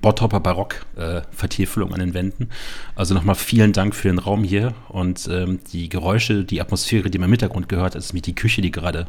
Bottropper 0.00 0.40
Barock-Vertiefelung 0.40 1.90
äh, 1.90 1.94
an 1.94 2.00
den 2.00 2.14
Wänden. 2.14 2.48
Also 2.94 3.14
nochmal 3.14 3.34
vielen 3.34 3.72
Dank 3.72 3.94
für 3.94 4.08
den 4.08 4.18
Raum 4.18 4.44
hier 4.44 4.74
und 4.88 5.28
ähm, 5.30 5.60
die 5.72 5.88
Geräusche, 5.88 6.44
die 6.44 6.60
Atmosphäre, 6.60 7.10
die 7.10 7.18
man 7.18 7.28
im 7.28 7.32
Hintergrund 7.32 7.68
gehört, 7.68 7.94
ist 7.94 8.12
mit 8.12 8.26
die 8.26 8.34
Küche, 8.34 8.62
die 8.62 8.70
gerade 8.70 9.06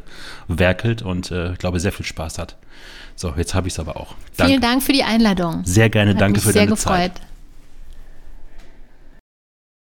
werkelt 0.48 1.02
und 1.02 1.30
äh, 1.30 1.52
ich 1.52 1.58
glaube, 1.58 1.80
sehr 1.80 1.92
viel 1.92 2.06
Spaß 2.06 2.38
hat. 2.38 2.56
So, 3.14 3.34
jetzt 3.36 3.54
habe 3.54 3.68
ich 3.68 3.74
es 3.74 3.80
aber 3.80 3.96
auch. 3.96 4.14
Danke. 4.36 4.50
Vielen 4.50 4.62
Dank 4.62 4.82
für 4.82 4.92
die 4.92 5.02
Einladung. 5.02 5.62
Sehr 5.64 5.90
gerne, 5.90 6.12
Hat 6.12 6.20
danke 6.20 6.40
für 6.40 6.52
deine 6.52 6.70
gefreut. 6.70 6.96
Zeit. 6.96 7.20